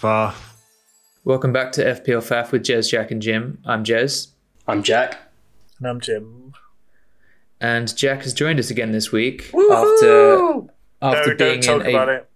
Far. 0.00 0.34
Welcome 1.24 1.52
back 1.52 1.72
to 1.72 1.84
FPL 1.84 2.22
FAF 2.26 2.52
with 2.52 2.62
Jez, 2.62 2.90
Jack, 2.90 3.10
and 3.10 3.20
Jim. 3.20 3.58
I'm 3.66 3.84
Jez, 3.84 4.28
I'm 4.66 4.82
Jack. 4.82 5.18
And 5.78 5.88
I'm 5.88 6.00
Jim. 6.00 6.54
and 7.60 7.94
Jack 7.94 8.22
has 8.22 8.32
joined 8.32 8.58
us 8.58 8.70
again 8.70 8.92
this 8.92 9.12
week 9.12 9.50
after 9.70 10.62
after 11.02 11.30
no, 11.32 11.36
being 11.36 11.60
don't 11.60 11.80
talk 11.80 11.82
in 11.82 11.94
about 11.94 12.08
a. 12.08 12.12
it. 12.14 12.30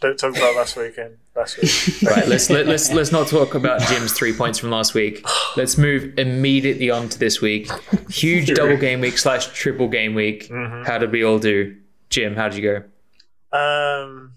Don't 0.00 0.18
talk 0.20 0.36
about 0.36 0.54
last 0.54 0.76
weekend. 0.76 1.16
Last 1.34 1.60
week. 1.60 1.72
Right, 2.08 2.28
let's 2.28 2.48
let, 2.48 2.66
let's 2.68 2.92
let's 2.92 3.10
not 3.10 3.26
talk 3.26 3.56
about 3.56 3.80
Jim's 3.88 4.12
three 4.12 4.32
points 4.32 4.60
from 4.60 4.70
last 4.70 4.94
week. 4.94 5.26
Let's 5.56 5.76
move 5.76 6.16
immediately 6.16 6.90
on 6.90 7.08
to 7.08 7.18
this 7.18 7.40
week. 7.40 7.68
Huge 8.08 8.54
double 8.54 8.76
game 8.76 9.00
week 9.00 9.18
slash 9.18 9.48
triple 9.48 9.88
game 9.88 10.14
week. 10.14 10.48
Mm-hmm. 10.48 10.84
How 10.84 10.98
did 10.98 11.10
we 11.10 11.24
all 11.24 11.40
do? 11.40 11.76
Jim, 12.08 12.36
how 12.36 12.48
did 12.48 12.62
you 12.62 12.84
go? 13.52 13.58
Um, 13.58 14.34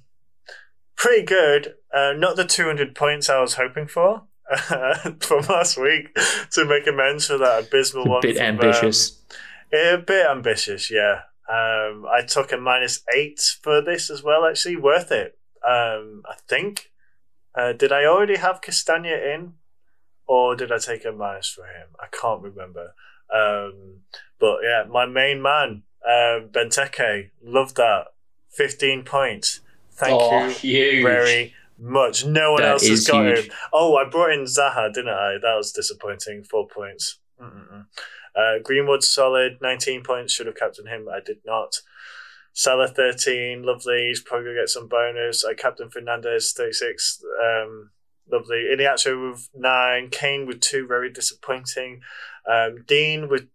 pretty 0.96 1.24
good. 1.24 1.76
Uh, 1.94 2.14
not 2.14 2.36
the 2.36 2.46
200 2.46 2.96
points 2.96 3.30
I 3.30 3.40
was 3.40 3.54
hoping 3.54 3.88
for 3.88 4.24
from 5.20 5.46
last 5.48 5.78
week 5.78 6.14
to 6.52 6.66
make 6.66 6.88
amends 6.88 7.28
for 7.28 7.38
that 7.38 7.66
abysmal 7.66 8.08
A 8.08 8.10
one. 8.10 8.22
bit 8.22 8.38
from, 8.38 8.46
ambitious. 8.46 9.22
Um, 9.72 9.80
a 9.80 9.98
bit 9.98 10.26
ambitious, 10.26 10.92
yeah. 10.92 11.22
Um, 11.50 12.06
I 12.12 12.22
took 12.28 12.52
a 12.52 12.58
minus 12.58 13.04
eight 13.16 13.40
for 13.62 13.82
this 13.82 14.10
as 14.10 14.24
well. 14.24 14.46
Actually, 14.46 14.78
worth 14.78 15.12
it. 15.12 15.38
Um, 15.68 16.24
I 16.26 16.36
think. 16.48 16.92
Uh, 17.56 17.72
did 17.74 17.92
I 17.92 18.06
already 18.06 18.38
have 18.38 18.62
Castagne 18.62 19.06
in, 19.06 19.54
or 20.26 20.56
did 20.56 20.72
I 20.72 20.80
take 20.80 21.06
a 21.06 21.12
minus 21.12 21.50
for 21.50 21.66
him? 21.66 21.90
I 22.00 22.08
can't 22.12 22.42
remember. 22.42 22.96
Um, 23.34 24.02
but 24.40 24.58
yeah, 24.64 24.84
my 24.90 25.06
main 25.06 25.42
man, 25.42 25.84
um, 26.08 26.50
Benteke, 26.52 27.30
loved 27.44 27.76
that. 27.76 28.06
Fifteen 28.50 29.04
points. 29.04 29.62
Thank 29.92 30.20
oh, 30.20 30.48
you 30.48 30.54
huge. 30.54 31.04
very 31.04 31.54
much. 31.80 32.26
No 32.26 32.54
one 32.54 32.62
That 32.62 32.72
else 32.74 32.88
has 32.88 33.08
got 33.08 33.26
huge. 33.26 33.46
him. 33.48 33.52
Oh, 33.72 33.96
I 33.96 34.06
brought 34.10 34.32
in 34.32 34.44
Zaha, 34.46 34.94
didn't 34.94 35.10
I? 35.14 35.38
That 35.42 35.56
was 35.56 35.72
disappointing. 35.72 36.44
Four 36.44 36.68
points. 36.68 37.20
Uh, 38.36 38.58
Greenwood 38.64 39.04
solid, 39.04 39.58
19 39.62 40.04
points. 40.04 40.34
Should 40.34 40.48
have 40.48 40.56
captained 40.56 40.88
him. 40.90 41.08
I 41.10 41.20
did 41.20 41.38
not. 41.46 41.82
Salah 42.54 42.88
13, 42.88 43.64
lovely. 43.64 44.08
He's 44.10 44.22
probably 44.22 44.46
going 44.46 44.56
to 44.58 44.62
get 44.62 44.70
some 44.70 44.88
bonus. 44.88 45.44
I 45.44 45.54
captain 45.56 45.90
Fernandes 45.90 46.54
36, 46.54 47.24
um, 47.44 47.90
lovely. 48.32 48.66
Iheanacho 48.72 49.32
with 49.32 49.50
9. 49.56 50.10
Kane 50.10 50.46
with 50.46 50.60
2, 50.62 50.86
very 50.88 51.12
disappointing. 51.12 52.02
Um, 52.50 52.84
Digne 52.88 53.26
with 53.28 53.48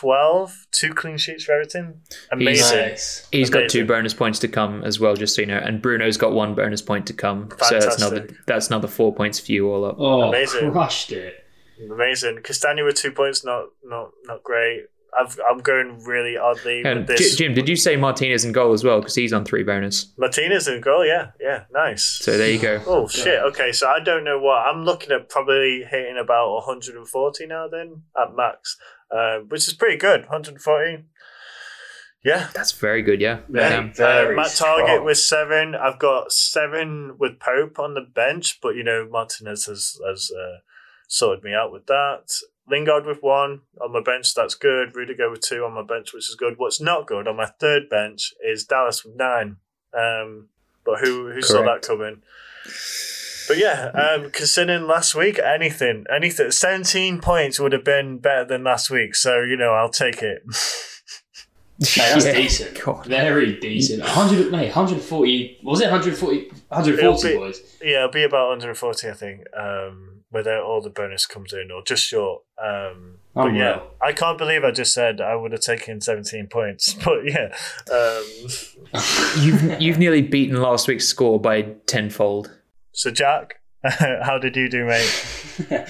12, 0.00 0.66
two 0.72 0.92
clean 0.94 1.16
sheets 1.16 1.44
for 1.44 1.52
Everton. 1.52 2.00
Amazing. 2.32 2.78
Nice. 2.78 3.28
He's 3.32 3.50
got 3.50 3.68
two 3.68 3.84
bonus 3.86 4.14
points 4.14 4.38
to 4.40 4.48
come 4.48 4.82
as 4.84 4.98
well, 5.00 5.14
just 5.14 5.34
so 5.34 5.42
you 5.42 5.46
know. 5.46 5.58
And 5.58 5.80
Bruno's 5.82 6.16
got 6.16 6.32
one 6.32 6.54
bonus 6.54 6.82
point 6.82 7.06
to 7.08 7.12
come. 7.12 7.50
So 7.62 7.78
that's 7.78 7.96
another 7.96 8.20
Fantastic. 8.20 8.46
that's 8.46 8.68
another 8.68 8.88
four 8.88 9.14
points 9.14 9.38
for 9.40 9.52
you 9.52 9.70
all 9.70 9.84
up. 9.84 9.96
Oh, 9.98 10.22
Amazing. 10.28 10.72
crushed 10.72 11.12
it. 11.12 11.44
Amazing. 11.90 12.38
Castagne 12.42 12.84
with 12.84 12.96
two 12.96 13.10
points, 13.10 13.44
not 13.44 13.66
not 13.84 14.10
not 14.24 14.42
great. 14.42 14.84
I've, 15.18 15.38
I'm 15.48 15.58
going 15.58 16.02
really 16.04 16.36
oddly 16.36 16.82
And 16.84 17.00
with 17.00 17.08
this. 17.16 17.36
Jim, 17.36 17.54
did 17.54 17.68
you 17.68 17.76
say 17.76 17.96
Martinez 17.96 18.44
in 18.44 18.52
goal 18.52 18.72
as 18.72 18.82
well? 18.84 19.00
Because 19.00 19.14
he's 19.14 19.32
on 19.32 19.44
three 19.44 19.62
bonus. 19.62 20.12
Martinez 20.18 20.66
in 20.68 20.80
goal, 20.80 21.06
yeah, 21.06 21.30
yeah, 21.40 21.64
nice. 21.72 22.04
So 22.04 22.36
there 22.36 22.50
you 22.50 22.58
go. 22.60 22.82
Oh 22.86 23.06
shit! 23.08 23.40
Okay, 23.40 23.72
so 23.72 23.88
I 23.88 24.00
don't 24.00 24.24
know 24.24 24.38
what 24.38 24.66
I'm 24.66 24.84
looking 24.84 25.12
at. 25.12 25.28
Probably 25.28 25.84
hitting 25.88 26.18
about 26.22 26.52
140 26.54 27.46
now, 27.46 27.68
then 27.68 28.02
at 28.20 28.34
max, 28.34 28.76
uh, 29.10 29.38
which 29.48 29.68
is 29.68 29.74
pretty 29.74 29.96
good. 29.96 30.20
140. 30.22 31.04
Yeah. 32.24 32.48
That's 32.54 32.72
very 32.72 33.02
good, 33.02 33.20
yeah. 33.20 33.40
Very, 33.50 33.74
Um, 33.74 33.92
very 33.92 34.32
uh, 34.32 34.36
Matt 34.36 34.46
Targett 34.46 34.84
strong. 34.86 35.04
with 35.04 35.18
seven. 35.18 35.74
I've 35.74 35.98
got 35.98 36.32
seven 36.32 37.16
with 37.18 37.38
Pope 37.38 37.78
on 37.78 37.92
the 37.92 38.00
bench, 38.00 38.60
but 38.62 38.70
you 38.76 38.82
know 38.82 39.06
Martinez 39.10 39.66
has 39.66 40.00
has 40.08 40.30
uh, 40.30 40.58
sorted 41.06 41.44
me 41.44 41.52
out 41.52 41.70
with 41.70 41.84
that. 41.86 42.32
Lingard 42.68 43.04
with 43.04 43.22
one 43.22 43.60
on 43.80 43.92
my 43.92 44.00
bench, 44.00 44.34
that's 44.34 44.54
good. 44.54 44.96
Rudiger 44.96 45.30
with 45.30 45.42
two 45.42 45.64
on 45.64 45.72
my 45.72 45.82
bench, 45.82 46.14
which 46.14 46.28
is 46.28 46.34
good. 46.34 46.54
What's 46.56 46.80
not 46.80 47.06
good 47.06 47.28
on 47.28 47.36
my 47.36 47.50
third 47.60 47.88
bench 47.90 48.32
is 48.42 48.64
Dallas 48.64 49.04
with 49.04 49.16
nine. 49.16 49.56
Um, 49.92 50.48
but 50.84 51.00
who 51.00 51.30
who 51.30 51.42
saw 51.42 51.62
that 51.62 51.82
coming? 51.82 52.22
But 53.46 53.58
yeah, 53.58 53.90
um, 53.94 54.30
considering 54.30 54.86
last 54.86 55.14
week, 55.14 55.38
anything, 55.38 56.04
anything, 56.14 56.50
seventeen 56.50 57.20
points 57.20 57.60
would 57.60 57.72
have 57.72 57.84
been 57.84 58.18
better 58.18 58.44
than 58.44 58.64
last 58.64 58.90
week. 58.90 59.14
So 59.14 59.42
you 59.42 59.56
know, 59.56 59.72
I'll 59.72 59.90
take 59.90 60.22
it. 60.22 60.42
Mate, 61.80 61.88
that's 61.96 62.24
yeah. 62.26 62.32
decent. 62.34 62.80
God. 62.84 63.06
Very 63.06 63.58
decent. 63.58 64.00
100, 64.02 64.52
mate, 64.52 64.66
140. 64.74 65.58
Was 65.64 65.80
it 65.80 65.84
140? 65.90 66.48
140 66.68 67.00
It'll 67.02 67.22
be- 67.22 67.36
boys. 67.46 67.60
Yeah, 67.82 67.96
it'll 68.04 68.10
be 68.10 68.22
about 68.24 68.48
140, 68.50 69.08
I 69.08 69.12
think, 69.12 69.40
um, 69.58 70.20
whether 70.30 70.58
all 70.60 70.80
the 70.80 70.90
bonus 70.90 71.26
comes 71.26 71.52
in 71.52 71.70
or 71.70 71.82
just 71.82 72.04
short. 72.04 72.42
Um, 72.64 73.16
but 73.34 73.46
Unreal. 73.48 73.56
yeah, 73.64 73.80
I 74.00 74.12
can't 74.12 74.38
believe 74.38 74.62
I 74.64 74.70
just 74.70 74.94
said 74.94 75.20
I 75.20 75.34
would 75.34 75.50
have 75.52 75.60
taken 75.62 76.00
17 76.00 76.46
points. 76.46 76.94
But 77.04 77.24
yeah, 77.24 77.52
um, 77.92 78.24
You've 79.40 79.80
you've 79.82 79.98
nearly 79.98 80.22
beaten 80.22 80.62
last 80.62 80.86
week's 80.86 81.06
score 81.08 81.40
by 81.40 81.62
tenfold. 81.86 82.56
so 82.92 83.10
Jack, 83.10 83.56
how 83.84 84.38
did 84.38 84.54
you 84.56 84.68
do, 84.68 84.84
mate? 84.86 85.88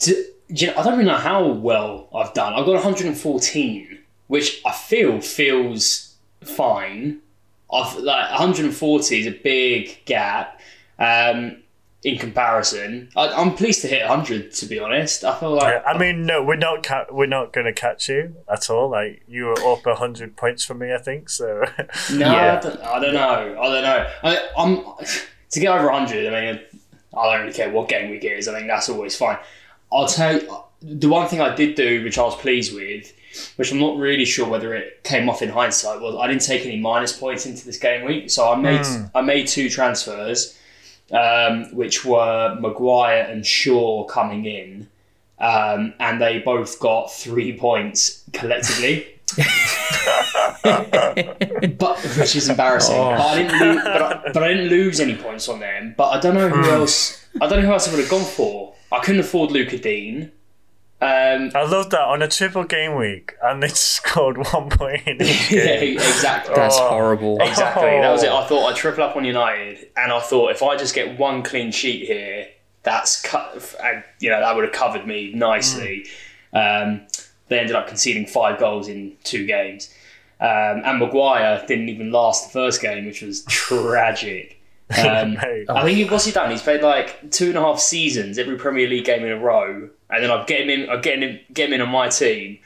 Do, 0.00 0.14
do 0.52 0.64
you 0.64 0.66
know, 0.66 0.74
I 0.78 0.82
don't 0.82 0.98
really 0.98 1.08
know 1.10 1.16
how 1.16 1.46
well 1.46 2.08
I've 2.14 2.34
done. 2.34 2.52
I've 2.54 2.66
got 2.66 2.74
114, 2.74 3.98
which 4.32 4.62
I 4.64 4.72
feel 4.72 5.20
feels 5.20 6.14
fine. 6.42 7.18
I've 7.70 7.96
like 7.98 8.30
140 8.30 9.20
is 9.20 9.26
a 9.26 9.30
big 9.30 10.02
gap 10.06 10.58
um, 10.98 11.58
in 12.02 12.16
comparison. 12.18 13.10
I, 13.14 13.28
I'm 13.28 13.54
pleased 13.54 13.82
to 13.82 13.88
hit 13.88 14.08
100. 14.08 14.50
To 14.52 14.64
be 14.66 14.78
honest, 14.78 15.22
I 15.22 15.38
feel 15.38 15.50
like 15.54 15.82
I 15.86 15.98
mean, 15.98 16.24
no, 16.24 16.42
we're 16.42 16.56
not 16.56 16.82
ca- 16.82 17.08
we're 17.10 17.26
not 17.26 17.52
going 17.52 17.66
to 17.66 17.74
catch 17.74 18.08
you 18.08 18.34
at 18.50 18.70
all. 18.70 18.88
Like 18.88 19.22
you 19.28 19.44
were 19.44 19.60
up 19.70 19.84
100 19.84 20.34
points 20.34 20.64
from 20.64 20.78
me, 20.78 20.94
I 20.94 20.98
think. 20.98 21.28
So 21.28 21.64
No, 22.14 22.32
Yeah. 22.32 22.58
I, 22.58 22.60
don't, 22.62 22.80
I 22.80 22.98
don't 23.00 23.14
know. 23.14 23.60
I 23.60 23.68
don't 23.68 23.82
know. 23.82 24.10
I, 24.22 24.48
I'm 24.56 25.06
to 25.50 25.60
get 25.60 25.76
over 25.76 25.90
100. 25.92 26.32
I 26.32 26.40
mean, 26.52 26.60
I 27.14 27.32
don't 27.32 27.40
really 27.42 27.52
care 27.52 27.70
what 27.70 27.90
game 27.90 28.10
week 28.10 28.24
it 28.24 28.38
is. 28.38 28.48
I 28.48 28.54
think 28.54 28.66
that's 28.66 28.88
always 28.88 29.14
fine. 29.14 29.36
I'll 29.92 30.08
tell 30.08 30.40
you 30.40 30.48
the 30.82 31.08
one 31.08 31.28
thing 31.28 31.40
I 31.40 31.54
did 31.54 31.74
do, 31.74 32.02
which 32.04 32.18
I 32.18 32.22
was 32.22 32.34
pleased 32.36 32.74
with, 32.74 33.12
which 33.56 33.72
I'm 33.72 33.78
not 33.78 33.96
really 33.96 34.24
sure 34.24 34.48
whether 34.48 34.74
it 34.74 35.02
came 35.04 35.28
off 35.28 35.42
in 35.42 35.48
hindsight, 35.48 36.00
was 36.00 36.16
I 36.16 36.26
didn't 36.26 36.42
take 36.42 36.66
any 36.66 36.78
minus 36.78 37.16
points 37.16 37.46
into 37.46 37.64
this 37.64 37.78
game 37.78 38.04
week. 38.04 38.30
So 38.30 38.52
I 38.52 38.56
made 38.56 38.84
I 39.14 39.22
made 39.22 39.46
two 39.46 39.68
transfers, 39.68 40.58
um, 41.10 41.74
which 41.74 42.04
were 42.04 42.56
Maguire 42.60 43.26
and 43.28 43.46
Shaw 43.46 44.04
coming 44.04 44.44
in. 44.44 44.88
Um, 45.38 45.94
and 45.98 46.20
they 46.20 46.38
both 46.38 46.78
got 46.78 47.12
three 47.12 47.58
points 47.58 48.22
collectively. 48.32 49.08
but 50.62 51.98
which 52.18 52.36
is 52.36 52.48
embarrassing. 52.48 52.96
Oh. 52.96 53.16
But, 53.16 53.20
I 53.20 53.42
didn't 53.42 53.60
lose, 53.60 53.82
but, 53.82 54.02
I, 54.02 54.32
but 54.32 54.42
I 54.42 54.48
didn't 54.48 54.68
lose 54.68 55.00
any 55.00 55.16
points 55.16 55.48
on 55.48 55.58
them. 55.58 55.94
But 55.96 56.10
I 56.10 56.20
don't 56.20 56.34
know 56.34 56.48
who 56.48 56.70
else. 56.70 57.24
I 57.40 57.48
don't 57.48 57.60
know 57.60 57.66
who 57.66 57.72
else 57.72 57.88
I 57.88 57.92
would 57.92 58.00
have 58.00 58.10
gone 58.10 58.24
for. 58.24 58.74
I 58.92 59.00
couldn't 59.00 59.20
afford 59.20 59.50
Luca 59.50 59.78
Digne. 59.78 60.30
Um, 61.02 61.50
I 61.56 61.64
love 61.64 61.90
that 61.90 62.00
on 62.02 62.22
a 62.22 62.28
triple 62.28 62.62
game 62.62 62.94
week, 62.94 63.34
and 63.42 63.60
they 63.60 63.68
scored 63.74 64.38
one 64.38 64.70
point 64.70 65.02
in 65.06 65.20
each 65.20 65.50
yeah, 65.50 65.62
exactly. 65.80 66.54
That's 66.54 66.76
Oh. 66.78 66.90
horrible. 66.90 67.38
Exactly. 67.40 67.90
That 67.90 68.10
was 68.12 68.22
it. 68.22 68.30
Oh. 68.30 68.36
I 68.38 68.46
thought 68.46 68.68
I'd 68.70 68.76
triple 68.76 69.02
up 69.02 69.16
on 69.16 69.24
United, 69.24 69.88
and 69.96 70.12
I 70.12 70.20
thought 70.20 70.52
if 70.52 70.62
I 70.62 70.76
just 70.76 70.94
get 70.94 71.18
one 71.18 71.42
clean 71.42 71.72
sheet 71.72 72.06
here, 72.06 72.46
that's 72.84 73.20
cut. 73.22 73.74
And 73.82 74.04
you 74.20 74.30
know 74.30 74.38
that 74.40 74.54
would 74.54 74.62
have 74.64 74.72
covered 74.72 75.04
me 75.06 75.32
nicely. 75.34 76.06
Um, 76.52 77.00
they 77.48 77.58
ended 77.58 77.74
up 77.74 77.88
conceding 77.88 78.26
five 78.26 78.60
goals 78.60 78.86
in 78.86 79.16
two 79.24 79.44
games, 79.44 79.92
um, 80.40 80.82
and 80.84 81.00
Maguire 81.00 81.64
didn't 81.66 81.88
even 81.88 82.12
last 82.12 82.46
the 82.46 82.52
first 82.52 82.80
game, 82.80 83.06
which 83.06 83.22
was 83.22 83.42
tragic. 83.48 84.58
Um, 84.96 85.38
I 85.40 85.82
think 85.84 85.96
he, 85.96 86.04
what's 86.04 86.26
he 86.26 86.32
done? 86.32 86.50
He's 86.50 86.60
played 86.62 86.82
like 86.82 87.30
two 87.30 87.48
and 87.48 87.56
a 87.56 87.60
half 87.62 87.80
seasons, 87.80 88.38
every 88.38 88.56
Premier 88.56 88.86
League 88.86 89.06
game 89.06 89.24
in 89.24 89.32
a 89.32 89.38
row, 89.38 89.88
and 90.12 90.22
then 90.22 90.30
I've 90.30 90.46
get 90.46 90.60
him 90.60 90.70
in. 90.70 90.88
I 90.90 90.96
get 90.98 91.18
him, 91.22 91.40
get 91.52 91.68
him 91.68 91.74
in 91.74 91.80
on 91.80 91.88
my 91.90 92.08
team, 92.08 92.58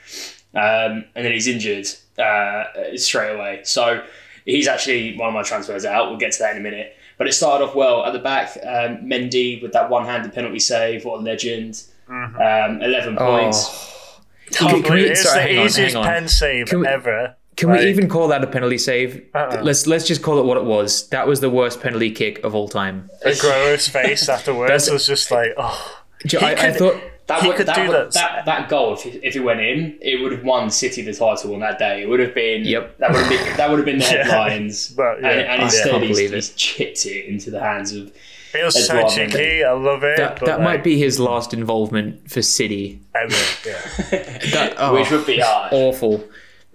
um, 0.54 1.04
and 1.14 1.25
then 1.25 1.32
he's 1.32 1.46
injured 1.46 1.87
uh, 2.19 2.64
straight 2.96 3.34
away. 3.34 3.60
So 3.64 4.02
he's 4.44 4.69
actually 4.69 5.16
one 5.16 5.28
of 5.28 5.34
my 5.34 5.43
transfers 5.43 5.84
out. 5.84 6.08
We'll 6.10 6.19
get 6.19 6.32
to 6.32 6.38
that 6.40 6.52
in 6.52 6.58
a 6.58 6.62
minute. 6.62 6.96
But 7.19 7.26
it 7.28 7.32
started 7.32 7.64
off 7.64 7.75
well 7.75 8.04
at 8.04 8.12
the 8.12 8.19
back. 8.19 8.56
Um, 8.62 8.98
Mendy 9.08 9.62
with 9.62 9.72
that 9.72 9.88
one-handed 9.88 10.34
penalty 10.34 10.58
save. 10.58 11.04
What 11.06 11.20
a 11.20 11.22
legend! 11.22 11.82
Um, 12.08 12.82
Eleven 12.82 13.16
points. 13.16 13.66
Oh. 13.69 14.20
Can 14.52 14.69
Can- 14.69 14.82
can 14.82 14.94
we- 14.94 15.04
it's 15.08 15.22
sorry, 15.22 15.54
the 15.54 15.60
on, 15.60 15.66
easiest 15.66 15.94
hang 15.94 16.04
on. 16.04 16.08
pen 16.08 16.28
save 16.28 16.66
Can 16.69 16.81
we- 16.81 16.87
ever. 16.87 17.34
Can 17.56 17.70
Like, 17.70 17.81
we 17.81 17.87
even 17.88 18.06
call 18.06 18.28
that 18.28 18.44
a 18.44 18.46
penalty 18.46 18.76
save? 18.76 19.25
Uh-uh. 19.34 19.62
Let's 19.62 19.87
let's 19.87 20.06
just 20.06 20.22
call 20.22 20.38
it 20.38 20.44
what 20.44 20.58
it 20.58 20.64
was. 20.64 21.08
That 21.08 21.26
was 21.26 21.40
the 21.40 21.48
worst 21.48 21.81
penalty 21.81 22.10
kick 22.10 22.44
of 22.44 22.54
all 22.54 22.69
time. 22.69 23.08
Aguero's 23.25 23.88
face 23.88 24.28
afterwards 24.28 24.69
That's- 24.69 24.90
was 24.90 25.06
just 25.06 25.31
like, 25.31 25.54
oh, 25.56 26.02
J- 26.26 26.37
I, 26.38 26.50
I 26.52 26.54
could- 26.54 26.76
thought 26.76 27.00
That 27.26 27.43
He 27.43 27.49
would, 27.49 27.56
could 27.56 27.67
that, 27.67 27.75
do 27.76 27.82
would, 27.88 27.93
that. 27.96 28.12
that. 28.12 28.44
That 28.46 28.69
goal, 28.69 28.94
if 28.94 29.05
it, 29.05 29.20
if 29.25 29.34
it 29.34 29.40
went 29.40 29.61
in, 29.61 29.99
it 30.00 30.23
would 30.23 30.31
have 30.32 30.44
won 30.44 30.70
City 30.70 31.02
the 31.02 31.12
title 31.12 31.55
on 31.55 31.61
that 31.61 31.78
day. 31.78 32.02
It 32.02 32.08
would 32.08 32.20
have 32.20 32.34
been. 32.34 32.64
Yep. 32.64 32.99
That 32.99 33.11
would 33.12 33.20
have 33.23 33.28
been. 33.31 33.56
That 33.56 33.69
would 33.70 33.76
have 33.78 33.84
been 33.87 33.99
the 33.99 34.05
Yeah. 34.12 34.25
headlines. 34.25 34.88
But, 34.96 35.20
yeah. 35.23 35.31
and, 35.31 35.40
and 35.40 35.62
I 35.62 35.64
instead, 35.64 36.02
he's, 36.02 36.11
believe 36.17 36.32
it. 36.32 36.37
he's 36.37 36.50
chipped 36.55 37.05
it 37.06 37.26
into 37.26 37.50
the 37.50 37.58
hands 37.61 37.93
of 37.93 38.12
It 38.55 38.64
was 38.64 38.87
so 38.87 39.08
cheeky. 39.08 39.64
I 39.64 39.73
love 39.73 40.05
it. 40.05 40.17
That, 40.19 40.37
that 40.40 40.58
like, 40.58 40.61
might 40.61 40.84
be 40.84 40.99
his 40.99 41.19
last 41.19 41.52
involvement 41.52 42.31
for 42.31 42.43
City. 42.43 43.00
ever. 43.14 43.34
Yeah. 43.67 43.81
That, 44.52 44.75
oh, 44.79 44.94
Which 44.94 45.11
would 45.11 45.26
be 45.26 45.40
hard. 45.40 45.72
awful. 45.72 46.22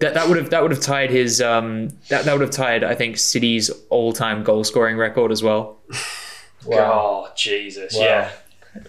That 0.00 0.14
that 0.14 0.28
would 0.28 0.36
have 0.36 0.50
that 0.50 0.60
would 0.62 0.72
have 0.72 0.80
tied 0.80 1.10
his 1.10 1.40
um 1.40 1.88
that, 2.08 2.24
that 2.24 2.32
would 2.32 2.40
have 2.42 2.50
tied 2.50 2.82
I 2.84 2.94
think 2.96 3.16
City's 3.16 3.70
all 3.88 4.12
time 4.12 4.42
goal 4.42 4.64
scoring 4.64 4.96
record 4.98 5.30
as 5.32 5.42
well. 5.44 5.78
Oh 6.70 7.28
Jesus, 7.36 7.96
yeah. 7.96 8.30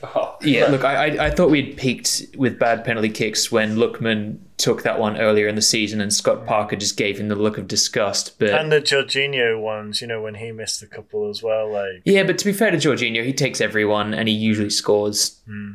Oh, 0.04 0.38
Yeah, 0.42 0.68
look, 0.68 0.84
I, 0.84 1.08
I 1.08 1.26
I 1.26 1.30
thought 1.30 1.50
we'd 1.50 1.76
peaked 1.78 2.28
with 2.38 2.58
bad 2.58 2.86
penalty 2.86 3.10
kicks 3.10 3.52
when 3.52 3.76
Lookman 3.76 4.38
took 4.58 4.84
that 4.84 4.98
one 5.00 5.18
earlier 5.18 5.48
in 5.48 5.56
the 5.56 5.62
season, 5.62 6.00
and 6.00 6.14
Scott 6.14 6.46
Parker 6.46 6.76
just 6.76 6.96
gave 6.96 7.20
him 7.20 7.28
the 7.28 7.36
look 7.36 7.58
of 7.58 7.68
disgust. 7.68 8.40
But 8.40 8.52
And 8.52 8.72
the 8.72 8.82
Jorginho 8.82 9.62
ones, 9.62 10.02
you 10.02 10.08
know, 10.08 10.22
when 10.22 10.36
he 10.36 10.52
missed 10.52 10.82
a 10.82 10.88
couple 10.88 11.30
as 11.30 11.44
well. 11.44 11.70
Like, 11.72 12.02
yeah, 12.06 12.24
but 12.24 12.38
to 12.38 12.46
be 12.46 12.54
fair 12.54 12.72
to 12.72 12.78
Jorginho, 12.78 13.26
he 13.26 13.34
takes 13.34 13.60
everyone 13.60 14.14
and 14.14 14.28
he 14.30 14.34
usually 14.34 14.70
scores. 14.70 15.42
Hmm. 15.46 15.74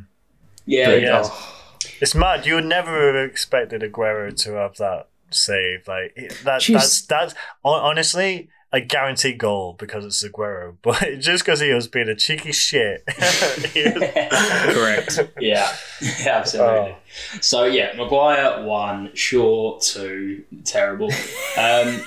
yeah, 0.65 0.87
But, 0.87 1.01
yeah. 1.01 1.21
oh, 1.25 1.55
it's 2.01 2.15
mad. 2.15 2.45
You 2.45 2.55
would 2.55 2.65
never 2.65 3.13
have 3.13 3.29
expected 3.29 3.81
Aguero 3.81 4.35
to 4.43 4.53
have 4.53 4.77
that 4.77 5.09
save. 5.29 5.87
Like 5.87 6.15
that. 6.43 6.61
Jeez. 6.61 6.73
That's 6.73 7.01
that's 7.01 7.35
honestly 7.63 8.49
a 8.71 8.79
guaranteed 8.81 9.39
goal 9.39 9.75
because 9.79 10.05
it's 10.05 10.23
Aguero. 10.23 10.75
But 10.83 11.19
just 11.19 11.43
because 11.43 11.59
he 11.59 11.73
was 11.73 11.87
being 11.87 12.07
a 12.09 12.15
cheeky 12.15 12.51
shit, 12.51 13.03
was- 13.17 13.73
correct. 14.75 15.19
Yeah, 15.39 15.71
yeah, 16.01 16.37
absolutely. 16.37 16.91
Oh. 16.91 16.95
So 17.41 17.63
yeah, 17.65 17.93
Maguire 17.97 18.63
one, 18.63 19.09
Shaw 19.15 19.79
two, 19.79 20.43
terrible. 20.63 21.11
Um, 21.57 22.01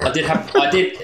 I 0.00 0.10
did 0.12 0.24
have, 0.24 0.50
I 0.56 0.70
did, 0.70 0.96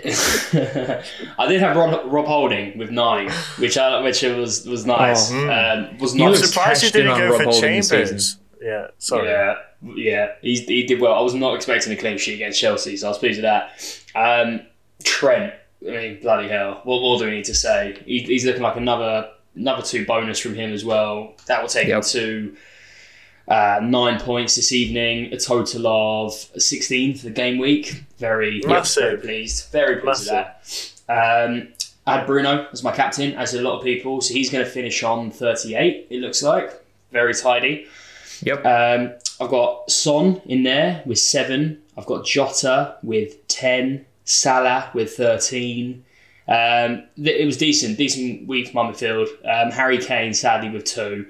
I 1.38 1.46
did 1.46 1.60
have 1.60 1.76
Rob, 1.76 2.12
Rob 2.12 2.26
Holding 2.26 2.76
with 2.78 2.90
nine, 2.90 3.30
which 3.58 3.78
I, 3.78 4.00
which 4.02 4.22
it 4.24 4.36
was 4.36 4.66
was 4.66 4.84
nice. 4.86 5.30
Oh, 5.32 5.48
um, 5.50 5.98
was 5.98 6.14
You 6.14 6.24
nice. 6.26 6.40
look 6.40 6.46
surprised 6.50 6.82
he 6.82 6.86
cashed 6.88 6.96
in 6.96 7.06
didn't 7.06 7.18
go 7.18 7.28
Rob 7.30 7.36
for 7.38 7.44
Holding 7.44 7.76
this 7.76 7.88
Chambers. 7.90 8.36
Yeah, 8.60 8.88
sorry. 8.98 9.28
Yeah, 9.28 9.54
yeah, 9.94 10.32
he's, 10.42 10.60
he 10.66 10.82
did 10.84 11.00
well. 11.00 11.14
I 11.14 11.20
was 11.20 11.34
not 11.34 11.54
expecting 11.54 11.92
a 11.92 11.96
clean 11.96 12.18
sheet 12.18 12.34
against 12.34 12.60
Chelsea, 12.60 12.96
so 12.96 13.06
I 13.06 13.10
was 13.10 13.18
pleased 13.18 13.40
with 13.42 13.44
that. 13.44 13.70
Um, 14.14 14.60
Trent, 15.04 15.52
I 15.86 15.90
mean, 15.90 16.20
bloody 16.20 16.48
hell, 16.48 16.80
what 16.84 17.00
more 17.00 17.18
do 17.18 17.24
we 17.26 17.30
need 17.32 17.44
to 17.46 17.54
say? 17.54 18.00
He, 18.06 18.20
he's 18.20 18.44
looking 18.44 18.62
like 18.62 18.76
another 18.76 19.30
another 19.56 19.82
two 19.82 20.06
bonus 20.06 20.38
from 20.38 20.54
him 20.54 20.72
as 20.72 20.84
well. 20.84 21.34
That 21.46 21.60
will 21.60 21.68
take 21.68 21.88
Yep. 21.88 21.96
him 21.96 22.02
to 22.10 22.56
uh, 23.48 23.80
nine 23.82 24.20
points 24.20 24.54
this 24.56 24.72
evening, 24.72 25.32
a 25.32 25.36
total 25.38 25.86
of 25.86 26.32
sixteen 26.58 27.16
for 27.16 27.24
the 27.24 27.30
game 27.32 27.58
week. 27.58 28.04
Very, 28.18 28.62
Massive. 28.66 29.02
very 29.02 29.16
pleased, 29.18 29.70
very 29.72 29.96
pleased 30.00 30.30
with 30.30 30.94
that. 31.08 31.44
Um, 31.44 31.68
I 32.06 32.18
had 32.18 32.26
Bruno 32.26 32.66
as 32.72 32.82
my 32.82 32.92
captain, 32.94 33.34
as 33.34 33.52
did 33.52 33.60
a 33.60 33.64
lot 33.68 33.78
of 33.78 33.84
people, 33.84 34.20
so 34.20 34.32
he's 34.34 34.50
going 34.50 34.64
to 34.64 34.70
finish 34.70 35.02
on 35.02 35.30
thirty-eight. 35.30 36.06
It 36.10 36.20
looks 36.20 36.42
like 36.42 36.70
very 37.10 37.34
tidy. 37.34 37.86
Yep. 38.42 38.64
Um, 38.64 39.12
I've 39.40 39.50
got 39.50 39.90
Son 39.90 40.40
in 40.46 40.62
there 40.62 41.02
with 41.06 41.18
seven. 41.18 41.82
I've 41.96 42.06
got 42.06 42.24
Jota 42.24 42.96
with 43.02 43.46
ten. 43.48 44.06
Salah 44.30 44.90
with 44.94 45.14
thirteen. 45.16 46.04
Um, 46.48 47.04
th- 47.16 47.40
it 47.40 47.46
was 47.46 47.56
decent, 47.56 47.96
decent 47.98 48.48
week 48.48 48.68
for 48.68 48.74
my 48.84 48.90
midfield. 48.90 49.28
Um, 49.44 49.70
Harry 49.70 49.98
Kane 49.98 50.34
sadly 50.34 50.68
with 50.70 50.84
two, 50.84 51.26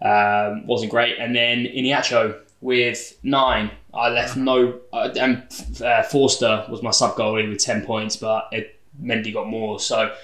um, 0.00 0.66
wasn't 0.66 0.90
great. 0.92 1.18
And 1.18 1.34
then 1.34 1.64
Iheanacho 1.64 2.38
with 2.60 3.18
nine. 3.24 3.70
I 3.92 4.08
left 4.10 4.36
no, 4.36 4.78
uh, 4.92 5.10
and 5.18 5.42
uh, 5.84 6.02
Forster 6.04 6.66
was 6.70 6.82
my 6.82 6.92
sub 6.92 7.16
goalie 7.16 7.48
with 7.48 7.58
ten 7.58 7.84
points, 7.84 8.16
but 8.16 8.48
it, 8.52 8.78
Mendy 9.02 9.32
got 9.32 9.48
more, 9.48 9.80
so 9.80 10.14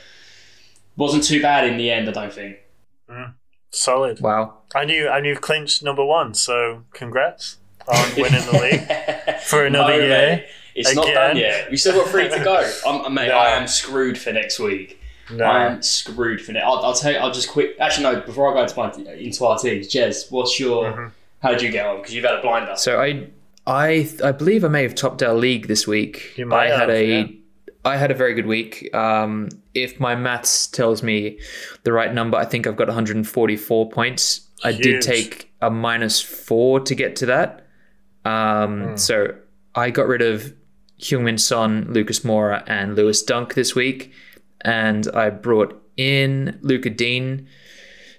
wasn't 0.97 1.25
too 1.25 1.43
bad 1.43 1.67
in 1.67 1.77
the 1.77 1.91
end. 1.91 2.09
I 2.09 2.13
don't 2.13 2.33
think. 2.33 2.59
Solid. 3.71 4.21
Wow. 4.21 4.59
And 4.75 4.91
you 4.91 5.09
and 5.09 5.27
you've 5.27 5.41
clinched 5.41 5.83
number 5.83 6.05
one, 6.05 6.35
so 6.35 6.85
congrats 6.93 7.57
on 7.89 8.09
winning 8.17 8.45
the 8.47 8.53
league 8.63 9.41
for 9.43 9.65
another 9.67 9.93
No, 9.97 9.99
year. 9.99 10.09
mate, 10.37 10.47
It's 10.77 10.95
not 10.95 11.07
done 11.07 11.37
yet. 11.37 11.71
We 11.71 11.77
still 11.77 11.95
got 11.95 12.11
three 12.11 12.29
to 12.29 12.45
go. 12.45 12.71
I'm, 12.87 13.13
mate, 13.15 13.29
No. 13.29 13.39
I 13.39 13.51
am 13.51 13.67
screwed 13.67 14.19
for 14.19 14.33
next 14.33 14.59
week. 14.59 15.01
No. 15.33 15.45
I 15.45 15.65
am 15.65 15.83
screwed 15.83 16.41
for 16.41 16.53
next. 16.53 16.65
I'll, 16.65 16.77
I'll 16.85 16.95
tell 16.95 17.13
you. 17.13 17.19
I'll 17.19 17.33
just 17.33 17.49
quick. 17.49 17.77
Actually, 17.81 18.05
no. 18.05 18.21
Before 18.21 18.51
I 18.51 18.55
go 18.55 18.63
into 18.63 18.77
my 18.79 19.15
into 19.15 19.45
our 19.45 19.59
teams, 19.59 19.89
Jez, 19.89 20.31
what's 20.31 20.61
your? 20.61 20.85
Mm-hmm. 20.93 21.09
How 21.43 21.51
did 21.51 21.63
you 21.63 21.71
get 21.71 21.87
on? 21.87 21.97
Because 21.99 22.15
you've 22.15 22.25
had 22.25 22.35
a 22.35 22.43
blinder. 22.43 22.77
So 22.77 23.01
I, 23.01 23.29
I, 23.67 24.09
I 24.23 24.33
believe 24.33 24.65
I 24.65 24.69
may 24.69 24.83
have 24.83 24.95
topped 24.95 25.23
our 25.23 25.35
league 25.35 25.67
this 25.69 25.87
week. 25.87 26.33
You 26.37 26.47
might 26.47 26.69
I 26.69 26.71
had 26.71 26.81
have, 26.81 26.91
a, 26.91 27.21
I 27.85 27.93
yeah. 27.93 27.97
had 27.97 28.11
a 28.11 28.15
very 28.15 28.35
good 28.35 28.47
week. 28.47 28.95
Um, 28.95 29.49
if 29.75 29.99
my 30.01 30.15
maths 30.15 30.67
tells 30.67 31.03
me 31.03 31.39
the 31.83 31.93
right 31.93 32.13
number, 32.13 32.37
I 32.39 32.45
think 32.45 32.67
I've 32.67 32.77
got 32.77 32.89
144 32.89 33.91
points. 33.91 34.49
I 34.65 34.73
did 34.73 35.03
take 35.03 35.53
a 35.61 35.71
minus 35.71 36.21
four 36.21 36.81
to 36.81 36.95
get 36.95 37.17
to 37.17 37.27
that. 37.27 37.67
Um, 38.25 38.83
Hmm. 38.83 38.97
So 38.97 39.35
I 39.75 39.91
got 39.91 40.07
rid 40.07 40.23
of 40.23 40.53
Heung-Min 41.01 41.39
Son, 41.39 41.87
Lucas 41.91 42.21
Moura, 42.21 42.63
and 42.67 42.97
Lewis 42.97 43.23
Dunk 43.23 43.55
this 43.55 43.75
week, 43.75 44.13
and 44.63 45.09
I 45.15 45.31
brought 45.31 45.83
in 45.97 46.59
Luca 46.63 46.91
Digne. 46.91 47.47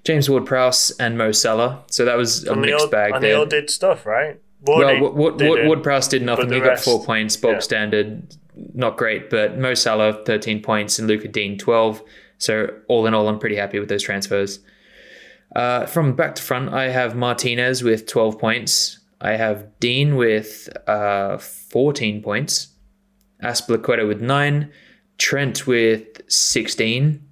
James 0.04 0.30
Ward-Prowse 0.30 0.92
and 0.92 1.18
Mo 1.18 1.34
Salah. 1.34 1.84
So 1.88 2.06
that 2.06 2.16
was 2.16 2.48
a 2.48 2.54
and 2.54 2.62
mixed 2.62 2.86
all, 2.86 2.90
bag 2.90 3.14
and 3.14 3.24
there. 3.24 3.32
they 3.32 3.36
all 3.36 3.46
did 3.46 3.70
stuff, 3.70 4.06
right? 4.06 4.40
Well, 4.62 5.02
Wood, 5.02 5.14
Wood, 5.14 5.38
did 5.38 5.50
Wood, 5.50 5.60
it. 5.60 5.68
Wood 5.68 5.84
Prowse 5.84 6.08
did 6.08 6.22
nothing. 6.22 6.52
He 6.52 6.60
got 6.60 6.80
four 6.80 7.04
points, 7.04 7.36
bulk 7.36 7.56
yeah. 7.56 7.60
standard, 7.60 8.36
not 8.74 8.98
great. 8.98 9.30
But 9.30 9.58
Mo 9.58 9.74
Salah, 9.74 10.24
13 10.26 10.62
points, 10.62 10.98
and 10.98 11.08
Luca 11.08 11.28
Digne, 11.28 11.58
12. 11.58 12.02
So 12.38 12.74
all 12.88 13.06
in 13.06 13.14
all, 13.14 13.28
I'm 13.28 13.40
pretty 13.40 13.56
happy 13.58 13.80
with 13.80 13.90
those 13.90 14.04
transfers. 14.04 14.60
Uh, 15.56 15.86
from 15.86 16.16
back 16.16 16.36
to 16.36 16.42
front, 16.42 16.74
I 16.74 16.90
have 16.90 17.16
Martinez 17.16 17.84
with 17.84 18.08
12 18.08 18.40
points. 18.40 18.97
I 19.20 19.32
have 19.32 19.80
Digne 19.80 20.16
with 20.16 20.70
uh, 20.88 21.38
14 21.38 22.22
points. 22.22 22.68
Azpilicueta 23.44 24.08
with 24.08 24.22
9. 24.22 24.72
Trent 25.18 25.66
with 25.68 26.22
16. 26.32 27.24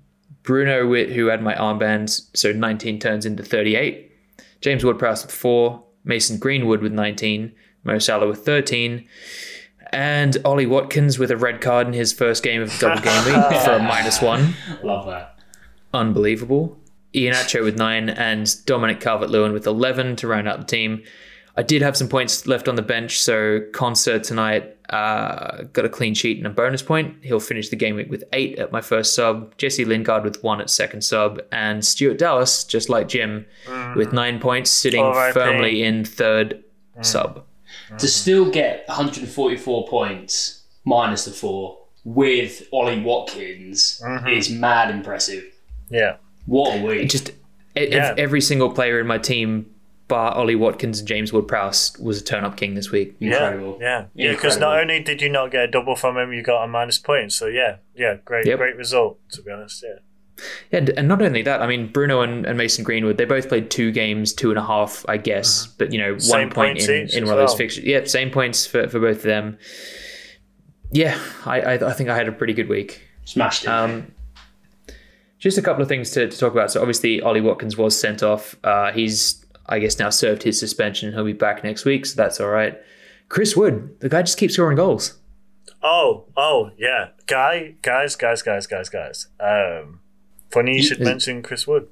Bruno, 0.44 0.88
with, 0.88 1.12
who 1.12 1.28
had 1.28 1.42
my 1.42 1.56
armbands, 1.56 2.30
so 2.36 2.52
19 2.52 3.00
turns 3.00 3.26
into 3.26 3.44
38. 3.44 4.12
James 4.62 4.84
Ward-Prowse 4.84 5.26
with 5.26 5.34
4. 5.34 5.84
Mason 6.04 6.38
Greenwood 6.38 6.82
with 6.82 6.92
19. 6.92 7.52
Mo 7.84 8.00
Salah 8.00 8.28
with 8.28 8.46
13. 8.46 9.08
And 9.92 10.38
Ollie 10.44 10.66
Watkins 10.66 11.18
with 11.20 11.32
a 11.32 11.38
red 11.38 11.62
card 11.62 11.88
in 11.88 11.94
his 11.94 12.12
first 12.14 12.44
game 12.44 12.62
of 12.62 12.78
double 12.80 13.02
game 13.02 13.26
week 13.26 13.62
for 13.62 13.72
a 13.74 13.80
minus 13.80 14.22
1 14.22 14.54
Love 14.84 15.06
that. 15.08 15.40
unbelievable. 15.94 16.80
Iheanacho 17.14 17.64
with 17.64 17.78
nine 17.78 18.10
and 18.10 18.54
Dominic 18.66 19.00
Calvert 19.00 19.30
Lewin 19.30 19.54
with 19.54 19.66
11 19.66 20.18
to 20.18 20.28
round 20.28 20.48
out 20.48 20.60
the 20.60 20.66
team. 20.66 21.04
I 21.58 21.64
did 21.64 21.82
have 21.82 21.96
some 21.96 22.08
points 22.10 22.48
left 22.48 22.68
on 22.68 22.76
the 22.76 22.82
bench, 22.82 23.20
so 23.22 23.62
Konsa 23.72 24.22
tonight 24.22 24.76
uh, 24.90 25.64
got 25.74 25.86
a 25.86 25.90
clean 25.90 26.14
sheet 26.14 26.38
and 26.38 26.46
a 26.46 26.50
bonus 26.50 26.82
point. 26.82 27.16
He'll 27.24 27.40
finish 27.40 27.70
the 27.70 27.76
game 27.76 27.96
week 27.96 28.10
with 28.10 28.24
eight 28.34 28.60
at 28.60 28.72
my 28.72 28.82
first 28.82 29.16
sub, 29.16 29.58
Jesse 29.58 29.86
Lingard 29.86 30.24
with 30.24 30.44
one 30.44 30.60
at 30.60 30.70
second 30.70 31.04
sub, 31.04 31.42
and 31.52 31.84
Stuart 31.84 32.18
Dallas, 32.18 32.64
just 32.64 32.90
like 32.90 33.08
Jim, 33.08 33.46
mm. 33.66 33.96
with 33.96 34.12
nine 34.12 34.40
points, 34.40 34.70
sitting 34.70 35.04
R.I.P. 35.04 35.34
firmly 35.34 35.84
in 35.84 36.04
third 36.04 36.64
mm. 36.98 37.06
sub. 37.06 37.44
Mm. 37.90 37.98
To 38.00 38.08
still 38.08 38.52
get 38.52 38.88
144 38.88 39.88
points 39.88 40.64
minus 40.84 41.26
the 41.26 41.32
four 41.32 41.78
with 42.04 42.68
Ollie 42.72 43.02
Watkins 43.02 44.02
mm-hmm. 44.06 44.28
is 44.28 44.50
mad 44.50 44.94
impressive. 44.94 45.44
Yeah. 45.90 46.18
What 46.46 46.78
a 46.78 46.82
week! 46.84 47.10
Just 47.10 47.32
Yeah. 47.76 48.14
every 48.18 48.42
single 48.42 48.72
player 48.72 49.00
in 49.00 49.08
my 49.08 49.18
team, 49.18 49.66
bar 50.08 50.34
Ollie 50.34 50.56
Watkins 50.56 51.00
and 51.00 51.08
James 51.08 51.34
Wood 51.34 51.48
Prowse, 51.48 51.98
was 52.00 52.22
a 52.22 52.24
turn 52.24 52.44
up 52.46 52.58
king 52.58 52.76
this 52.76 52.92
week. 52.92 53.16
Incredible. 53.20 53.78
Yeah, 53.82 54.06
yeah, 54.14 54.26
yeah. 54.28 54.32
Because 54.34 54.58
not 54.60 54.78
only 54.80 55.00
did 55.02 55.22
you 55.22 55.30
not 55.30 55.52
get 55.52 55.64
a 55.64 55.68
double 55.68 55.96
from 55.96 56.18
him, 56.18 56.32
you 56.34 56.44
got 56.44 56.64
a 56.64 56.68
minus 56.68 57.00
point. 57.00 57.34
So 57.34 57.48
yeah, 57.48 57.78
yeah, 57.96 58.18
great, 58.24 58.46
Yep. 58.46 58.58
great 58.58 58.76
result. 58.76 59.20
To 59.32 59.42
be 59.42 59.52
honest, 59.52 59.84
yeah. 59.84 60.00
Yeah, 60.70 60.80
and- 60.80 60.90
and 60.90 61.08
not 61.08 61.22
only 61.22 61.42
that, 61.44 61.62
I 61.62 61.68
mean, 61.68 61.88
Bruno 61.88 62.20
and, 62.22 62.46
and 62.46 62.58
Mason 62.58 62.84
Greenwood, 62.84 63.18
they 63.18 63.24
both 63.26 63.48
played 63.48 63.70
two 63.72 63.92
games, 63.94 64.34
two 64.34 64.50
and 64.50 64.60
a 64.60 64.64
half, 64.66 65.06
I 65.08 65.16
guess, 65.16 65.66
but, 65.66 65.94
you 65.94 65.98
know. 65.98 66.18
Same 66.18 66.48
one 66.48 66.50
point 66.52 66.80
in, 66.90 66.92
in 66.94 67.06
as 67.08 67.14
one 67.16 67.24
of 67.24 67.38
those 67.38 67.50
well. 67.52 67.58
fixtures. 67.58 67.86
Yeah, 67.86 68.04
same 68.04 68.32
points 68.32 68.68
for, 68.68 68.88
for 68.90 69.00
both 69.00 69.18
of 69.18 69.24
them. 69.24 69.58
Yeah, 70.92 71.18
I, 71.46 71.62
I, 71.62 71.74
I 71.90 71.94
think 71.94 72.10
I 72.10 72.16
had 72.18 72.28
a 72.28 72.32
pretty 72.34 72.54
good 72.54 72.68
week. 72.68 73.02
Smashed 73.24 73.64
it. 73.64 73.70
Um, 73.70 74.12
just 75.40 75.58
a 75.58 75.62
couple 75.62 75.82
of 75.82 75.88
things 75.88 76.12
to, 76.12 76.28
to 76.30 76.38
talk 76.38 76.52
about. 76.52 76.70
So, 76.70 76.82
obviously, 76.82 77.22
Ollie 77.22 77.40
Watkins 77.42 77.78
was 77.78 77.98
sent 77.98 78.22
off. 78.22 78.56
Uh, 78.64 78.92
he's, 78.92 79.45
I 79.68 79.80
guess, 79.80 79.98
now 80.00 80.10
served 80.10 80.44
his 80.44 80.60
suspension. 80.60 81.08
And 81.10 81.16
he'll 81.16 81.26
be 81.26 81.34
back 81.34 81.64
next 81.64 81.86
week, 81.86 82.06
so 82.06 82.16
that's 82.16 82.40
all 82.40 82.50
right. 82.50 82.78
Chris 83.30 83.56
Wood, 83.56 83.98
the 84.02 84.10
guy 84.10 84.22
just 84.22 84.38
keeps 84.38 84.54
scoring 84.54 84.78
goals. 84.78 85.18
Oh, 85.82 86.26
oh, 86.38 86.72
yeah, 86.78 87.10
guy, 87.28 87.76
guys, 87.82 88.16
guys, 88.16 88.42
guys, 88.42 88.66
guys, 88.68 88.90
guys. 88.90 89.28
Um, 89.40 90.00
funny 90.52 90.78
you 90.78 90.84
should 90.84 91.02
Is- 91.02 91.06
mention 91.06 91.44
Chris 91.44 91.68
Wood. 91.68 91.88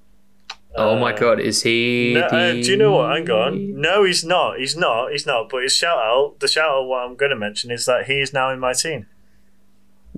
oh 0.76 0.98
my 0.98 1.14
Uh, 1.14 1.18
God, 1.18 1.40
is 1.40 1.62
he? 1.64 2.14
No, 2.16 2.22
uh, 2.28 2.52
do 2.54 2.60
you 2.60 2.78
know 2.78 2.94
what? 2.94 3.16
Hang 3.16 3.30
on. 3.30 3.80
No, 3.82 4.04
he's 4.04 4.24
not. 4.24 4.58
He's 4.60 4.76
not. 4.76 5.12
He's 5.12 5.26
not. 5.28 5.50
But 5.50 5.64
his 5.64 5.76
shout 5.76 5.98
out, 6.00 6.40
the 6.40 6.48
shout 6.48 6.70
out, 6.70 6.86
what 6.88 7.00
I'm 7.06 7.16
going 7.16 7.30
to 7.32 7.36
mention 7.36 7.70
is 7.72 7.86
that 7.86 8.06
he 8.06 8.20
is 8.20 8.34
now 8.34 8.50
in 8.52 8.60
my 8.60 8.74
team. 8.74 9.06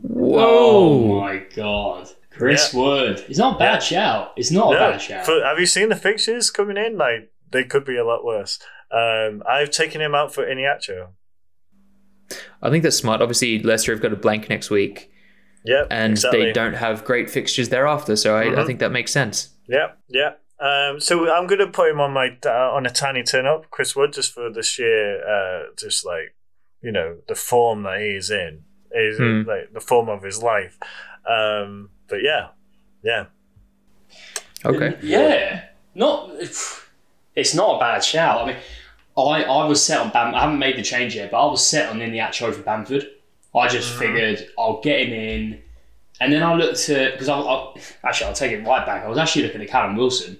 Whoa! 0.01 0.43
oh 0.45 1.19
my 1.21 1.37
god! 1.55 2.09
Chris 2.29 2.73
Wood. 2.73 3.23
It's 3.29 3.39
not 3.39 3.55
a 3.55 3.59
bad 3.59 3.79
shout. 3.79 4.33
It's 4.35 4.51
not 4.51 4.73
a 4.75 4.77
bad 4.77 5.01
shout. 5.01 5.25
for- 5.25 5.43
have 5.43 5.59
you 5.59 5.65
seen 5.65 5.89
the 5.89 5.95
fixtures 5.95 6.49
coming 6.51 6.77
in? 6.77 6.97
Like 6.97 7.31
they 7.55 7.63
could 7.63 7.85
be 7.85 7.97
a 7.97 8.05
lot 8.05 8.23
worse. 8.25 8.59
Um, 8.91 9.41
I've 9.49 9.71
taken 9.71 10.01
him 10.01 10.13
out 10.13 10.33
for 10.33 10.45
Iheanacho. 10.45 11.07
I 12.61 12.69
think 12.69 12.83
that's 12.83 12.97
smart. 12.97 13.21
Obviously, 13.21 13.59
Leicester 13.61 13.91
have 13.93 14.01
got 14.01 14.13
a 14.13 14.15
blank 14.15 14.49
next 14.49 14.69
week, 14.69 15.11
Yep, 15.65 15.87
and 15.91 16.11
exactly. 16.13 16.45
they 16.45 16.51
don't 16.51 16.73
have 16.73 17.03
great 17.05 17.29
fixtures 17.29 17.69
thereafter. 17.69 18.15
So 18.15 18.35
I, 18.35 18.43
I 18.43 18.45
Mhm. 18.47 18.65
think 18.67 18.79
that 18.79 18.91
makes 18.91 19.11
sense. 19.11 19.49
Yeah, 19.67 19.91
yeah. 20.07 20.33
Um, 20.59 20.99
so 20.99 21.31
I'm 21.33 21.47
gonna 21.47 21.67
put 21.67 21.89
him 21.89 21.99
on 21.99 22.11
my 22.13 22.37
uh, 22.45 22.71
on 22.71 22.85
a 22.85 22.89
tiny 22.89 23.23
turn 23.23 23.45
up, 23.45 23.69
Chris 23.71 23.95
Wood, 23.95 24.13
just 24.13 24.31
for 24.33 24.49
the 24.51 24.63
sheer, 24.63 25.21
uh, 25.27 25.63
just 25.77 26.05
like 26.05 26.35
you 26.81 26.91
know 26.91 27.17
the 27.27 27.35
form 27.35 27.83
that 27.83 27.99
he's 27.99 28.29
in, 28.29 28.63
is 28.91 29.17
Hmm. 29.17 29.41
like 29.47 29.73
the 29.73 29.81
form 29.81 30.07
of 30.09 30.23
his 30.23 30.41
life. 30.41 30.77
Um, 31.29 31.89
but 32.07 32.21
yeah, 32.23 32.49
yeah, 33.03 33.25
Okay. 34.63 34.97
Yeah. 35.01 35.65
Not. 35.93 36.31
It's 37.35 37.53
not 37.53 37.75
a 37.75 37.79
bad 37.79 38.03
shout. 38.03 38.41
I 38.41 38.45
mean, 38.47 38.55
I, 39.17 39.43
I 39.43 39.65
was 39.65 39.83
set 39.83 39.99
on 39.99 40.09
Bam. 40.11 40.33
I 40.35 40.41
haven't 40.41 40.59
made 40.59 40.77
the 40.77 40.81
change 40.83 41.15
yet, 41.15 41.31
but 41.31 41.45
I 41.45 41.49
was 41.49 41.65
set 41.65 41.89
on 41.89 41.99
Iheanacho 41.99 42.53
for 42.53 42.61
Bamford. 42.61 43.07
I 43.53 43.67
just 43.67 43.89
Mm-hmm. 43.91 43.99
figured 43.99 44.47
I'll 44.59 44.81
get 44.81 45.07
him 45.07 45.13
in, 45.13 45.61
and 46.19 46.31
then 46.33 46.43
I 46.43 46.53
looked 46.55 46.89
at 46.89 47.13
because 47.13 47.29
I, 47.29 47.37
I 47.39 47.73
actually 48.03 48.27
I'll 48.27 48.33
take 48.33 48.51
it 48.51 48.65
right 48.65 48.85
back. 48.85 49.03
I 49.05 49.07
was 49.07 49.17
actually 49.17 49.43
looking 49.43 49.61
at 49.61 49.69
Callum 49.69 49.95
Wilson. 49.95 50.37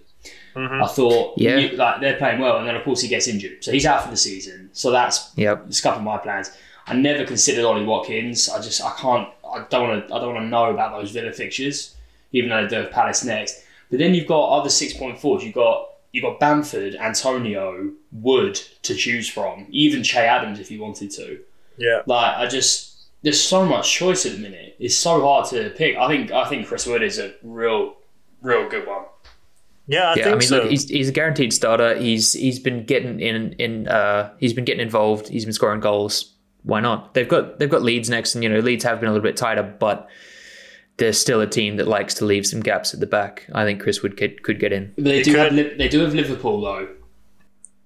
Mhm. 0.56 0.84
I 0.84 0.88
thought, 0.88 1.34
Yeah. 1.38 1.58
you- 1.58 1.76
like 1.78 2.00
they're 2.02 2.16
playing 2.18 2.40
well, 2.40 2.58
and 2.58 2.68
then 2.68 2.76
of 2.76 2.84
course 2.84 3.02
he 3.02 3.08
gets 3.10 3.28
injured, 3.28 3.62
so 3.64 3.72
he's 3.72 3.86
out 3.86 4.04
for 4.04 4.10
the 4.12 4.18
season. 4.18 4.70
So 4.74 4.92
that's 4.92 5.32
Yep. 5.36 5.66
scuffing 5.70 6.04
my 6.04 6.18
plans. 6.18 6.52
I 6.88 6.94
never 6.94 7.26
considered 7.26 7.66
Ollie 7.66 7.84
Watkins. 7.86 8.48
I 8.50 8.62
just 8.62 8.82
I 8.84 8.92
can't. 9.00 9.28
I 9.50 9.66
don't 9.70 9.88
want 9.90 10.08
to. 10.08 10.14
I 10.16 10.20
don't 10.20 10.34
want 10.34 10.46
to 10.46 10.50
know 10.50 10.70
about 10.72 10.98
those 11.00 11.12
Villa 11.12 11.32
fixtures, 11.32 11.96
even 12.32 12.50
though 12.50 12.62
they 12.64 12.68
do 12.70 12.76
have 12.84 12.92
Palace 12.92 13.24
next. 13.24 13.64
But 13.90 14.00
then 14.00 14.14
you've 14.14 14.28
got 14.28 14.50
other 14.50 14.70
six 14.70 14.94
point 14.94 15.20
fours. 15.20 15.44
You've 15.44 15.56
got 15.56 15.90
you've 16.16 16.24
got 16.24 16.40
Bamford, 16.40 16.96
Antonio, 16.96 17.92
Wood 18.14 18.56
to 18.84 18.96
choose 18.96 19.28
from. 19.28 19.68
Even 19.70 20.02
Che 20.02 20.20
Adams 20.20 20.62
if 20.62 20.72
you 20.72 20.82
wanted 20.82 21.12
to. 21.12 21.40
yeah. 21.78 22.04
Like 22.06 22.38
I 22.38 22.48
just 22.48 23.10
there's 23.22 23.42
so 23.42 23.66
much 23.66 23.92
choice 23.92 24.26
at 24.26 24.32
the 24.32 24.38
minute. 24.38 24.78
It's 24.80 24.96
so 24.96 25.20
hard 25.20 25.50
to 25.50 25.72
pick. 25.72 25.98
I 25.98 26.08
think 26.08 26.32
I 26.32 26.48
think 26.48 26.68
Chris 26.68 26.88
Wood 26.88 27.04
is 27.04 27.20
a 27.20 27.34
real 27.44 27.96
real 28.42 28.70
good 28.70 28.88
one. 28.88 29.04
Yeah, 29.88 30.06
I 30.06 30.16
yeah, 30.16 30.24
think 30.24 30.28
I 30.28 30.32
mean, 30.32 30.42
so. 30.48 30.58
look, 30.60 30.70
he's, 30.72 30.90
he's 30.90 31.10
a 31.10 31.12
guaranteed 31.12 31.52
starter. 31.52 31.98
He's 31.98 32.32
he's 32.32 32.60
been 32.60 32.86
getting 32.86 33.20
in 33.20 33.52
in 33.54 33.90
uh 33.90 34.34
he's 34.40 34.54
been 34.54 34.64
getting 34.64 34.82
involved. 34.82 35.28
He's 35.28 35.44
been 35.44 35.54
scoring 35.54 35.82
goals. 35.82 36.34
Why 36.64 36.80
not? 36.80 37.14
They've 37.14 37.28
got 37.28 37.60
they've 37.60 37.70
got 37.70 37.82
Leeds 37.82 38.10
next, 38.10 38.36
and 38.36 38.44
you 38.44 38.50
know 38.50 38.60
Leeds 38.60 38.86
have 38.86 39.02
been 39.02 39.10
a 39.10 39.12
little 39.12 39.22
bit 39.22 39.36
tighter, 39.36 39.64
but 39.64 40.08
they're 40.98 41.14
still 41.14 41.42
a 41.42 41.48
team 41.48 41.78
that 41.78 41.88
likes 41.88 42.14
to 42.16 42.26
leave 42.26 42.46
some 42.48 42.62
gaps 42.62 42.94
at 42.94 43.00
the 43.00 43.06
back. 43.08 43.48
I 43.54 43.64
think 43.66 43.82
Chris 43.82 44.02
Wood 44.02 44.16
could, 44.18 44.44
could 44.44 44.60
get 44.60 44.72
in. 44.74 44.94
But 44.96 45.04
they 45.06 45.18
He 45.18 45.24
do 45.24 45.34
could. 45.34 45.52
have 45.54 45.78
they 45.78 45.88
do 45.90 46.00
have 46.02 46.14
Liverpool 46.14 46.62
though. 46.62 46.88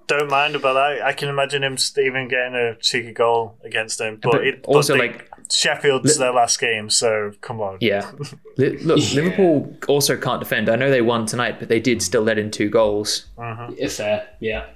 Don't 0.07 0.29
mind 0.29 0.55
about 0.55 0.73
that. 0.73 1.03
I 1.05 1.13
can 1.13 1.29
imagine 1.29 1.63
him 1.63 1.77
even 1.99 2.27
getting 2.27 2.55
a 2.55 2.75
cheeky 2.79 3.11
goal 3.11 3.57
against 3.63 3.99
them. 3.99 4.17
But, 4.21 4.31
But 4.31 4.47
it, 4.47 4.63
but 4.63 4.71
also, 4.75 4.93
they- 4.93 4.99
like- 4.99 5.29
Sheffield's 5.51 6.17
their 6.17 6.31
last 6.31 6.59
game, 6.59 6.91
so 6.91 7.31
come 7.41 7.59
on. 7.59 7.77
Yeah, 7.81 8.11
Li- 8.57 8.77
look, 8.77 8.99
Yeah. 8.99 9.21
Liverpool 9.21 9.75
also 9.87 10.15
can't 10.15 10.39
defend. 10.39 10.69
I 10.69 10.75
know 10.75 10.91
they 10.91 11.01
won 11.01 11.25
tonight, 11.25 11.57
but 11.59 11.69
they 11.69 11.79
did 11.79 12.03
still 12.03 12.21
let 12.21 12.37
in 12.37 12.51
two 12.51 12.69
goals. 12.69 13.25
If 13.75 13.93
fair, 13.93 14.27
yeah. 14.39 14.67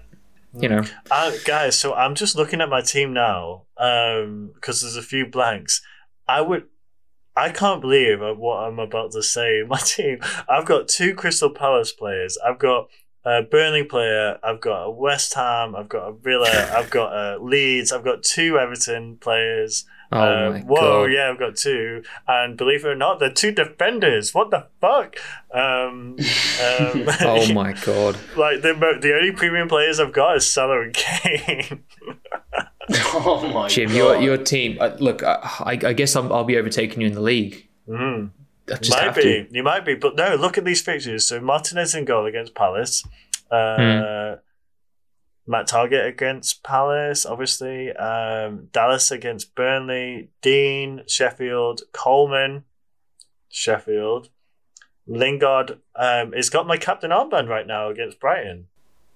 You 0.59 0.69
know, 0.69 0.81
Uh, 1.11 1.31
guys, 1.45 1.77
so 1.77 1.93
I'm 1.93 2.15
just 2.15 2.35
looking 2.35 2.59
at 2.61 2.69
my 2.69 2.81
team 2.81 3.13
now 3.13 3.63
because 3.75 4.81
there's 4.81 4.95
a 4.97 5.03
few 5.03 5.27
blanks. 5.27 5.81
I 6.27 6.41
would, 6.41 6.63
I 7.35 7.49
can't 7.49 7.81
believe 7.81 8.19
what 8.19 8.57
I'm 8.57 8.79
about 8.79 9.11
to 9.13 9.23
say. 9.23 9.63
My 9.67 9.79
team, 9.85 10.19
I've 10.47 10.65
got 10.65 10.87
two 10.87 11.13
Crystal 11.15 11.49
Palace 11.49 11.91
players. 11.91 12.37
I've 12.45 12.59
got 12.59 12.89
a 13.25 13.41
Burnley 13.41 13.83
player. 13.83 14.37
I've 14.43 14.59
got 14.61 14.83
a 14.83 14.91
West 14.91 15.33
Ham. 15.35 15.75
I've 15.75 15.89
got 15.89 16.07
a 16.09 16.13
Villa. 16.13 16.71
I've 16.75 16.89
got 16.89 17.13
a 17.13 17.41
Leeds. 17.43 17.91
I've 17.91 18.03
got 18.03 18.21
two 18.21 18.59
Everton 18.59 19.17
players. 19.17 19.85
oh 20.11 20.19
Uh, 20.19 20.49
my 20.51 20.59
whoa, 20.61 21.05
god, 21.05 21.13
yeah, 21.13 21.29
I've 21.31 21.39
got 21.39 21.55
two, 21.55 22.03
and 22.27 22.55
believe 22.57 22.85
it 22.85 22.89
or 22.89 22.95
not, 22.95 23.19
they're 23.19 23.31
two 23.31 23.51
defenders. 23.51 24.33
What 24.33 24.51
the 24.51 24.67
fuck? 24.81 25.15
Um, 25.53 26.17
um, 26.19 27.07
oh 27.21 27.51
my 27.53 27.73
god. 27.85 28.17
like 28.37 28.61
the 28.61 28.73
the 29.01 29.13
only 29.15 29.31
premium 29.31 29.67
players 29.69 29.99
I've 29.99 30.13
got 30.13 30.35
is 30.37 30.45
Salah 30.47 30.81
and 30.81 30.93
Kane. 30.93 31.83
Oh 33.15 33.47
my 33.53 33.67
Jim, 33.67 33.89
god. 33.89 33.95
your 33.95 34.21
your 34.21 34.37
team. 34.37 34.77
Uh, 34.79 34.95
look, 34.99 35.23
I, 35.23 35.39
I 35.59 35.71
I 35.89 35.93
guess 35.93 36.15
I'm, 36.15 36.31
I'll 36.31 36.43
be 36.43 36.57
overtaking 36.57 37.01
you 37.01 37.07
in 37.07 37.13
the 37.13 37.21
league. 37.21 37.67
mm. 37.87 38.29
I 38.71 38.75
just 38.77 38.91
might 38.91 39.13
be, 39.13 39.21
to. 39.21 39.47
you 39.51 39.61
might 39.63 39.83
be, 39.85 39.95
but 39.95 40.15
no. 40.15 40.35
Look 40.35 40.57
at 40.57 40.63
these 40.63 40.81
fixtures. 40.81 41.27
So 41.27 41.41
Martinez 41.41 41.93
in 41.95 42.05
goal 42.05 42.25
against 42.25 42.55
Palace. 42.55 43.03
Uh, 43.51 43.75
Hmm. 43.77 44.39
Matt 45.51 45.67
Targett 45.67 46.07
against 46.07 46.63
Palace, 46.63 47.25
obviously. 47.25 47.91
Um, 47.91 48.69
Dallas 48.71 49.11
against 49.11 49.53
Burnley. 49.55 50.29
Digne 50.41 51.01
Sheffield. 51.07 51.81
Coleman 51.91 52.63
Sheffield. 53.49 54.29
Lingard 55.05 55.79
um, 55.97 56.31
has 56.31 56.49
got 56.49 56.65
my 56.65 56.77
captain 56.77 57.11
armband 57.11 57.49
right 57.49 57.67
now 57.67 57.89
against 57.89 58.19
Brighton. 58.21 58.67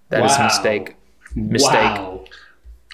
That 0.09 0.25
is 0.25 0.35
a 0.35 0.43
mistake. 0.43 0.95
Mistake. 1.35 1.73
Wow. 1.73 2.25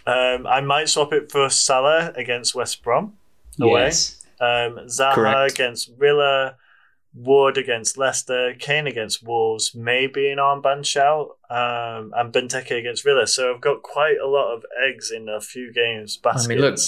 Um, 0.05 0.45
I 0.47 0.61
might 0.61 0.89
swap 0.89 1.13
it 1.13 1.31
for 1.31 1.49
Salah 1.49 2.11
against 2.15 2.53
West 2.55 2.83
Brom 2.83 3.13
away. 3.59 3.85
Yes. 3.85 4.25
Um, 4.39 4.79
Zaha 4.87 5.13
Correct. 5.13 5.51
against 5.53 5.95
Villa, 5.97 6.55
Wood 7.15 7.57
against 7.57 7.97
Leicester, 7.97 8.55
Kane 8.57 8.87
against 8.87 9.23
Wolves, 9.23 9.73
maybe 9.75 10.29
an 10.29 10.39
armband 10.39 10.85
shout, 10.85 11.37
um, 11.49 12.11
and 12.15 12.33
Benteke 12.33 12.77
against 12.77 13.03
Villa. 13.03 13.27
So 13.27 13.53
I've 13.53 13.61
got 13.61 13.83
quite 13.83 14.17
a 14.21 14.27
lot 14.27 14.53
of 14.53 14.65
eggs 14.85 15.11
in 15.11 15.29
a 15.29 15.39
few 15.39 15.71
games. 15.71 16.17
Baskets. 16.17 16.45
I 16.45 16.49
mean, 16.49 16.59
look, 16.59 16.79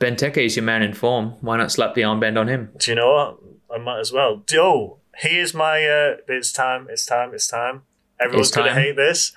Benteke 0.00 0.38
is 0.38 0.56
your 0.56 0.64
man 0.64 0.82
in 0.82 0.94
form. 0.94 1.34
Why 1.40 1.56
not 1.58 1.70
slap 1.70 1.94
the 1.94 2.02
armband 2.02 2.38
on 2.38 2.48
him? 2.48 2.70
Do 2.78 2.90
you 2.90 2.94
know 2.96 3.12
what? 3.12 3.38
I 3.78 3.78
might 3.82 4.00
as 4.00 4.10
well. 4.10 4.42
Oh, 4.54 4.96
here's 5.16 5.52
my. 5.54 5.84
Uh, 5.84 6.16
it's 6.26 6.52
time. 6.52 6.88
It's 6.90 7.04
time. 7.04 7.34
It's 7.34 7.46
time. 7.46 7.82
Everyone's 8.18 8.48
It's 8.48 8.56
gonna 8.56 8.74
hate 8.74 8.96
this, 8.96 9.32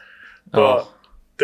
but. 0.51 0.62
Oh, 0.88 0.94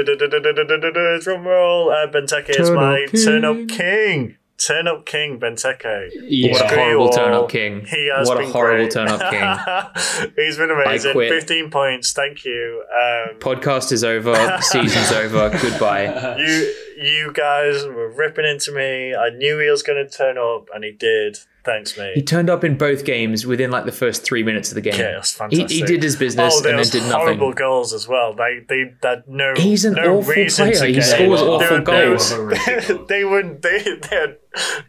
Drum 0.04 1.46
roll. 1.48 1.90
Uh, 1.92 2.08
Benteke 2.08 2.50
is 2.50 2.68
Turn 2.70 2.76
my 2.76 3.04
up 3.04 3.10
king. 3.12 3.24
turn 3.26 3.46
up 3.46 3.68
king. 3.68 4.38
Turn 4.58 4.88
up 4.88 5.06
king, 5.06 5.40
Benteke. 5.40 6.10
Yeah. 6.24 6.52
what 6.52 6.62
a 6.64 6.68
horrible 6.76 7.10
turn 7.10 7.32
up 7.34 7.50
king. 7.50 7.86
He 7.86 8.10
has 8.16 8.28
What 8.28 8.42
a 8.42 8.48
horrible 8.48 8.88
turn 8.90 9.08
up 9.08 9.20
king. 9.30 10.32
He's 10.36 10.58
been 10.58 10.72
amazing. 10.72 11.12
quit. 11.14 11.30
15 11.30 11.70
points. 11.70 12.12
Thank 12.12 12.44
you. 12.44 12.84
Um, 12.92 13.40
Podcast 13.40 13.92
is 13.92 14.04
over. 14.04 14.34
Season's 14.62 15.12
over. 15.12 15.52
Goodbye. 15.62 16.38
you 16.40 16.74
you 17.00 17.32
guys 17.34 17.86
were 17.86 18.10
ripping 18.10 18.46
into 18.46 18.72
me. 18.72 19.14
I 19.14 19.30
knew 19.30 19.60
he 19.60 19.70
was 19.70 19.84
going 19.84 20.04
to 20.04 20.10
turn 20.12 20.40
up, 20.40 20.70
and 20.74 20.84
he 20.84 20.92
did. 20.92 21.38
Thanks, 21.68 21.98
mate. 21.98 22.16
He 22.16 22.22
turned 22.22 22.50
up 22.50 22.64
in 22.64 22.78
both 22.78 23.04
games 23.04 23.46
within 23.46 23.72
like 23.72 23.84
the 23.84 23.92
first 23.92 24.24
three 24.24 24.42
minutes 24.42 24.70
of 24.72 24.76
the 24.76 24.82
game. 24.82 24.98
Yeah, 24.98 25.16
it 25.16 25.18
was 25.18 25.34
he, 25.34 25.38
fantastic. 25.38 25.70
he 25.70 25.82
did 25.82 26.02
his 26.02 26.16
business 26.16 26.54
Oh, 26.56 26.70
and 26.70 26.80
then 26.80 26.88
did 26.88 27.04
horrible 27.04 27.52
goals 27.52 27.92
as 27.92 28.08
well. 28.08 28.34
They 28.34 28.62
they 28.70 28.94
had 29.04 29.28
no. 29.28 29.54
He's 29.58 29.84
an 29.84 29.96
no 29.96 30.20
awful 30.20 30.34
reason 30.34 30.72
player. 30.72 30.86
He 30.86 31.02
scores 31.02 31.42
awful 31.42 31.60
There 31.60 31.82
goals. 31.82 32.32
No, 32.32 33.06
they, 33.10 33.26
wouldn't. 33.26 33.64
They, 33.64 33.80
they 33.80 34.16
had 34.16 34.38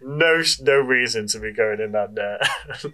no 0.01 0.41
no 0.61 0.77
reason 0.77 1.27
to 1.27 1.41
be 1.41 1.53
going 1.53 1.81
in 1.81 1.91
that 1.91 2.13
net. 2.13 2.49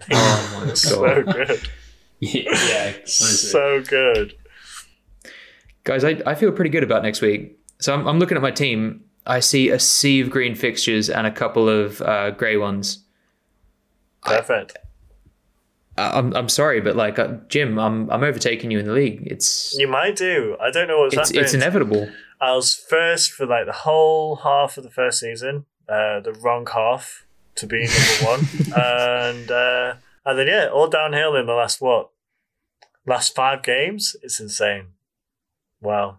Oh 0.11 0.59
my 0.59 0.65
god! 0.65 0.77
so 0.79 1.21
good, 1.21 1.69
yeah. 2.19 2.93
Honestly. 2.95 3.49
so 3.51 3.83
good. 3.83 4.35
guys! 5.83 6.03
I, 6.03 6.23
I 6.25 6.33
feel 6.33 6.51
pretty 6.51 6.71
good 6.71 6.83
about 6.83 7.03
next 7.03 7.21
week. 7.21 7.59
So 7.79 7.93
I'm, 7.93 8.07
I'm 8.07 8.17
looking 8.17 8.35
at 8.35 8.41
my 8.41 8.49
team. 8.49 9.03
I 9.27 9.41
see 9.41 9.69
a 9.69 9.77
sea 9.77 10.21
of 10.21 10.31
green 10.31 10.55
fixtures 10.55 11.07
and 11.07 11.27
a 11.27 11.31
couple 11.31 11.69
of 11.69 12.01
uh, 12.01 12.31
grey 12.31 12.57
ones. 12.57 13.04
Perfect. 14.25 14.77
I- 15.97 16.17
I'm 16.17 16.35
I'm 16.35 16.49
sorry, 16.49 16.81
but 16.81 16.95
like 16.95 17.17
uh, 17.19 17.35
Jim, 17.47 17.79
I'm 17.79 18.09
I'm 18.09 18.23
overtaking 18.23 18.71
you 18.71 18.79
in 18.79 18.85
the 18.85 18.93
league. 18.93 19.23
It's 19.25 19.75
You 19.77 19.87
might 19.87 20.15
do. 20.15 20.57
I 20.59 20.71
don't 20.71 20.87
know 20.87 20.99
what's 20.99 21.15
it's 21.15 21.29
happening. 21.29 21.43
it's 21.43 21.53
inevitable. 21.53 22.09
I 22.41 22.53
was 22.53 22.73
first 22.73 23.31
for 23.31 23.45
like 23.45 23.65
the 23.65 23.71
whole 23.71 24.37
half 24.37 24.77
of 24.77 24.83
the 24.83 24.89
first 24.89 25.19
season, 25.19 25.65
uh, 25.87 26.19
the 26.19 26.33
wrong 26.41 26.67
half 26.67 27.25
to 27.55 27.65
be 27.65 27.87
number 27.87 28.31
one, 28.31 28.47
and 28.83 29.51
uh, 29.51 29.93
and 30.25 30.39
then 30.39 30.47
yeah, 30.47 30.67
all 30.67 30.87
downhill 30.89 31.35
in 31.35 31.45
the 31.45 31.53
last 31.53 31.79
what, 31.79 32.09
last 33.05 33.33
five 33.33 33.63
games. 33.63 34.15
It's 34.21 34.39
insane. 34.39 34.87
Wow. 35.81 36.17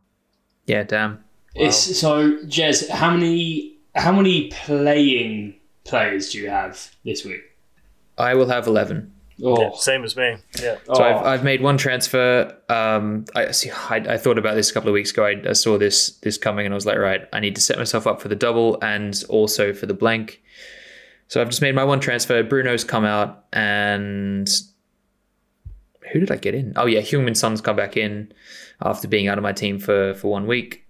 Yeah, 0.64 0.84
damn. 0.84 1.22
It's 1.54 1.98
so 1.98 2.38
Jez. 2.44 2.88
How 2.88 3.10
many 3.10 3.78
how 3.94 4.12
many 4.12 4.48
playing 4.48 5.56
players 5.84 6.32
do 6.32 6.38
you 6.38 6.48
have 6.48 6.94
this 7.04 7.24
week? 7.24 7.42
I 8.18 8.34
will 8.34 8.48
have 8.48 8.66
eleven. 8.66 9.12
Oh, 9.42 9.60
Yeah, 9.60 9.70
same 9.74 10.02
as 10.04 10.16
me. 10.16 10.36
Yeah. 10.62 10.76
So 10.86 10.94
oh. 10.94 11.02
I've, 11.02 11.26
I've 11.26 11.44
made 11.44 11.60
one 11.60 11.76
transfer. 11.76 12.56
Um, 12.70 13.26
I 13.34 13.50
see. 13.50 13.70
I, 13.70 13.96
I 13.96 14.16
thought 14.16 14.38
about 14.38 14.54
this 14.54 14.70
a 14.70 14.74
couple 14.74 14.88
of 14.88 14.94
weeks 14.94 15.10
ago. 15.10 15.26
I, 15.26 15.50
I 15.50 15.52
saw 15.52 15.76
this 15.76 16.10
this 16.22 16.38
coming, 16.38 16.64
and 16.64 16.72
I 16.72 16.76
was 16.76 16.86
like, 16.86 16.98
right, 16.98 17.28
I 17.32 17.40
need 17.40 17.54
to 17.56 17.60
set 17.60 17.76
myself 17.76 18.06
up 18.06 18.20
for 18.20 18.28
the 18.28 18.36
double 18.36 18.78
and 18.82 19.22
also 19.28 19.74
for 19.74 19.86
the 19.86 19.94
blank. 19.94 20.42
So 21.28 21.40
I've 21.40 21.50
just 21.50 21.60
made 21.60 21.74
my 21.74 21.84
one 21.84 22.00
transfer. 22.00 22.42
Bruno's 22.42 22.84
come 22.84 23.04
out, 23.04 23.44
and 23.52 24.48
who 26.12 26.20
did 26.20 26.30
I 26.30 26.36
get 26.36 26.54
in? 26.54 26.72
Oh 26.76 26.86
yeah, 26.86 27.00
Heung-Min 27.00 27.34
Son's 27.34 27.60
come 27.60 27.76
back 27.76 27.96
in 27.96 28.32
after 28.80 29.08
being 29.08 29.28
out 29.28 29.36
of 29.36 29.42
my 29.42 29.52
team 29.52 29.78
for 29.78 30.14
for 30.14 30.28
one 30.30 30.46
week. 30.46 30.85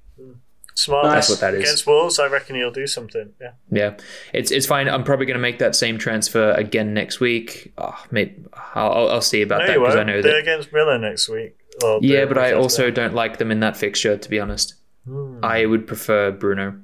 Smart. 0.77 1.07
That's 1.07 1.31
what 1.31 1.41
that 1.41 1.55
is. 1.55 1.61
Against 1.63 1.87
Wolves, 1.87 2.19
I 2.19 2.27
reckon 2.27 2.55
he'll 2.57 2.71
do 2.71 2.87
something. 2.87 3.33
Yeah. 3.41 3.53
Yeah, 3.71 3.97
it's 4.35 4.51
it's 4.51 4.67
fine. 4.67 4.89
I'm 4.89 5.05
probably 5.05 5.25
going 5.27 5.39
to 5.39 5.41
make 5.43 5.59
that 5.59 5.75
same 5.75 5.97
transfer 5.99 6.53
again 6.53 6.93
next 6.93 7.19
week. 7.19 7.73
Oh, 7.79 7.99
maybe 8.11 8.45
I'll, 8.75 8.93
I'll- 8.93 9.09
I'll 9.09 9.21
see 9.23 9.41
about 9.43 9.61
No, 9.61 9.67
that 9.69 9.79
because 9.79 9.97
I 9.97 10.03
know 10.05 10.21
They're 10.21 10.33
that. 10.35 10.43
against 10.43 10.71
Villa 10.71 10.99
next 10.99 11.29
week. 11.31 11.57
Or 11.83 11.99
Yeah, 12.03 12.27
but 12.27 12.37
I 12.39 12.53
also 12.53 12.85
them. 12.87 12.95
don't 12.95 13.15
like 13.15 13.39
them 13.39 13.51
in 13.51 13.61
that 13.61 13.77
fixture. 13.77 14.17
To 14.19 14.29
be 14.31 14.39
honest, 14.39 14.75
Hmm. 15.07 15.39
I 15.43 15.65
would 15.67 15.87
prefer 15.87 16.31
Bruno. 16.31 16.79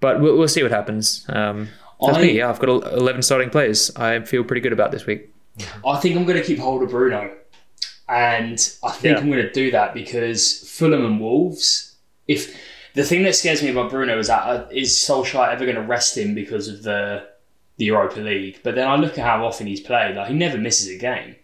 But 0.00 0.20
we'll, 0.20 0.38
we'll 0.38 0.48
see 0.48 0.62
what 0.62 0.72
happens. 0.72 1.26
Um, 1.28 1.68
that's 2.00 2.16
I- 2.18 2.22
me. 2.22 2.38
Yeah, 2.38 2.48
I've 2.48 2.58
got 2.60 2.68
11 2.92 3.20
starting 3.22 3.50
players. 3.50 3.90
I 3.96 4.20
feel 4.20 4.42
pretty 4.42 4.60
good 4.62 4.72
about 4.72 4.90
this 4.90 5.04
week. 5.06 5.28
I 5.86 5.98
think 6.00 6.16
I'm 6.16 6.24
going 6.24 6.38
to 6.40 6.44
keep 6.44 6.58
hold 6.58 6.82
of 6.82 6.88
Bruno, 6.90 7.30
and 8.08 8.58
I 8.82 8.90
think 8.92 9.16
Yeah. 9.16 9.20
I'm 9.22 9.30
going 9.30 9.42
to 9.42 9.52
do 9.52 9.70
that 9.72 9.92
because 9.92 10.66
Fulham 10.70 11.04
and 11.04 11.20
Wolves. 11.20 11.96
If 12.28 12.56
the 12.94 13.04
thing 13.04 13.22
that 13.22 13.34
scares 13.34 13.62
me 13.62 13.70
about 13.70 13.90
Bruno 13.90 14.18
is 14.18 14.28
that 14.28 14.42
uh, 14.42 14.66
is 14.70 14.90
Solskjaer 14.90 15.52
ever 15.52 15.64
going 15.64 15.76
to 15.76 15.82
rest 15.82 16.16
him 16.16 16.34
because 16.34 16.68
of 16.68 16.82
the 16.82 17.26
the 17.76 17.86
Europa 17.86 18.20
League? 18.20 18.60
But 18.62 18.74
then 18.74 18.88
I 18.88 18.96
look 18.96 19.18
at 19.18 19.24
how 19.24 19.44
often 19.44 19.66
he's 19.66 19.80
played; 19.80 20.16
like 20.16 20.28
he 20.28 20.34
never 20.34 20.58
misses 20.58 20.88
a 20.88 20.98
game. 20.98 21.36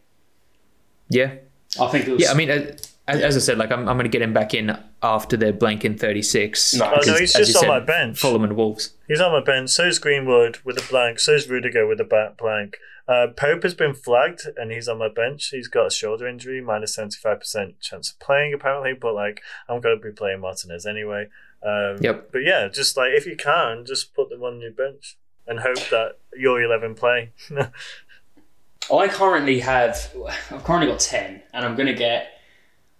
Yeah, 1.08 1.34
I 1.80 1.88
think 1.88 2.06
it 2.06 2.12
was. 2.12 2.22
yeah. 2.22 2.30
I 2.30 2.34
mean, 2.34 2.50
uh, 2.50 2.76
as, 3.08 3.20
as 3.22 3.36
I 3.36 3.40
said, 3.40 3.58
like 3.58 3.72
I'm, 3.72 3.88
I'm 3.88 3.96
going 3.96 4.04
to 4.04 4.10
get 4.10 4.22
him 4.22 4.34
back 4.34 4.52
in 4.52 4.76
after 5.02 5.36
they're 5.36 5.52
blank 5.52 5.84
in 5.84 5.96
36. 5.96 6.74
No. 6.74 6.84
Oh, 6.84 7.00
no, 7.06 7.14
he's 7.14 7.32
just 7.32 7.56
on 7.56 7.60
said, 7.62 7.68
my 7.68 7.80
bench. 7.80 8.18
Fulham 8.18 8.44
and 8.44 8.54
Wolves. 8.54 8.94
He's 9.08 9.20
on 9.20 9.32
my 9.32 9.42
bench. 9.42 9.70
So's 9.70 9.98
Greenwood 9.98 10.58
with 10.64 10.76
a 10.76 10.86
blank. 10.90 11.18
So's 11.18 11.48
Rudiger 11.48 11.86
with 11.86 12.00
a 12.00 12.04
back 12.04 12.36
blank. 12.36 12.76
Uh, 13.08 13.28
Pope 13.34 13.62
has 13.62 13.74
been 13.74 13.94
flagged 13.94 14.42
and 14.56 14.70
he's 14.70 14.86
on 14.86 14.98
my 14.98 15.08
bench. 15.08 15.48
He's 15.48 15.68
got 15.68 15.86
a 15.86 15.90
shoulder 15.90 16.28
injury, 16.28 16.60
minus 16.60 16.66
minus 16.66 16.94
seventy 16.94 17.16
five 17.16 17.40
percent 17.40 17.80
chance 17.80 18.10
of 18.10 18.18
playing 18.18 18.52
apparently. 18.52 18.92
But 18.92 19.14
like, 19.14 19.40
I'm 19.68 19.80
going 19.80 19.98
to 19.98 20.04
be 20.04 20.12
playing 20.12 20.40
Martinez 20.40 20.84
anyway. 20.84 21.28
Um, 21.62 21.96
Yep. 22.00 22.30
But 22.32 22.42
yeah, 22.44 22.68
just 22.68 22.96
like 22.96 23.10
if 23.12 23.26
you 23.26 23.36
can, 23.36 23.84
just 23.86 24.14
put 24.14 24.28
them 24.28 24.42
on 24.42 24.60
your 24.60 24.72
bench 24.72 25.16
and 25.46 25.60
hope 25.60 25.78
that 25.90 26.18
your 26.36 26.62
eleven 26.62 26.94
play. 26.94 27.32
I 28.92 29.08
currently 29.08 29.60
have. 29.60 30.14
I've 30.50 30.64
currently 30.64 30.90
got 30.90 31.00
ten, 31.00 31.42
and 31.52 31.64
I'm 31.64 31.76
going 31.76 31.88
to 31.88 31.94
get. 31.94 32.40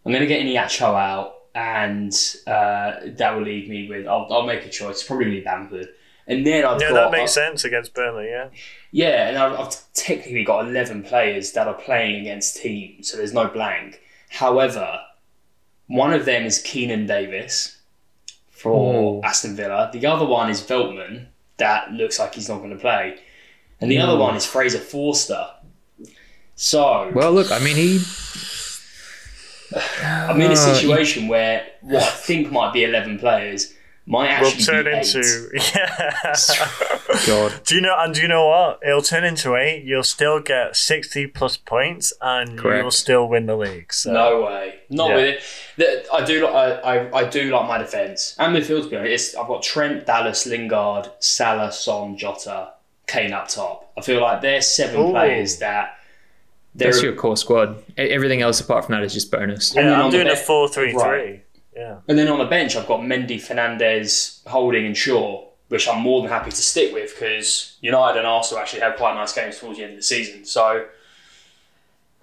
I'm 0.05 0.13
going 0.13 0.23
to 0.23 0.27
get 0.27 0.41
Iheanacho 0.41 0.95
out, 0.95 1.35
and 1.55 2.13
uh, 2.47 3.11
that 3.17 3.35
will 3.35 3.43
leave 3.43 3.69
me 3.69 3.89
with. 3.89 4.07
I'll, 4.07 4.27
I'll 4.31 4.47
make 4.47 4.65
a 4.65 4.71
choice. 4.71 5.03
Probably 5.03 5.41
Bamford, 5.41 5.89
and 6.29 6.47
then 6.47 6.65
I've 6.65 6.81
yeah, 6.81 6.91
got. 6.91 7.11
that 7.11 7.19
makes 7.19 7.33
sense 7.33 7.65
against 7.65 7.95
Burnley. 7.95 8.29
Yeah. 8.29 8.51
Yeah, 8.91 9.29
and 9.29 9.39
I've, 9.39 9.59
I've 9.59 9.93
technically 9.95 10.45
got 10.45 10.69
11 10.69 11.03
players 11.03 11.53
that 11.53 11.67
are 11.67 11.75
playing 11.75 12.21
against 12.21 12.59
teams, 12.59 13.11
so 13.11 13.17
there's 13.17 13.33
no 13.33 13.49
blank. 13.49 14.01
However, 14.29 15.01
one 15.87 16.13
of 16.13 16.27
them 16.27 16.45
is 16.45 16.63
Keinan 16.63 17.07
Davis 17.07 17.79
for 18.51 19.19
Ooh. 19.19 19.23
Aston 19.23 19.57
Villa. 19.57 19.91
The 19.93 20.07
other 20.07 20.27
one 20.27 20.51
is 20.51 20.61
Veltman, 20.61 21.27
that 21.57 21.93
looks 21.93 22.19
like 22.19 22.35
he's 22.35 22.49
not 22.49 22.59
going 22.59 22.71
to 22.71 22.77
play. 22.77 23.19
And 23.81 23.91
the 23.91 23.99
other 23.99 24.15
hmm. 24.15 24.21
one 24.21 24.37
is 24.37 24.45
Fraser 24.45 24.79
Forster. 24.79 25.49
So, 26.57 27.11
Well, 27.15 27.33
look, 27.33 27.51
I 27.51 27.59
mean, 27.61 27.77
he. 27.77 28.01
I'm 30.03 30.41
in 30.41 30.53
a 30.53 30.57
situation 30.75 31.29
where 31.29 31.67
what 31.83 32.03
I 32.03 32.11
think 32.11 32.51
might 32.51 32.73
be 32.73 32.85
11 32.85 33.19
players 33.19 33.75
might 34.09 34.41
Will 34.41 34.51
turn 34.53 34.85
be 34.87 34.91
eight. 34.91 35.15
into 35.15 35.51
yeah. 35.55 36.37
God. 37.27 37.61
Do 37.65 37.75
you 37.75 37.81
know? 37.81 37.95
And 37.99 38.15
do 38.15 38.23
you 38.23 38.29
know 38.29 38.47
what? 38.49 38.81
It'll 38.87 39.03
turn 39.03 39.25
into 39.25 39.55
eight. 39.57 39.85
You'll 39.85 40.03
still 40.03 40.41
get 40.41 40.75
sixty 40.77 41.27
plus 41.27 41.57
points, 41.57 42.13
and 42.21 42.59
Correct. 42.59 42.83
you'll 42.83 42.91
still 42.91 43.29
win 43.29 43.47
the 43.47 43.57
league. 43.57 43.93
So. 43.93 44.13
No 44.13 44.43
way, 44.43 44.77
not 44.91 45.11
Yeah. 45.11 45.17
with 45.17 45.45
it. 45.79 46.07
I 46.13 46.25
do, 46.25 46.47
li- 46.47 46.53
I, 46.53 46.97
I, 46.99 47.19
I 47.19 47.29
do 47.29 47.51
like 47.51 47.69
my 47.69 47.79
defence 47.79 48.35
and 48.39 48.57
midfield. 48.57 48.85
To 48.85 48.89
be 48.89 48.97
honest, 48.97 49.37
I've 49.37 49.47
got 49.47 49.63
Trent, 49.63 50.07
Dallas, 50.07 50.47
Lingard, 50.47 51.09
Salah, 51.21 51.71
Son, 51.71 52.17
Jota, 52.17 52.71
Kane 53.07 53.33
up 53.33 53.49
top. 53.49 53.91
I 53.97 54.01
feel 54.01 54.21
like 54.21 54.41
they're 54.41 54.63
seven 54.63 55.01
Ooh. 55.01 55.11
players 55.11 55.59
that. 55.59 55.95
That's 56.75 57.03
your 57.03 57.15
core 57.15 57.37
squad. 57.37 57.83
Everything 57.97 58.41
else 58.41 58.61
apart 58.61 58.85
from 58.85 58.95
that 58.95 59.03
is 59.03 59.13
just 59.13 59.33
bonus. 59.33 59.75
And 59.75 59.79
then 59.79 59.93
Yeah, 59.93 59.99
I'm 59.99 60.05
on 60.07 60.11
the 60.13 60.17
doing 60.19 60.29
a 60.29 60.35
bench- 60.35 60.47
four-three-three. 60.47 61.03
Right. 61.03 61.45
Yeah. 61.79 61.99
And 62.09 62.19
then 62.19 62.27
on 62.27 62.41
the 62.41 62.45
bench, 62.45 62.75
I've 62.75 62.89
got 62.89 63.01
Mendy, 63.01 63.37
Fernandes, 63.37 64.45
Holding, 64.49 64.85
and 64.85 64.97
Shaw, 64.97 65.47
which 65.69 65.89
I'm 65.89 66.01
more 66.03 66.21
than 66.21 66.31
happy 66.31 66.51
to 66.51 66.57
stick 66.57 66.93
with 66.93 67.15
because 67.15 67.79
United 67.81 68.19
and 68.19 68.27
Arsenal 68.27 68.61
actually 68.61 68.81
had 68.81 68.97
quite 68.97 69.15
nice 69.15 69.33
games 69.33 69.61
towards 69.61 69.79
the 69.79 69.85
end 69.85 69.93
of 69.93 69.99
the 69.99 70.03
season. 70.03 70.45
So, 70.45 70.87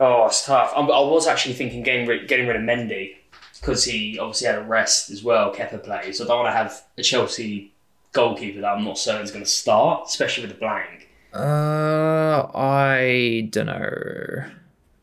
oh, 0.02 0.26
it's 0.26 0.46
tough. 0.46 0.74
I'm, 0.76 0.92
I 0.92 1.00
was 1.00 1.26
actually 1.26 1.54
thinking 1.54 1.84
getting 1.84 2.06
rid, 2.06 2.28
getting 2.28 2.48
rid 2.48 2.58
of 2.58 2.64
Mendy 2.64 3.16
because 3.62 3.86
he 3.86 4.20
obviously 4.20 4.48
had 4.48 4.58
a 4.58 4.64
rest 4.64 5.10
as 5.10 5.24
well. 5.24 5.56
Kepa 5.56 5.82
plays, 5.82 6.18
so 6.18 6.26
I 6.26 6.28
don't 6.28 6.44
want 6.44 6.54
to 6.54 6.58
have 6.58 6.84
a 6.98 7.02
Chelsea 7.02 7.72
goalkeeper 8.12 8.60
that 8.60 8.68
I'm 8.68 8.84
not 8.84 8.98
certain 8.98 9.24
is 9.24 9.32
going 9.32 9.46
to 9.46 9.50
start, 9.50 10.08
especially 10.10 10.48
with 10.48 10.54
the 10.54 10.60
blank. 10.60 11.10
Uh, 11.34 12.50
I 12.54 13.48
don't 13.52 13.68
know. 13.68 14.46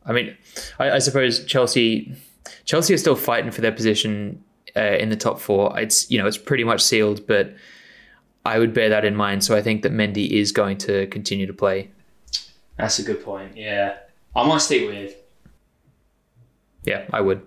I 0.05 0.13
mean, 0.13 0.37
I, 0.79 0.93
I 0.93 0.99
suppose 0.99 1.45
Chelsea, 1.47 2.15
Chelsea 2.65 2.95
are 2.95 2.99
still 2.99 3.17
fighting 3.17 3.51
for 3.51 3.61
their 3.61 3.73
position 3.73 4.43
uh, 4.77 4.81
in 4.81 5.09
the 5.09 5.17
top 5.17 5.39
four. 5.41 5.79
It's 5.79 6.11
you 6.11 6.19
know 6.19 6.27
it's 6.27 6.39
pretty 6.39 6.65
much 6.65 6.83
sealed, 6.83 7.27
but 7.27 7.55
I 8.45 8.59
would 8.59 8.75
bear 8.75 8.89
that 8.89 9.05
in 9.05 9.15
mind. 9.15 9.45
So 9.45 9.57
I 9.57 9.63
think 9.63 9.83
that 9.83 9.93
Mendy 9.93 10.31
is 10.31 10.53
going 10.53 10.79
to 10.79 11.07
continue 11.09 11.47
to 11.47 11.53
play. 11.53 11.91
That's 12.77 12.99
a 12.99 13.03
good 13.03 13.25
point. 13.25 13.57
Yeah, 13.57 13.97
I 14.35 14.47
might 14.47 14.59
stick 14.59 14.89
with. 14.89 15.17
Yeah, 16.85 17.05
I 17.13 17.21
would. 17.21 17.43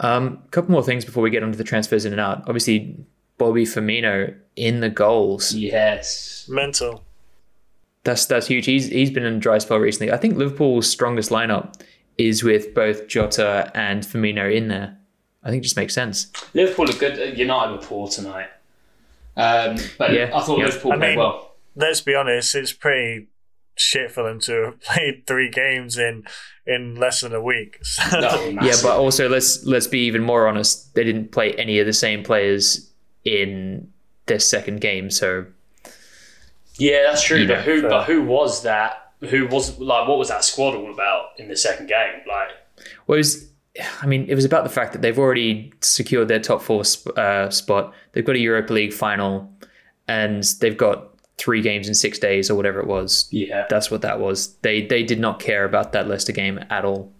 Um, 0.00 0.42
a 0.44 0.48
couple 0.48 0.72
more 0.72 0.82
things 0.82 1.04
before 1.04 1.22
we 1.22 1.30
get 1.30 1.42
onto 1.42 1.56
the 1.56 1.64
transfers 1.64 2.04
in 2.04 2.12
and 2.12 2.20
out. 2.20 2.44
Obviously, 2.46 2.96
Bobby 3.38 3.64
Firmino 3.64 4.34
in 4.56 4.80
the 4.80 4.88
goals. 4.88 5.54
Yes. 5.54 6.46
Mental. 6.48 7.04
That's 8.04 8.26
that's 8.26 8.46
huge. 8.46 8.66
He's 8.66 8.88
he's 8.88 9.10
been 9.10 9.24
in 9.24 9.34
a 9.34 9.38
dry 9.38 9.58
spell 9.58 9.78
recently. 9.78 10.12
I 10.12 10.18
think 10.18 10.36
Liverpool's 10.36 10.88
strongest 10.88 11.30
lineup 11.30 11.80
is 12.18 12.42
with 12.44 12.74
both 12.74 13.08
Jota 13.08 13.70
and 13.74 14.02
Firmino 14.02 14.52
in 14.54 14.68
there. 14.68 14.96
I 15.42 15.50
think 15.50 15.60
it 15.60 15.64
just 15.64 15.76
makes 15.76 15.92
sense. 15.94 16.30
Liverpool 16.54 16.88
are 16.90 16.94
good. 16.98 17.18
uh, 17.18 17.24
United 17.34 17.72
were 17.72 17.78
poor 17.82 18.08
tonight. 18.08 18.48
Um, 19.36 19.76
but 19.98 20.12
Yeah, 20.12 20.30
I 20.34 20.40
thought 20.42 20.58
yeah. 20.58 20.66
Liverpool 20.66 20.92
I 20.92 20.96
played 20.96 21.08
mean- 21.10 21.18
well. 21.18 21.50
Let's 21.76 22.00
be 22.00 22.14
honest. 22.14 22.54
It's 22.54 22.72
pretty 22.72 23.26
shit 23.76 24.12
for 24.12 24.22
them 24.22 24.38
to 24.42 24.52
have 24.66 24.80
played 24.94 25.26
three 25.26 25.50
games 25.50 25.98
in 25.98 26.24
in 26.66 26.94
less 26.94 27.20
than 27.20 27.34
a 27.34 27.42
week. 27.42 27.80
No, 28.12 28.44
Yeah, 28.62 28.74
but 28.82 28.96
also 28.96 29.28
let's 29.28 29.64
let's 29.66 29.88
be 29.88 30.00
even 30.06 30.22
more 30.22 30.46
honest. 30.46 30.94
They 30.94 31.02
didn't 31.04 31.32
play 31.32 31.52
any 31.54 31.78
of 31.80 31.86
the 31.86 31.92
same 31.92 32.22
players 32.22 32.90
in 33.24 33.90
their 34.26 34.38
second 34.38 34.80
game, 34.80 35.10
so 35.10 35.46
yeah, 36.76 37.02
that's 37.06 37.22
true. 37.22 37.38
Yeah, 37.38 37.56
but 37.56 37.64
who? 37.64 37.80
fair. 37.82 37.90
But 37.90 38.04
who 38.06 38.22
was 38.22 38.62
that? 38.62 39.03
Who 39.26 39.46
was 39.46 39.78
like? 39.78 40.08
What 40.08 40.18
was 40.18 40.28
that 40.28 40.44
squad 40.44 40.74
all 40.74 40.92
about 40.92 41.38
in 41.38 41.48
the 41.48 41.56
second 41.56 41.86
game? 41.88 42.20
Like, 42.28 42.48
well, 43.06 43.16
it 43.16 43.18
was, 43.18 43.50
I 44.02 44.06
mean, 44.06 44.26
it 44.28 44.34
was 44.34 44.44
about 44.44 44.64
the 44.64 44.70
fact 44.70 44.92
that 44.92 45.02
they've 45.02 45.18
already 45.18 45.72
secured 45.80 46.28
their 46.28 46.40
top 46.40 46.62
four 46.62 46.84
sp- 46.86 47.16
uh, 47.16 47.50
spot. 47.50 47.92
They've 48.12 48.24
got 48.24 48.36
a 48.36 48.38
Europa 48.38 48.72
League 48.72 48.92
final, 48.92 49.50
and 50.08 50.42
they've 50.60 50.76
got 50.76 51.10
three 51.36 51.60
games 51.62 51.88
in 51.88 51.94
six 51.94 52.18
days 52.18 52.48
or 52.50 52.54
whatever 52.54 52.78
it 52.80 52.86
was. 52.86 53.26
yeah, 53.32 53.66
That's 53.68 53.90
what 53.90 54.02
that 54.02 54.20
was. 54.20 54.54
They 54.62 54.86
they 54.86 55.02
did 55.02 55.18
not 55.18 55.40
care 55.40 55.64
about 55.64 55.92
that 55.92 56.06
Leicester 56.08 56.32
game 56.32 56.60
at 56.70 56.84
all. 56.84 57.12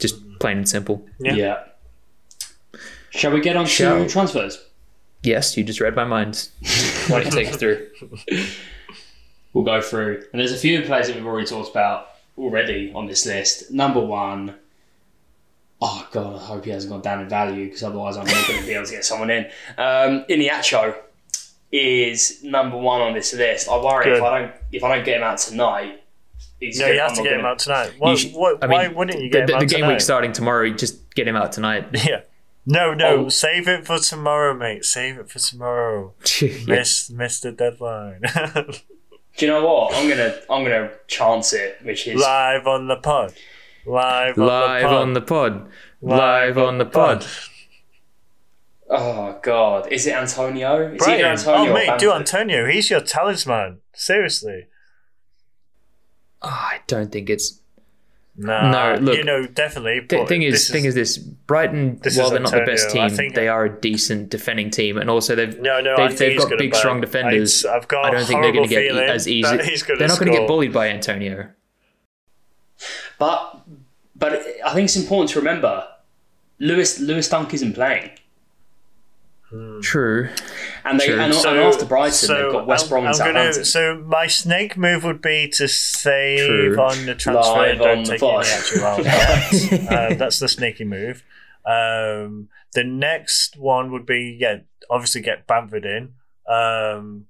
Just 0.00 0.16
plain 0.40 0.58
and 0.58 0.68
simple. 0.68 1.06
Yeah. 1.20 1.34
yeah. 1.34 1.64
Shall 3.10 3.32
we 3.32 3.40
get 3.40 3.56
on 3.56 3.66
Shall- 3.66 4.02
to 4.04 4.08
transfers? 4.08 4.62
Yes, 5.22 5.56
you 5.56 5.64
just 5.64 5.80
read 5.80 5.96
my 5.96 6.04
mind. 6.04 6.48
Why 7.08 7.22
don't 7.22 7.26
you 7.26 7.30
take 7.30 7.48
us 7.48 7.56
through? 7.56 7.88
We'll 9.54 9.64
go 9.64 9.80
through, 9.80 10.24
and 10.32 10.40
there's 10.40 10.52
a 10.52 10.56
few 10.58 10.82
players 10.82 11.06
that 11.06 11.16
we've 11.16 11.24
already 11.26 11.46
talked 11.46 11.70
about 11.70 12.08
already 12.36 12.92
on 12.94 13.06
this 13.06 13.24
list. 13.24 13.70
Number 13.70 14.00
one. 14.00 14.56
Oh 15.80 16.06
god, 16.12 16.36
I 16.36 16.44
hope 16.44 16.64
he 16.64 16.70
hasn't 16.70 16.92
gone 16.92 17.02
down 17.02 17.20
in 17.20 17.28
value 17.28 17.64
because 17.66 17.82
otherwise 17.82 18.16
I'm 18.16 18.26
not 18.26 18.46
going 18.48 18.60
to 18.60 18.66
be 18.66 18.72
able 18.74 18.84
to 18.86 18.90
get 18.92 19.04
someone 19.04 19.30
in. 19.30 19.44
Um, 19.78 20.24
Iheanacho 20.28 20.96
is 21.72 22.42
number 22.44 22.76
one 22.76 23.00
on 23.00 23.12
this 23.14 23.34
list. 23.34 23.68
I 23.68 23.76
worry 23.76 24.12
if 24.16 24.22
I 24.22 24.38
don't 24.40 24.52
if 24.72 24.82
I 24.84 24.94
don't 24.96 25.04
get 25.04 25.16
him 25.18 25.22
out 25.24 25.38
tonight. 25.38 26.00
He's 26.60 26.78
no, 26.78 26.86
you 26.86 27.00
have 27.00 27.10
I'm 27.10 27.16
to 27.16 27.22
get 27.22 27.32
him 27.32 27.38
gonna- 27.40 27.48
out 27.48 27.58
tonight. 27.58 27.92
Why, 27.98 28.14
should- 28.14 28.32
what, 28.32 28.62
I 28.62 28.66
mean, 28.66 28.76
why 28.78 28.88
wouldn't 28.88 29.20
you 29.20 29.28
get 29.30 29.46
the, 29.46 29.54
him 29.54 29.58
the 29.58 29.64
out 29.64 29.68
game 29.68 29.80
tonight? 29.80 29.88
week 29.94 30.00
starting 30.00 30.32
tomorrow. 30.32 30.70
Just 30.70 31.14
get 31.14 31.28
him 31.28 31.36
out 31.36 31.52
tonight. 31.52 31.86
Yeah. 32.04 32.20
No, 32.66 32.94
no, 32.94 33.26
Oh. 33.26 33.28
save 33.28 33.68
it 33.68 33.86
for 33.86 33.98
tomorrow, 33.98 34.54
mate. 34.54 34.86
Save 34.86 35.18
it 35.18 35.28
for 35.28 35.38
tomorrow. 35.38 36.14
yeah. 36.40 36.56
Miss, 36.66 37.10
miss 37.10 37.40
the 37.40 37.52
deadline. 37.52 38.22
Do 39.36 39.46
you 39.46 39.52
know 39.52 39.66
what? 39.66 39.94
I'm 39.94 40.08
gonna 40.08 40.34
I'm 40.48 40.62
gonna 40.62 40.90
chance 41.08 41.52
it, 41.52 41.78
which 41.82 42.06
is 42.06 42.20
Live 42.20 42.66
on 42.66 42.86
the 42.88 42.96
pod. 42.96 43.34
Live 43.86 44.38
on 44.38 44.46
Live 44.46 44.82
the 44.82 44.88
pod. 44.88 44.94
on 44.96 45.12
the 45.14 45.20
pod. 45.20 45.68
Live 46.00 46.58
on 46.58 46.78
the 46.78 46.84
pod. 46.86 47.26
oh 48.88 49.38
god, 49.42 49.90
is 49.92 50.06
it 50.06 50.14
Antonio? 50.14 50.92
Is 50.94 51.02
either 51.02 51.22
Brighton. 51.22 51.24
Oh, 51.24 51.30
Antonio 51.30 51.66
Oh, 51.66 51.70
or 51.70 51.74
mate, 51.74 51.98
do 51.98 52.12
Antonio. 52.12 52.66
He's 52.68 52.90
your 52.90 53.00
talisman. 53.00 53.78
Seriously. 53.92 54.66
Oh, 56.42 56.48
I 56.48 56.80
don't 56.86 57.10
think 57.10 57.28
it's. 57.30 57.60
No, 58.36 58.70
No, 58.70 58.94
look, 59.00 59.16
you 59.16 59.22
know 59.22 59.46
definitely. 59.46 60.00
The 60.00 60.16
but 60.18 60.28
thing 60.28 60.42
is, 60.42 60.54
this 60.54 60.70
thing 60.70 60.84
is 60.86 60.94
this: 60.96 61.18
Brighton, 61.18 62.00
this 62.02 62.18
while 62.18 62.30
they're 62.30 62.40
not 62.40 62.50
the 62.50 62.64
best 62.66 62.90
team, 62.90 63.08
think- 63.08 63.34
they 63.36 63.46
are 63.46 63.64
a 63.66 63.80
decent 63.80 64.28
defending 64.28 64.70
team, 64.70 64.98
and 64.98 65.08
also 65.08 65.36
they've 65.36 65.56
No, 65.60 65.80
no, 65.80 65.96
they've, 65.96 66.18
they've 66.18 66.38
got 66.38 66.48
big, 66.58 66.72
bang. 66.72 66.78
strong 66.80 67.00
defenders. 67.00 67.64
I- 67.64 67.76
I've 67.76 67.86
got 67.86 68.06
I 68.06 68.08
a 68.08 68.10
don't 68.12 68.24
think 68.26 68.42
they're 68.42 68.52
going 68.52 68.68
to 68.68 68.74
horrible 68.74 68.88
get 68.88 68.88
feeling 68.92 69.08
as 69.08 69.28
easy. 69.28 69.42
that 69.56 69.64
he's 69.64 69.84
gonna 69.84 69.98
They're 70.00 70.08
not 70.08 70.18
going 70.18 70.32
to 70.32 70.38
get 70.38 70.48
bullied 70.48 70.72
by 70.72 70.88
Antonio. 70.88 71.48
But 73.20 73.60
but 74.16 74.32
I 74.64 74.74
think 74.74 74.86
it's 74.86 74.96
important 74.96 75.30
to 75.30 75.38
remember 75.38 75.86
Lewis 76.58 76.98
Lewis 76.98 77.28
Dunk 77.28 77.54
isn't 77.54 77.74
playing. 77.74 78.10
True. 79.82 80.30
And 80.84 81.00
they 81.00 81.06
True. 81.06 81.18
and, 81.20 81.34
So- 81.34 81.50
and 81.50 81.58
after 81.60 81.86
Brighton 81.86 82.12
so 82.12 82.34
they've 82.42 82.52
got 82.52 82.66
West 82.66 82.88
Brom 82.90 83.06
and 83.06 83.16
Southampton. 83.16 83.64
so 83.64 83.96
my 84.06 84.26
snake 84.26 84.76
move 84.76 85.02
would 85.04 85.22
be 85.22 85.48
to 85.54 85.66
save 85.66 86.46
True. 86.46 86.78
on 86.80 87.06
the 87.06 87.14
transfer 87.14 87.52
Live 87.54 87.70
and 87.70 87.78
don't 87.80 87.98
on 87.98 88.04
the 88.04 88.10
take 88.10 88.20
pod. 88.20 88.44
any 88.44 88.52
actual 88.52 88.82
rounds. 88.82 89.88
uh, 89.88 90.14
that's 90.18 90.38
the 90.38 90.48
sneaky 90.48 90.84
move. 90.84 91.22
Um, 91.66 92.48
the 92.74 92.84
next 92.84 93.56
one 93.56 93.90
would 93.92 94.04
be 94.04 94.36
yeah, 94.38 94.58
obviously 94.90 95.22
get 95.22 95.46
Bamford 95.46 95.86
in. 95.86 96.12
Um, 96.46 97.26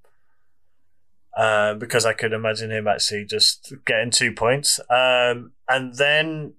uh, 1.36 1.74
because 1.74 2.04
I 2.06 2.12
could 2.12 2.32
imagine 2.32 2.70
him 2.70 2.86
actually 2.88 3.24
just 3.24 3.72
getting 3.84 4.10
two 4.10 4.32
points. 4.32 4.78
Um, 4.90 5.52
and 5.68 5.94
then, 5.94 6.54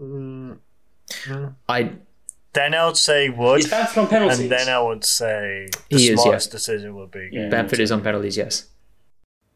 mm, 0.00 0.58
mm, 1.26 1.54
I 1.68 1.92
then 2.54 2.70
then 2.72 2.74
I 2.74 2.86
would 2.86 2.96
say 2.96 3.28
Wood, 3.28 3.60
Is 3.60 3.68
Bamford 3.68 3.98
on 3.98 4.06
penalties? 4.08 4.38
and 4.40 4.50
then 4.50 4.68
I 4.68 4.80
would 4.80 5.04
say 5.04 5.68
the 5.90 5.98
He 5.98 6.08
is, 6.08 6.20
smartest 6.20 6.48
yeah. 6.48 6.52
decision 6.52 6.94
would 6.96 7.10
be 7.10 7.28
Yeah. 7.32 7.48
Bamford 7.48 7.80
is 7.80 7.90
on 7.92 8.00
penalties, 8.02 8.36
yes. 8.36 8.66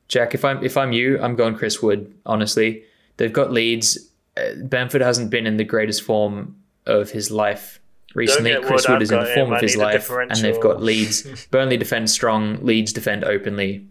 Jack, 0.09 0.35
if 0.35 0.45
I'm 0.45 0.63
if 0.65 0.77
I'm 0.77 0.93
you, 0.93 1.19
I'm 1.21 1.37
going 1.37 1.55
Chris 1.55 1.81
Wood. 1.83 2.13
Honestly, 2.27 2.83
they've 3.19 3.33
got 3.33 3.53
Leeds. 3.53 4.11
Uh, 4.37 4.55
Bamford 4.63 5.01
hasn't 5.03 5.31
been 5.31 5.47
in 5.47 5.57
the 5.59 5.65
greatest 5.65 6.03
form 6.03 6.57
of 6.87 7.11
his 7.11 7.31
life 7.31 7.79
recently. 8.15 8.53
Chris 8.53 8.87
Wood, 8.89 8.95
Wood 8.95 8.97
I've 8.97 9.03
is 9.03 9.11
in 9.11 9.19
the 9.21 9.27
form 9.27 9.49
him. 9.49 9.53
of 9.55 9.61
his 9.61 9.77
life, 9.77 10.11
and 10.11 10.31
they've 10.37 10.61
got 10.61 10.83
Leeds. 10.83 11.47
Burnley 11.51 11.77
defend 11.77 12.09
strong. 12.11 12.59
Leeds 12.65 12.93
defend 12.93 13.23
openly. 13.25 13.87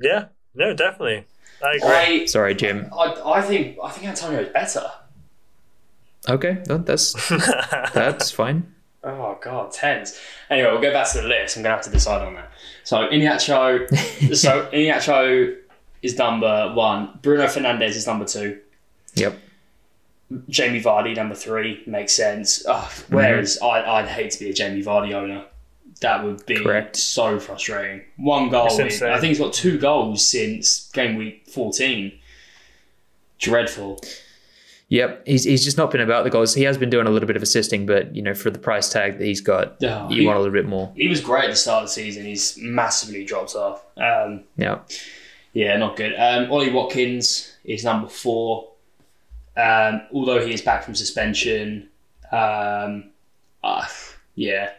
Yeah, 0.00 0.26
no, 0.54 0.74
definitely. 0.74 1.26
I 1.64 1.72
agree. 1.76 2.22
I, 2.22 2.26
Sorry, 2.26 2.54
Jim. 2.54 2.88
I, 2.96 3.14
I 3.24 3.42
think 3.42 3.78
I 3.82 3.90
think 3.90 4.06
Antonio 4.06 4.40
is 4.40 4.48
better. 4.52 4.90
Okay, 6.28 6.62
that- 6.66 6.86
that's 6.86 7.12
that's 7.92 8.30
fine. 8.30 8.72
Oh 9.02 9.38
god, 9.42 9.70
tens. 9.72 10.18
Anyway, 10.48 10.70
we'll 10.70 10.80
go 10.80 10.92
back 10.92 11.10
to 11.12 11.20
the 11.20 11.28
list. 11.28 11.56
I'm 11.56 11.62
gonna 11.62 11.74
have 11.74 11.84
to 11.84 11.90
decide 11.90 12.22
on 12.26 12.34
that. 12.34 12.50
So 12.84 13.06
Iheanacho, 13.08 14.34
so 14.34 14.66
Iheanacho 14.72 15.56
is 16.02 16.16
number 16.16 16.72
one. 16.74 17.18
Bruno 17.20 17.44
Fernandes 17.44 17.90
is 17.96 18.06
number 18.06 18.24
two. 18.24 18.60
Yep. 19.14 19.38
Jamie 20.48 20.80
Vardy 20.80 21.14
number 21.14 21.34
three 21.34 21.82
makes 21.86 22.14
sense. 22.14 22.64
Oh, 22.66 22.72
Ugh, 22.72 23.04
whereas 23.10 23.58
mm-hmm. 23.58 23.66
I, 23.66 23.98
I'd 23.98 24.08
hate 24.08 24.30
to 24.32 24.38
be 24.38 24.50
a 24.50 24.54
Jamie 24.54 24.82
Vardy 24.82 25.12
owner. 25.12 25.44
That 26.00 26.24
would 26.24 26.44
be 26.46 26.56
Correct. 26.62 26.96
so 26.96 27.38
frustrating. 27.38 28.02
One 28.16 28.48
goal. 28.48 28.68
In- 28.80 28.86
I 28.86 28.88
think 29.20 29.24
he's 29.24 29.38
got 29.38 29.52
two 29.52 29.78
goals 29.78 30.26
since 30.26 30.90
game 30.92 31.16
week 31.16 31.46
14. 31.48 32.18
Dreadful. 33.38 34.00
Yep, 34.88 35.26
he's, 35.26 35.44
he's 35.44 35.64
just 35.64 35.78
not 35.78 35.90
been 35.90 36.00
about 36.02 36.24
the 36.24 36.30
goals. 36.30 36.54
He 36.54 36.62
has 36.64 36.76
been 36.78 36.90
doing 36.90 37.06
a 37.06 37.10
little 37.10 37.26
bit 37.26 37.36
of 37.36 37.42
assisting, 37.42 37.86
but 37.86 38.14
you 38.14 38.22
know, 38.22 38.34
for 38.34 38.50
the 38.50 38.58
price 38.58 38.90
tag 38.90 39.18
that 39.18 39.24
he's 39.24 39.40
got, 39.40 39.82
Oh, 39.82 40.08
you 40.10 40.20
he- 40.20 40.26
want 40.26 40.36
a 40.36 40.40
little 40.40 40.52
bit 40.54 40.66
more. 40.66 40.92
He 40.94 41.08
was 41.08 41.20
great 41.20 41.44
at 41.44 41.50
the 41.50 41.56
start 41.56 41.82
of 41.84 41.88
the 41.88 41.92
season. 41.92 42.24
He's 42.26 42.56
massively 42.58 43.24
dropped 43.24 43.54
off. 43.54 43.82
Um, 43.96 44.44
Yeah, 44.56 44.80
Yeah, 45.54 45.76
not 45.78 45.96
good. 45.96 46.14
Um, 46.18 46.50
Ollie 46.52 46.70
Watkins 46.70 47.56
is 47.64 47.82
number 47.84 48.08
four. 48.08 48.68
Um, 49.56 50.02
although 50.12 50.44
he 50.44 50.52
is 50.52 50.60
back 50.62 50.82
from 50.84 50.94
suspension, 50.94 51.88
um, 52.32 53.10
uh, 53.62 53.86
yeah, 54.34 54.70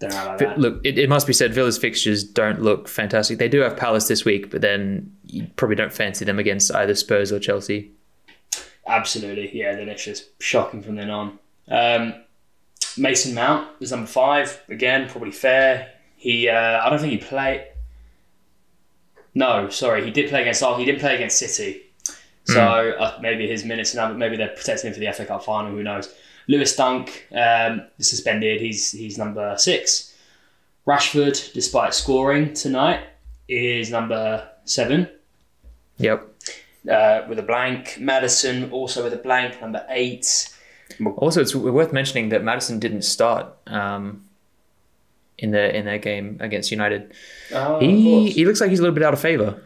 don't 0.00 0.10
know 0.12 0.22
about 0.22 0.38
But 0.38 0.48
that. 0.48 0.58
look, 0.58 0.80
it, 0.84 0.98
it 0.98 1.08
must 1.08 1.26
be 1.26 1.32
said, 1.32 1.54
Villa's 1.54 1.78
fixtures 1.78 2.22
don't 2.24 2.60
look 2.60 2.88
fantastic. 2.88 3.38
They 3.38 3.48
do 3.48 3.60
have 3.60 3.76
Palace 3.76 4.08
this 4.08 4.24
week, 4.24 4.50
but 4.50 4.60
then 4.60 5.10
you 5.26 5.46
probably 5.56 5.76
don't 5.76 5.92
fancy 5.92 6.24
them 6.24 6.38
against 6.38 6.74
either 6.74 6.94
Spurs 6.96 7.30
or 7.32 7.38
Chelsea. 7.38 7.92
Absolutely, 8.86 9.56
yeah, 9.56 9.74
then 9.74 9.88
it's 9.88 10.04
just 10.04 10.40
shocking 10.40 10.82
from 10.82 10.96
then 10.96 11.10
on. 11.10 11.38
Um, 11.68 12.14
Mason 12.96 13.34
Mount 13.34 13.68
is 13.80 13.90
number 13.90 14.06
five 14.06 14.62
again, 14.68 15.08
probably 15.08 15.32
fair. 15.32 15.92
He, 16.16 16.48
uh, 16.48 16.80
I 16.84 16.88
don't 16.88 16.98
think 16.98 17.12
he 17.12 17.18
played. 17.18 17.66
No, 19.34 19.68
sorry, 19.68 20.04
he 20.04 20.10
did 20.10 20.30
play 20.30 20.42
against. 20.42 20.62
Oh, 20.62 20.76
he 20.76 20.84
didn't 20.84 21.00
play 21.00 21.14
against 21.16 21.38
City. 21.38 21.82
So 22.44 22.60
uh, 22.60 23.18
maybe 23.20 23.48
his 23.48 23.64
minutes 23.64 23.92
now, 23.94 24.12
maybe 24.12 24.36
they're 24.36 24.48
protecting 24.48 24.88
him 24.88 24.94
for 24.94 25.00
the 25.00 25.12
FA 25.12 25.26
Cup 25.26 25.42
final. 25.42 25.72
Who 25.72 25.82
knows? 25.82 26.14
Lewis 26.46 26.76
Dunk 26.76 27.26
um, 27.32 27.82
suspended. 27.98 28.60
He's 28.60 28.92
he's 28.92 29.18
number 29.18 29.56
six. 29.58 30.14
Rashford, 30.86 31.52
despite 31.52 31.92
scoring 31.92 32.54
tonight, 32.54 33.00
is 33.48 33.90
number 33.90 34.48
seven 34.64 35.08
Yep. 35.98 36.35
Uh, 36.88 37.24
with 37.28 37.38
a 37.38 37.42
blank. 37.42 37.96
Maddison 37.98 38.70
also 38.70 39.02
with 39.02 39.12
a 39.12 39.16
blank, 39.16 39.60
number 39.60 39.84
eight. 39.88 40.48
Also, 41.16 41.40
it's 41.40 41.54
worth 41.54 41.92
mentioning 41.92 42.28
that 42.28 42.44
Maddison 42.44 42.78
didn't 42.78 43.02
start 43.02 43.48
um, 43.66 44.24
in 45.38 45.50
their 45.50 45.68
in 45.70 45.84
their 45.84 45.98
game 45.98 46.36
against 46.40 46.70
United. 46.70 47.12
Oh, 47.52 47.80
he 47.80 48.30
he 48.30 48.44
looks 48.44 48.60
like 48.60 48.70
he's 48.70 48.78
a 48.78 48.82
little 48.82 48.94
bit 48.94 49.02
out 49.02 49.14
of 49.14 49.20
favor. 49.20 49.60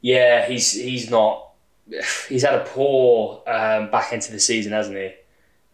yeah, 0.00 0.46
he's 0.46 0.72
he's 0.72 1.10
not. 1.10 1.50
He's 2.30 2.42
had 2.42 2.54
a 2.54 2.64
poor 2.64 3.42
um, 3.46 3.90
back 3.90 4.14
into 4.14 4.32
the 4.32 4.40
season, 4.40 4.72
hasn't 4.72 4.96
he? 4.96 5.10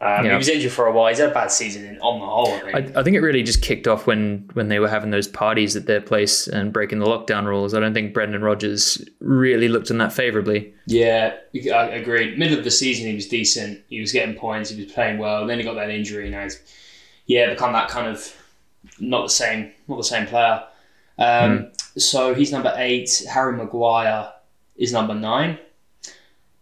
Um, 0.02 0.24
He 0.24 0.34
was 0.34 0.48
injured 0.48 0.72
for 0.72 0.86
a 0.86 0.92
while. 0.92 1.08
He's 1.08 1.18
had 1.18 1.30
a 1.30 1.34
bad 1.34 1.50
season 1.52 1.84
in, 1.84 1.98
on 2.00 2.20
the 2.20 2.26
whole. 2.26 2.54
I 2.54 2.72
think. 2.80 2.96
I, 2.96 3.00
I 3.00 3.02
think 3.02 3.16
it 3.16 3.20
really 3.20 3.42
just 3.42 3.60
kicked 3.60 3.86
off 3.86 4.06
when 4.06 4.48
when 4.54 4.68
they 4.68 4.78
were 4.78 4.88
having 4.88 5.10
those 5.10 5.28
parties 5.28 5.76
at 5.76 5.84
their 5.86 6.00
place 6.00 6.46
and 6.48 6.72
breaking 6.72 7.00
the 7.00 7.06
lockdown 7.06 7.44
rules. 7.44 7.74
I 7.74 7.80
don't 7.80 7.92
think 7.92 8.14
Brendan 8.14 8.42
Rodgers 8.42 9.04
really 9.20 9.68
looked 9.68 9.90
on 9.90 9.98
that 9.98 10.12
favorably. 10.12 10.72
yeah, 10.86 11.34
I 11.54 11.84
agreed. 11.88 12.38
Middle 12.38 12.56
of 12.58 12.64
the 12.64 12.70
season, 12.70 13.08
he 13.08 13.14
was 13.14 13.28
decent. 13.28 13.82
He 13.88 14.00
was 14.00 14.10
getting 14.12 14.34
points. 14.36 14.70
He 14.70 14.82
was 14.82 14.90
playing 14.90 15.18
well. 15.18 15.46
Then 15.46 15.58
he 15.58 15.64
got 15.64 15.74
that 15.74 15.90
injury. 15.90 16.30
Now 16.30 16.44
he's 16.44 16.58
yeah 17.26 17.50
become 17.50 17.72
that 17.74 17.88
kind 17.90 18.08
of 18.08 18.34
not 18.98 19.24
the 19.24 19.28
same 19.28 19.70
not 19.86 19.98
the 19.98 20.04
same 20.04 20.26
player. 20.26 20.62
Um, 21.18 21.72
So 21.98 22.32
he's 22.32 22.50
number 22.52 22.72
eight. 22.76 23.22
Harry 23.28 23.54
Maguire 23.54 24.32
is 24.76 24.94
number 24.94 25.14
nine, 25.14 25.58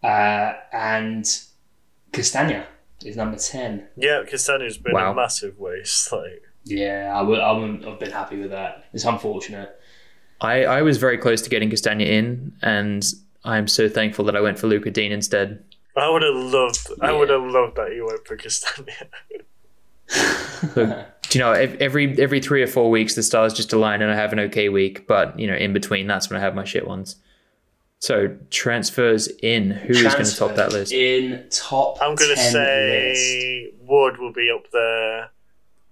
uh, 0.03 0.53
and 0.73 1.23
Castagne 2.11 2.65
is 3.03 3.15
number 3.15 3.37
ten. 3.37 3.87
Yeah, 3.95 4.23
Castagne's 4.29 4.77
been 4.77 4.93
Wow. 4.93 5.11
a 5.11 5.15
massive 5.15 5.57
waste. 5.59 6.11
Like, 6.11 6.43
Yeah, 6.65 7.11
I 7.15 7.21
would. 7.21 7.39
I 7.39 7.51
wouldn't 7.51 7.83
have 7.85 7.99
been 7.99 8.11
happy 8.11 8.39
with 8.41 8.51
that. 8.51 8.85
It's 8.93 9.05
unfortunate. 9.05 9.75
I, 10.41 10.63
I 10.65 10.81
was 10.83 10.97
very 10.97 11.17
close 11.17 11.41
to 11.41 11.49
getting 11.49 11.69
Castagne 11.69 12.01
in, 12.05 12.53
and 12.61 13.05
I'm 13.43 13.67
so 13.67 13.89
thankful 13.89 14.23
that 14.25 14.35
I 14.35 14.41
went 14.41 14.57
for 14.59 14.67
Luca 14.67 14.89
Digne 14.91 15.11
instead. 15.13 15.63
I 15.97 16.09
would 16.09 16.21
have 16.21 16.35
loved. 16.35 16.87
I 17.01 17.11
would 17.11 17.29
have 17.29 17.41
loved 17.43 17.75
that 17.77 17.93
you 17.93 18.05
went 18.05 18.25
for 18.25 18.37
Castagne. 18.37 19.07
Do 21.29 21.37
you 21.37 21.43
know, 21.45 21.51
every 21.51 22.19
every 22.19 22.41
three 22.41 22.63
or 22.63 22.67
four 22.67 22.89
weeks 22.89 23.13
the 23.15 23.21
stars 23.23 23.53
just 23.53 23.71
align 23.73 24.01
and 24.01 24.11
I 24.11 24.15
have 24.15 24.33
an 24.33 24.39
okay 24.41 24.69
week, 24.69 25.07
but 25.07 25.37
you 25.37 25.45
know, 25.45 25.55
in 25.55 25.73
between 25.73 26.07
that's 26.07 26.29
when 26.29 26.37
I 26.37 26.41
have 26.41 26.55
my 26.55 26.63
shit 26.63 26.87
ones. 26.87 27.17
So 28.01 28.35
transfers 28.49 29.27
in. 29.43 29.71
Who 29.71 29.93
is 29.93 30.13
going 30.13 30.25
to 30.25 30.35
top 30.35 30.55
that 30.55 30.71
list? 30.71 30.93
In 30.93 31.45
top, 31.51 31.97
I'm 32.01 32.15
gonna 32.15 32.35
10 32.35 32.51
say 32.53 33.71
Wood 33.81 34.17
will 34.17 34.31
be 34.33 34.49
up 34.55 34.71
there. 34.71 35.23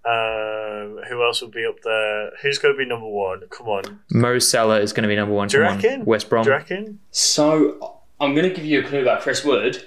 Um, 0.05 0.99
who 1.09 1.21
else 1.21 1.41
will 1.41 1.49
be 1.49 1.65
up 1.65 1.81
there? 1.83 2.31
Who's 2.41 2.59
going 2.59 2.73
to 2.73 2.77
be 2.77 2.85
number 2.85 3.07
one? 3.09 3.41
Come 3.49 3.67
on, 3.67 3.99
Mo 4.09 4.39
Salah 4.39 4.79
is 4.79 4.93
going 4.93 5.03
to 5.03 5.09
be 5.09 5.17
number 5.17 5.33
one. 5.35 5.49
Do 5.49 5.57
you 5.57 5.63
Come 5.63 5.71
on. 5.73 5.83
reckon? 5.83 6.05
West 6.05 6.29
Brom. 6.29 6.45
do 6.45 6.49
you 6.51 6.55
reckon? 6.55 6.99
So 7.11 7.99
I'm 8.21 8.33
going 8.33 8.47
to 8.47 8.55
give 8.55 8.63
you 8.63 8.79
a 8.79 8.83
clue 8.83 9.01
about 9.01 9.19
Chris 9.21 9.43
Wood. 9.43 9.83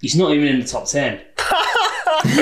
He's 0.00 0.14
not 0.14 0.30
even 0.34 0.46
in 0.46 0.60
the 0.60 0.66
top 0.66 0.86
ten, 0.86 1.20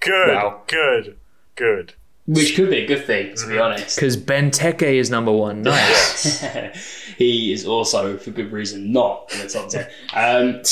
good, 0.00 0.34
Wow. 0.34 0.62
good, 0.66 1.18
good. 1.56 1.92
Which 2.34 2.54
could 2.56 2.70
be 2.70 2.78
a 2.78 2.86
good 2.86 3.04
thing, 3.04 3.34
to 3.36 3.46
be 3.46 3.52
Mm-hmm. 3.54 3.62
honest. 3.62 3.96
Because 3.96 4.16
Benteke 4.16 4.82
is 4.82 5.10
number 5.10 5.32
one. 5.32 5.62
Nice. 5.64 6.42
he 7.16 7.52
is 7.52 7.66
also, 7.66 8.16
for 8.16 8.30
good 8.30 8.50
reason, 8.52 8.92
not 8.92 9.30
in 9.32 9.40
the 9.40 9.48
top 9.48 9.68
ten. 9.68 9.86
Um, 10.14 10.62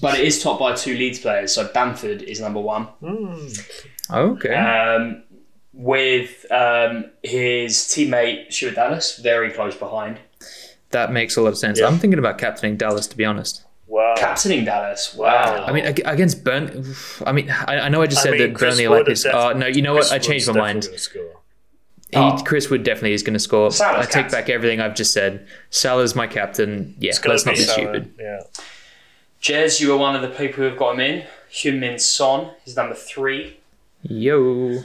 but 0.00 0.18
it 0.18 0.26
is 0.26 0.42
topped 0.42 0.60
by 0.60 0.74
two 0.74 0.94
Leeds 0.96 1.18
players. 1.18 1.52
So 1.54 1.70
Bamford 1.72 2.22
is 2.22 2.40
number 2.40 2.60
one. 2.60 2.88
Mm. 3.02 3.70
okay. 4.10 4.54
um, 4.54 5.22
with 5.72 6.46
um, 6.50 7.06
his 7.22 7.74
teammate 7.76 8.52
Stuart 8.52 8.74
Dallas 8.74 9.18
very 9.18 9.50
close 9.50 9.76
behind. 9.76 10.18
that 10.90 11.12
makes 11.12 11.36
a 11.36 11.40
lot 11.42 11.48
of 11.50 11.58
sense. 11.58 11.78
Yeah. 11.80 11.86
I'm 11.86 11.98
thinking 11.98 12.18
about 12.18 12.38
captaining 12.38 12.76
Dallas, 12.76 13.06
to 13.08 13.16
be 13.16 13.24
honest. 13.24 13.64
Wow. 13.90 14.14
Captaining 14.16 14.64
Dallas, 14.64 15.14
wow. 15.16 15.64
I 15.66 15.72
mean, 15.72 15.84
against 15.84 16.44
Burn. 16.44 16.84
I 17.26 17.32
mean, 17.32 17.50
I, 17.50 17.80
I 17.80 17.88
know 17.88 18.00
I 18.02 18.06
just 18.06 18.20
I 18.20 18.22
said 18.22 18.32
mean, 18.38 18.52
that 18.52 18.54
Chris 18.56 18.74
Burnley 18.76 18.86
are 18.86 18.90
like 18.96 19.06
this. 19.06 19.20
is 19.20 19.26
Uh, 19.26 19.52
no, 19.54 19.66
you 19.66 19.82
know 19.82 19.94
Chris 19.94 20.10
what? 20.10 20.14
I 20.14 20.18
changed 20.20 20.46
my 20.46 20.52
mind. 20.54 20.84
He, 20.84 22.16
Oh. 22.16 22.36
Chris 22.44 22.68
Wood 22.70 22.82
definitely 22.84 23.12
is 23.14 23.22
going 23.24 23.34
to 23.34 23.40
score. 23.40 23.70
Salah's 23.72 24.06
I 24.06 24.10
take 24.10 24.12
captain. 24.24 24.38
back 24.40 24.48
everything 24.48 24.80
I've 24.80 24.94
just 24.94 25.12
said. 25.12 25.46
Salah's 25.70 26.14
my 26.14 26.26
captain. 26.28 26.94
Yeah, 27.00 27.10
It's 27.10 27.18
gonna 27.20 27.34
let's 27.34 27.46
not 27.46 27.54
be 27.56 27.60
Salah, 27.62 27.72
stupid. 27.82 28.14
Yeah. 28.18 28.40
Jez, 29.42 29.80
you 29.80 29.90
were 29.90 29.96
one 29.96 30.14
of 30.16 30.22
the 30.22 30.28
people 30.28 30.62
who've 30.64 30.76
got 30.78 30.94
him 30.94 31.00
in. 31.00 31.26
Heung-Min 31.52 31.98
Son 31.98 32.50
is 32.66 32.76
number 32.76 32.94
three. 32.94 33.58
Yo, 34.02 34.82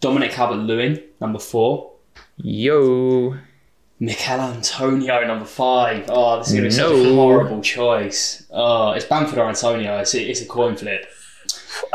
Dominic 0.00 0.32
Calvert-Lewin, 0.32 1.02
number 1.20 1.38
four. 1.38 1.92
yo. 2.38 3.36
Michail 4.06 4.40
Antonio, 4.40 5.24
number 5.26 5.44
five. 5.44 6.06
Oh, 6.08 6.38
this 6.38 6.48
is 6.48 6.54
going 6.54 6.64
to 6.64 6.68
be 6.70 6.74
such 6.74 6.92
a 6.92 7.14
horrible 7.14 7.60
choice. 7.60 8.44
Oh, 8.50 8.90
it's 8.92 9.04
Bamford 9.04 9.38
or 9.38 9.48
Antonio. 9.48 9.98
It's 9.98 10.14
a, 10.14 10.22
it's 10.22 10.40
a 10.40 10.46
coin 10.46 10.76
flip. 10.76 11.06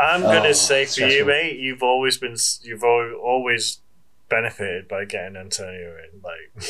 I'm 0.00 0.22
gonna 0.22 0.48
Oh, 0.48 0.52
say 0.52 0.86
for 0.86 1.02
you, 1.02 1.24
mate, 1.24 1.58
you've 1.58 1.82
always 1.82 2.16
been 2.18 2.36
you've 2.62 2.82
always 2.82 3.80
benefited 4.28 4.88
by 4.88 5.04
getting 5.04 5.36
Antonio 5.36 5.96
in, 5.96 6.20
like 6.22 6.64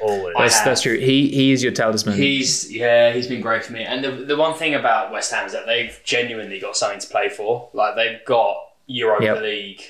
always. 0.00 0.34
That's, 0.36 0.60
that's 0.62 0.82
true. 0.82 0.98
He 0.98 1.28
he 1.28 1.52
is 1.52 1.62
your 1.62 1.72
talisman. 1.72 2.16
He's 2.16 2.72
yeah, 2.72 3.12
he's 3.12 3.26
been 3.26 3.40
great 3.40 3.64
for 3.64 3.72
me. 3.72 3.84
And 3.84 4.02
the, 4.04 4.10
the 4.12 4.36
one 4.36 4.54
thing 4.54 4.74
about 4.74 5.12
West 5.12 5.32
Ham 5.32 5.46
is 5.46 5.52
that 5.52 5.66
they've 5.66 5.98
genuinely 6.04 6.58
got 6.60 6.76
something 6.76 7.00
to 7.00 7.06
play 7.08 7.28
for. 7.28 7.68
Like 7.72 7.96
they've 7.96 8.24
got 8.24 8.56
Europa 8.86 9.24
Yep. 9.24 9.42
League. 9.42 9.82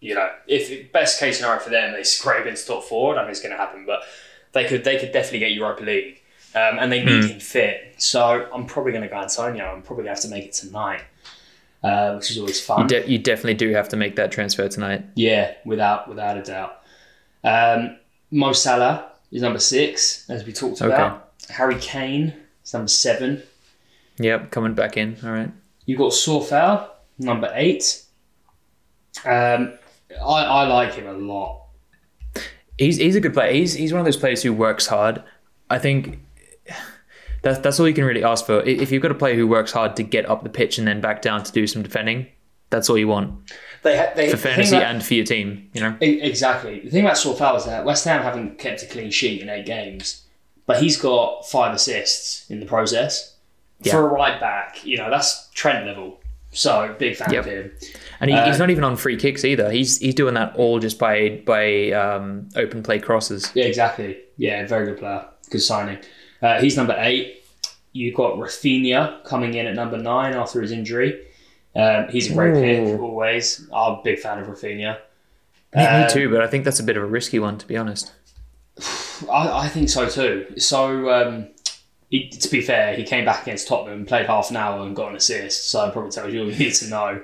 You 0.00 0.14
know, 0.14 0.30
if 0.46 0.92
best 0.92 1.18
case 1.18 1.38
scenario 1.38 1.58
for 1.60 1.70
them, 1.70 1.92
they 1.92 2.02
scrape 2.04 2.46
into 2.46 2.64
top 2.66 2.84
four. 2.84 3.12
I 3.12 3.16
don't 3.16 3.24
think 3.26 3.32
it's 3.32 3.40
going 3.40 3.52
to 3.52 3.58
happen, 3.58 3.84
but 3.86 4.02
they 4.56 4.64
could 4.66 4.82
they 4.84 4.98
could 4.98 5.12
definitely 5.12 5.40
get 5.40 5.52
Europa 5.52 5.82
League. 5.84 6.22
Um, 6.54 6.78
and 6.78 6.90
they 6.90 7.04
need 7.04 7.24
Hmm. 7.24 7.30
him 7.32 7.40
fit. 7.40 7.94
So 7.98 8.48
I'm 8.54 8.64
probably 8.64 8.90
going 8.92 9.02
to 9.02 9.08
go 9.08 9.16
Antonio. 9.16 9.64
I'm 9.66 9.82
probably 9.82 10.04
going 10.04 10.16
to 10.16 10.20
have 10.22 10.30
to 10.30 10.34
make 10.36 10.44
it 10.46 10.54
tonight, 10.54 11.02
uh, 11.84 12.14
which 12.14 12.30
is 12.30 12.38
always 12.38 12.58
you, 12.58 12.64
fun. 12.64 12.86
de- 12.86 13.06
you 13.06 13.18
definitely 13.18 13.54
do 13.54 13.72
have 13.74 13.90
to 13.90 13.96
make 13.96 14.16
that 14.16 14.32
transfer 14.32 14.66
tonight. 14.66 15.04
Yeah, 15.16 15.52
without 15.66 16.08
without 16.08 16.38
a 16.38 16.42
doubt. 16.42 16.80
Um, 17.44 17.98
Mo 18.30 18.52
Salah 18.54 19.12
is 19.30 19.42
number 19.42 19.58
six, 19.58 20.28
as 20.30 20.44
we 20.46 20.52
talked 20.54 20.80
Okay. 20.80 20.94
about. 20.94 21.32
Harry 21.50 21.76
Kane 21.78 22.32
is 22.64 22.72
number 22.72 22.88
seven. 22.88 23.42
Yep, 24.18 24.50
coming 24.50 24.72
back 24.72 24.96
in. 24.96 25.18
All 25.24 25.32
right. 25.32 25.50
You've 25.84 25.98
got 25.98 26.12
Coufal, 26.12 26.88
number 27.18 27.50
eight. 27.54 28.02
Um, 29.26 29.74
I, 30.24 30.44
I 30.44 30.66
like 30.66 30.94
him 30.94 31.06
a 31.06 31.12
lot. 31.12 31.65
He's 32.78 32.96
he's 32.98 33.16
a 33.16 33.20
good 33.20 33.32
player. 33.34 33.52
He's 33.52 33.74
he's 33.74 33.92
one 33.92 34.00
of 34.00 34.04
those 34.04 34.16
players 34.16 34.42
who 34.42 34.52
works 34.52 34.86
hard. 34.86 35.22
I 35.70 35.78
think 35.78 36.18
that's 37.42 37.58
that's 37.60 37.80
all 37.80 37.88
you 37.88 37.94
can 37.94 38.04
really 38.04 38.24
ask 38.24 38.44
for. 38.46 38.60
If 38.62 38.90
you've 38.92 39.02
got 39.02 39.10
a 39.10 39.14
player 39.14 39.34
who 39.34 39.46
works 39.46 39.72
hard 39.72 39.96
to 39.96 40.02
get 40.02 40.28
up 40.28 40.42
the 40.42 40.48
pitch 40.50 40.78
and 40.78 40.86
then 40.86 41.00
back 41.00 41.22
down 41.22 41.42
to 41.44 41.52
do 41.52 41.66
some 41.66 41.82
defending, 41.82 42.26
that's 42.70 42.90
all 42.90 42.98
you 42.98 43.08
want 43.08 43.50
They, 43.82 43.96
ha- 43.96 44.12
they 44.16 44.30
for 44.30 44.36
fantasy 44.36 44.72
that- 44.72 44.94
and 44.94 45.04
for 45.04 45.14
your 45.14 45.24
team. 45.24 45.70
You 45.72 45.80
know. 45.82 45.96
Exactly. 46.00 46.80
The 46.80 46.90
thing 46.90 47.04
about 47.04 47.16
Coufal 47.16 47.56
is 47.56 47.64
that 47.66 47.84
West 47.84 48.04
Ham 48.04 48.22
haven't 48.22 48.58
kept 48.58 48.82
a 48.82 48.86
clean 48.86 49.10
sheet 49.10 49.40
in 49.42 49.48
eight 49.48 49.66
games, 49.66 50.24
but 50.66 50.82
he's 50.82 51.00
got 51.00 51.48
five 51.48 51.74
assists 51.74 52.48
in 52.50 52.60
the 52.60 52.66
process. 52.66 53.34
Yeah. 53.82 53.92
For 53.92 54.06
a 54.08 54.08
right 54.12 54.40
back, 54.40 54.84
you 54.84 54.96
know, 54.96 55.10
that's 55.10 55.48
Trent 55.50 55.86
level. 55.86 56.18
So, 56.52 56.94
big 56.98 57.16
fan 57.16 57.30
Yep. 57.32 57.44
of 57.44 57.50
him. 57.52 57.72
And 58.20 58.30
he, 58.30 58.36
Uh, 58.36 58.46
he's 58.46 58.58
not 58.58 58.70
even 58.70 58.84
on 58.84 58.96
free 58.96 59.16
kicks 59.16 59.44
either. 59.44 59.70
He's 59.70 59.98
he's 59.98 60.14
doing 60.14 60.34
that 60.34 60.54
all 60.56 60.78
just 60.78 60.98
by 60.98 61.42
by 61.44 61.90
um, 61.92 62.48
open 62.56 62.82
play 62.82 62.98
crosses. 62.98 63.50
Yeah, 63.54 63.64
exactly. 63.64 64.18
Yeah, 64.36 64.66
very 64.66 64.86
good 64.86 64.98
player. 64.98 65.24
Good 65.50 65.60
signing. 65.62 65.98
Uh, 66.42 66.60
he's 66.60 66.76
number 66.76 66.94
eight. 66.98 67.44
You've 67.92 68.14
got 68.14 68.34
Raphinha 68.36 69.24
coming 69.24 69.54
in 69.54 69.66
at 69.66 69.74
number 69.74 69.96
nine 69.98 70.34
after 70.34 70.60
his 70.60 70.70
injury. 70.72 71.22
Um, 71.74 72.08
he's 72.08 72.30
a 72.30 72.34
great 72.34 72.54
pick, 72.54 73.00
always. 73.00 73.66
I'm 73.74 73.92
a 73.98 74.02
big 74.02 74.18
fan 74.18 74.38
of 74.38 74.46
Raphinha. 74.48 74.98
Me, 75.74 75.82
me 75.82 75.84
Um, 75.86 76.08
too, 76.10 76.30
but 76.30 76.40
I 76.42 76.46
think 76.46 76.64
that's 76.64 76.80
a 76.80 76.82
bit 76.82 76.96
of 76.96 77.02
a 77.02 77.06
risky 77.06 77.38
one 77.38 77.58
to 77.58 77.66
be 77.66 77.76
honest. 77.76 78.12
I, 79.30 79.64
I 79.64 79.68
think 79.68 79.88
so 79.88 80.08
too. 80.08 80.46
So, 80.58 81.10
um, 81.10 81.48
he, 82.10 82.28
to 82.28 82.48
be 82.50 82.60
fair, 82.60 82.94
he 82.94 83.02
came 83.04 83.24
back 83.24 83.42
against 83.42 83.66
Tottenham, 83.68 84.04
played 84.06 84.26
half 84.26 84.50
an 84.50 84.56
hour, 84.56 84.84
and 84.86 84.94
got 84.94 85.10
an 85.10 85.16
assist. 85.16 85.70
So, 85.70 85.90
probably 85.90 86.10
tells 86.10 86.32
you 86.32 86.40
all 86.42 86.50
you 86.50 86.56
need 86.58 86.74
to 86.74 86.88
know. 86.88 87.22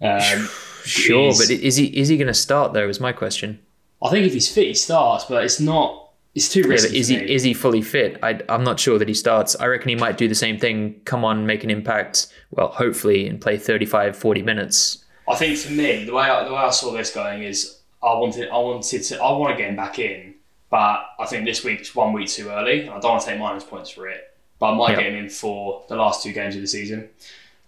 Um, 0.00 0.48
Sure, 0.84 1.24
he's- 1.24 1.38
but 1.38 1.50
is 1.50 1.76
he 1.76 1.86
is 1.86 2.08
he 2.08 2.16
going 2.16 2.26
to 2.28 2.34
start 2.34 2.72
though? 2.72 2.88
Is 2.88 3.00
my 3.00 3.12
question. 3.12 3.60
I 4.02 4.08
think 4.08 4.26
if 4.26 4.32
he's 4.32 4.50
fit, 4.50 4.66
he 4.68 4.74
starts, 4.74 5.26
but 5.26 5.44
it's 5.44 5.60
not. 5.60 6.08
It's 6.34 6.48
too 6.48 6.62
risky. 6.62 6.88
but 6.88 6.96
is 6.96 7.08
he 7.08 7.16
me. 7.18 7.30
is 7.34 7.42
he 7.42 7.52
fully 7.52 7.82
fit? 7.82 8.18
I, 8.22 8.40
I'm 8.48 8.64
not 8.64 8.80
sure 8.80 8.98
that 8.98 9.06
he 9.08 9.12
starts. 9.14 9.54
I 9.56 9.66
reckon 9.66 9.90
he 9.90 9.96
might 9.96 10.16
do 10.16 10.26
the 10.26 10.34
same 10.34 10.58
thing. 10.58 11.00
Come 11.04 11.22
on, 11.24 11.44
make 11.44 11.64
an 11.64 11.70
impact. 11.70 12.28
Well, 12.50 12.68
hopefully, 12.68 13.28
and 13.28 13.38
play 13.40 13.58
35, 13.58 14.16
40 14.16 14.42
minutes. 14.42 15.04
I 15.28 15.34
think 15.34 15.58
for 15.58 15.72
me, 15.72 16.04
the 16.04 16.14
way 16.14 16.22
I, 16.22 16.44
the 16.44 16.50
way 16.54 16.58
I 16.60 16.70
saw 16.70 16.92
this 16.92 17.12
going 17.14 17.42
is 17.42 17.80
I 18.02 18.14
wanted 18.14 18.48
I 18.48 18.56
wanted 18.56 19.02
to 19.02 19.20
I 19.22 19.32
want 19.32 19.54
to 19.54 19.62
get 19.62 19.68
him 19.70 19.76
back 19.76 19.98
in, 19.98 20.34
but 20.70 21.04
I 21.18 21.26
think 21.26 21.44
this 21.44 21.62
week's 21.62 21.94
one 21.94 22.14
week 22.14 22.28
too 22.28 22.48
early. 22.48 22.80
And 22.82 22.90
I 22.90 23.00
don't 23.00 23.10
want 23.10 23.22
to 23.24 23.28
take 23.28 23.38
minus 23.38 23.64
points 23.64 23.90
for 23.90 24.08
it, 24.08 24.34
but 24.58 24.72
I 24.72 24.74
might 24.76 24.90
Yeah. 24.92 25.02
get 25.02 25.12
him 25.12 25.24
in 25.24 25.28
for 25.28 25.82
the 25.90 25.96
last 25.96 26.22
two 26.22 26.32
games 26.32 26.54
of 26.54 26.62
the 26.62 26.68
season. 26.68 27.10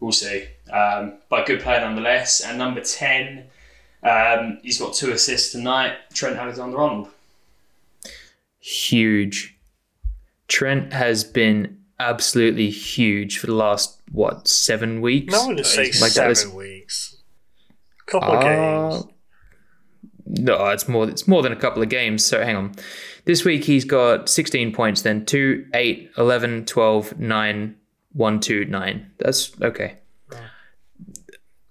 We'll 0.02 0.10
see. 0.10 0.48
Um, 0.72 1.18
but 1.28 1.46
good 1.46 1.60
player 1.60 1.80
nonetheless. 1.80 2.40
And 2.40 2.58
number 2.58 2.80
ten, 2.80 3.44
um, 4.02 4.58
he's 4.64 4.78
got 4.80 4.94
two 4.94 5.12
assists 5.12 5.52
tonight. 5.52 5.94
Trent 6.12 6.36
Alexander-Arnold. 6.36 7.08
Huge. 8.58 9.56
Trent 10.48 10.92
has 10.92 11.22
been 11.22 11.78
absolutely 12.00 12.68
huge 12.70 13.38
for 13.38 13.46
the 13.46 13.54
last 13.54 14.00
what 14.10 14.48
seven 14.48 15.00
weeks. 15.00 15.32
No 15.32 15.46
one 15.46 15.54
would 15.56 15.66
say 15.66 15.84
Like 15.84 15.92
that 16.00 16.12
seven 16.12 16.28
was- 16.30 16.46
weeks. 16.48 17.16
Couple 18.06 18.32
Uh, 18.32 18.42
games. 18.42 19.04
No, 20.26 20.66
it's 20.70 20.88
more. 20.88 21.08
It's 21.08 21.28
more 21.28 21.42
than 21.42 21.52
a 21.52 21.56
couple 21.56 21.80
of 21.80 21.88
games. 21.88 22.24
So 22.26 22.42
hang 22.42 22.56
on. 22.56 22.72
This 23.24 23.44
week 23.44 23.64
he's 23.64 23.84
got 23.84 24.28
16 24.28 24.72
points. 24.72 25.02
Then 25.02 25.24
2, 25.24 25.66
8, 25.74 26.10
11, 26.18 26.64
12, 26.64 27.18
9, 27.20 27.76
1, 28.12 28.40
2, 28.40 28.64
9. 28.66 29.10
That's 29.18 29.52
okay. 29.60 29.98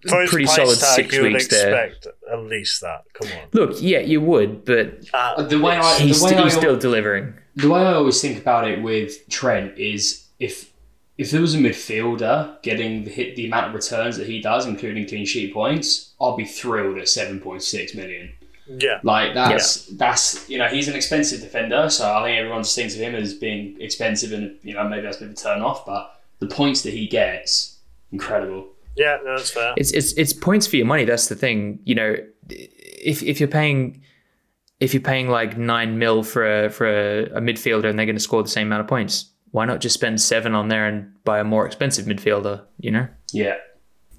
For 0.08 0.26
pretty 0.26 0.48
solid 0.48 0.80
tag, 0.80 0.96
six 0.96 1.16
you 1.16 1.22
would 1.22 1.34
weeks 1.34 1.48
there. 1.48 1.92
at 2.32 2.40
least 2.40 2.82
that. 2.82 3.04
Come 3.14 3.30
on. 3.34 3.48
Look, 3.54 3.78
yeah, 3.82 4.00
you 4.00 4.20
would, 4.20 4.66
but 4.66 5.06
Uh, 5.14 5.44
The 5.44 5.60
way 5.60 5.76
I 5.78 6.00
he's, 6.00 6.20
the 6.20 6.26
way 6.26 6.30
st- 6.32 6.42
I 6.42 6.44
he's 6.46 6.56
still 6.56 6.76
delivering. 6.78 7.36
the 7.56 7.70
way 7.70 7.82
I 7.82 7.94
always 7.94 8.20
think 8.20 8.40
about 8.40 8.68
it 8.68 8.82
with 8.82 9.30
Trent 9.30 9.78
is 9.78 10.26
if 10.40 10.72
if 11.20 11.30
there 11.30 11.42
was 11.42 11.54
a 11.54 11.60
midfielder 11.60 12.60
getting 12.64 13.04
the 13.04 13.12
hit 13.12 13.36
the 13.36 13.46
amount 13.46 13.68
of 13.68 13.74
returns 13.76 14.18
that 14.18 14.26
he 14.26 14.42
does, 14.42 14.66
including 14.66 15.08
clean 15.08 15.26
sheet 15.26 15.54
points, 15.54 16.14
I'll 16.20 16.36
be 16.36 16.46
thrilled 16.46 16.98
at 16.98 17.08
seven 17.08 17.40
point 17.40 17.62
six 17.62 17.94
million. 17.94 18.32
yeah. 18.68 19.02
Like 19.04 19.36
that's 19.36 19.86
that's 19.86 20.50
you 20.50 20.58
know 20.58 20.66
he's 20.68 20.88
an 20.88 20.96
expensive 20.96 21.42
defender, 21.42 21.92
so 21.92 22.12
I 22.12 22.24
think 22.24 22.40
everyone 22.40 22.64
just 22.64 22.76
thinks 22.76 22.96
of 22.96 23.02
him 23.02 23.14
as 23.14 23.36
being 23.36 23.80
expensive, 23.80 24.32
and 24.34 24.58
you 24.64 24.74
know 24.74 24.84
maybe 24.90 25.04
that's 25.04 25.18
a 25.18 25.20
bit 25.20 25.28
of 25.30 25.34
a 25.34 25.38
turn 25.38 25.62
off. 25.62 25.86
But 25.86 26.12
the 26.42 26.48
points 26.48 26.82
that 26.82 26.94
he 26.94 27.08
gets, 27.08 27.80
incredible. 28.12 28.68
Yeah, 28.98 29.20
no, 29.24 29.38
that's 29.38 29.52
fair. 29.52 29.74
It's 29.78 29.92
it's 29.92 30.12
it's 30.14 30.34
points 30.34 30.68
for 30.68 30.76
your 30.76 30.86
money. 30.86 31.06
That's 31.06 31.30
the 31.30 31.36
thing. 31.36 31.80
You 31.86 31.96
know, 31.96 32.16
if 32.50 33.24
if 33.24 33.40
you're 33.40 33.48
paying 33.48 34.02
if 34.82 34.94
you're 34.94 35.02
paying 35.02 35.30
like 35.30 35.58
nine 35.58 35.98
mil 35.98 36.24
for 36.24 36.66
a 36.66 36.70
for 36.70 36.88
a, 36.88 37.24
a 37.38 37.42
midfielder 37.42 37.86
and 37.86 37.98
they're 37.98 38.06
going 38.06 38.18
to 38.18 38.22
score 38.22 38.44
the 38.44 38.50
same 38.50 38.68
amount 38.68 38.82
of 38.82 38.88
points, 38.88 39.32
why 39.52 39.66
not 39.66 39.80
just 39.80 39.94
spend 39.94 40.20
seven 40.20 40.54
on 40.54 40.68
there 40.68 40.88
and 40.88 41.14
buy 41.24 41.40
a 41.40 41.44
more 41.44 41.66
expensive 41.66 42.06
midfielder? 42.06 42.66
You 42.80 42.92
know. 42.92 43.08
Yeah. 43.32 43.56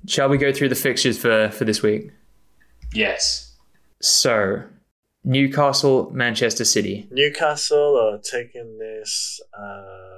Shall 0.07 0.29
we 0.29 0.39
go 0.39 0.53
through 0.53 0.71
the 0.71 0.75
fixtures 0.75 1.19
for 1.19 1.51
for 1.51 1.65
this 1.65 1.83
week? 1.83 2.11
Yes. 2.95 3.57
So, 4.01 4.63
Newcastle, 5.25 6.11
Manchester 6.13 6.65
City. 6.65 7.09
Newcastle 7.11 7.97
are 7.97 8.19
taking 8.19 8.79
this 8.79 9.41
um, 9.57 10.12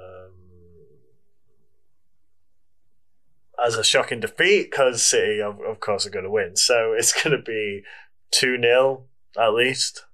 as 3.63 3.75
a 3.75 3.83
shocking 3.83 4.19
defeat 4.19 4.71
because 4.71 5.03
City, 5.03 5.41
of, 5.41 5.59
of 5.61 5.79
course, 5.79 6.05
are 6.05 6.09
going 6.09 6.25
to 6.25 6.31
win. 6.31 6.55
So 6.55 6.93
it's 6.97 7.13
going 7.13 7.35
to 7.35 7.43
be 7.43 7.83
2 8.31 8.59
0 8.61 9.03
at 9.37 9.53
least. 9.53 10.05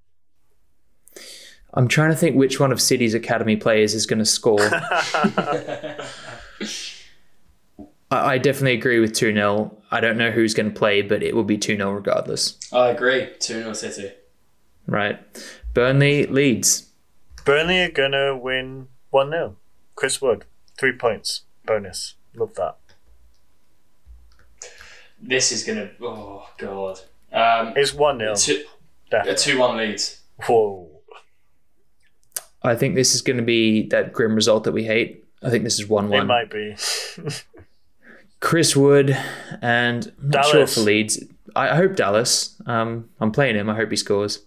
I'm 1.73 1.87
trying 1.87 2.09
to 2.09 2.17
think 2.17 2.35
which 2.35 2.59
one 2.59 2.71
of 2.71 2.81
City's 2.81 3.13
academy 3.13 3.55
players 3.55 3.93
is 3.93 4.05
going 4.05 4.19
to 4.19 4.25
score. 4.25 4.59
I, 8.11 8.33
I 8.33 8.37
definitely 8.37 8.73
agree 8.73 8.99
with 8.99 9.13
2 9.13 9.33
0. 9.33 9.77
I 9.89 9.99
don't 9.99 10.17
know 10.17 10.31
who's 10.31 10.53
going 10.53 10.71
to 10.71 10.77
play, 10.77 11.01
but 11.01 11.23
it 11.23 11.35
will 11.35 11.43
be 11.43 11.57
2 11.57 11.77
0 11.77 11.91
regardless. 11.91 12.57
I 12.71 12.89
agree. 12.89 13.29
Two 13.39 13.61
0 13.61 13.73
City. 13.73 14.11
Right. 14.85 15.19
Burnley, 15.73 16.25
Leeds. 16.25 16.89
Burnley 17.45 17.81
are 17.81 17.91
going 17.91 18.11
to 18.11 18.37
win 18.39 18.89
1 19.09 19.29
0. 19.29 19.55
Chris 19.95 20.21
Wood, 20.21 20.45
three 20.77 20.95
points. 20.95 21.43
Bonus. 21.65 22.15
Love 22.35 22.55
that. 22.55 22.77
This 25.21 25.51
is 25.51 25.63
gonna. 25.63 25.91
Oh 26.01 26.47
god. 26.57 26.99
Um, 27.31 27.73
It's 27.77 27.93
1 27.93 28.19
0. 28.19 28.35
two, 28.35 28.63
a 29.13 29.33
two 29.35 29.57
one 29.59 29.77
lead. 29.77 30.01
Whoa. 30.47 30.89
I 32.63 32.75
think 32.75 32.95
this 32.95 33.15
is 33.15 33.21
going 33.21 33.37
to 33.37 33.43
be 33.43 33.87
that 33.87 34.11
grim 34.13 34.35
result 34.35 34.65
that 34.65 34.73
we 34.73 34.83
hate. 34.83 35.25
I 35.41 35.49
think 35.49 35.63
this 35.63 35.79
is 35.79 35.87
1 35.87 36.09
1. 36.09 36.21
It 36.21 36.25
might 36.25 36.51
be. 36.51 36.75
Chris 38.41 38.75
Wood 38.75 39.17
and 39.61 40.11
I'm 40.21 40.29
not 40.29 40.45
sure 40.45 40.53
Dallas. 40.55 40.73
for 40.75 40.81
Leeds. 40.81 41.23
I, 41.55 41.69
I 41.69 41.75
hope 41.75 41.95
Dallas. 41.95 42.61
Um, 42.65 43.09
I'm 43.19 43.31
playing 43.31 43.55
him. 43.55 43.69
I 43.69 43.75
hope 43.75 43.89
he 43.91 43.95
scores. 43.97 44.43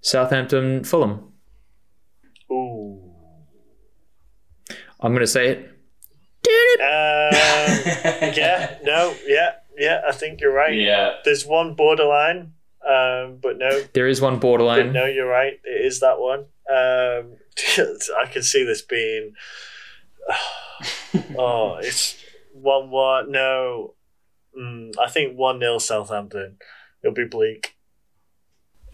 Southampton, 0.00 0.84
Fulham. 0.84 1.32
Ooh. 2.50 3.00
I'm 5.00 5.12
going 5.12 5.20
to 5.20 5.26
say 5.26 5.48
it. 5.48 5.70
Um, 6.84 8.32
yeah, 8.34 8.76
no, 8.82 9.14
yeah, 9.26 9.52
yeah, 9.78 10.00
I 10.06 10.12
think 10.12 10.40
you're 10.40 10.52
right. 10.54 10.74
Yeah. 10.74 11.14
There's 11.24 11.44
one 11.46 11.74
borderline, 11.74 12.52
um, 12.86 13.38
but 13.42 13.58
no, 13.58 13.82
There 13.92 14.06
is 14.08 14.20
one 14.20 14.34
but 14.34 14.40
borderline. 14.42 14.92
no, 14.92 15.06
you're 15.06 15.28
right. 15.28 15.54
It 15.64 15.86
is 15.86 16.00
that 16.00 16.18
one. 16.20 16.40
Um, 16.70 17.36
I 18.20 18.26
can 18.30 18.42
see 18.42 18.64
this 18.64 18.82
being. 18.82 19.32
Oh, 21.38 21.76
it's 21.76 22.16
one 22.52 22.90
one. 22.90 23.30
No, 23.30 23.94
mm, 24.58 24.92
I 24.98 25.08
think 25.08 25.36
one 25.38 25.60
0 25.60 25.78
Southampton. 25.78 26.56
It'll 27.02 27.14
be 27.14 27.24
bleak. 27.24 27.76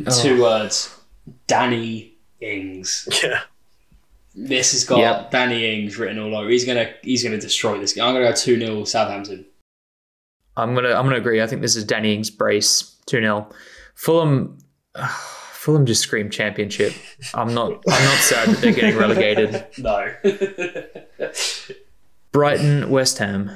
Oh. 0.06 0.22
Two 0.22 0.42
words. 0.42 0.94
Danny 1.46 2.18
Ings. 2.40 3.08
Yeah. 3.22 3.40
This 4.34 4.72
has 4.72 4.84
got 4.84 4.98
Yep. 4.98 5.30
Danny 5.30 5.82
Ings 5.82 5.98
written 5.98 6.18
all 6.18 6.36
over. 6.36 6.48
He's 6.50 6.64
gonna 6.66 6.92
he's 7.02 7.24
gonna 7.24 7.40
destroy 7.40 7.78
this 7.78 7.94
game. 7.94 8.04
I'm 8.04 8.14
gonna 8.14 8.28
go 8.28 8.34
two 8.34 8.58
0 8.58 8.84
Southampton. 8.84 9.46
I'm 10.56 10.74
gonna 10.74 10.90
I'm 10.90 11.04
gonna 11.04 11.16
agree. 11.16 11.40
I 11.40 11.46
think 11.46 11.62
this 11.62 11.76
is 11.76 11.84
Danny 11.84 12.14
Ings' 12.14 12.30
brace 12.30 12.96
two 13.06 13.20
0 13.20 13.48
Fulham. 13.94 14.58
Fulham 15.52 15.84
just 15.84 16.00
scream 16.02 16.30
championship. 16.30 16.94
I'm 17.34 17.52
not. 17.52 17.72
I'm 17.86 18.04
not 18.04 18.18
sad 18.18 18.48
that 18.48 18.60
they're 18.62 18.72
getting 18.72 18.96
relegated. 18.96 19.66
No. 19.78 20.10
Brighton, 22.32 22.88
West 22.90 23.18
Ham. 23.18 23.50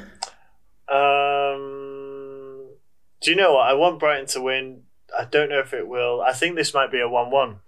Um, 0.89 2.67
do 3.23 3.31
you 3.31 3.37
know 3.37 3.55
what? 3.55 3.69
I 3.69 3.73
want 3.75 3.99
Brighton 4.01 4.27
to 4.29 4.41
win. 4.43 4.83
I 5.19 5.25
don't 5.25 5.49
know 5.49 5.61
if 5.61 5.73
it 5.73 5.87
will. 5.89 6.21
I 6.21 6.33
think 6.33 6.57
this 6.57 6.75
might 6.75 6.91
be 6.91 7.01
a 7.01 7.09
one-one. 7.09 7.61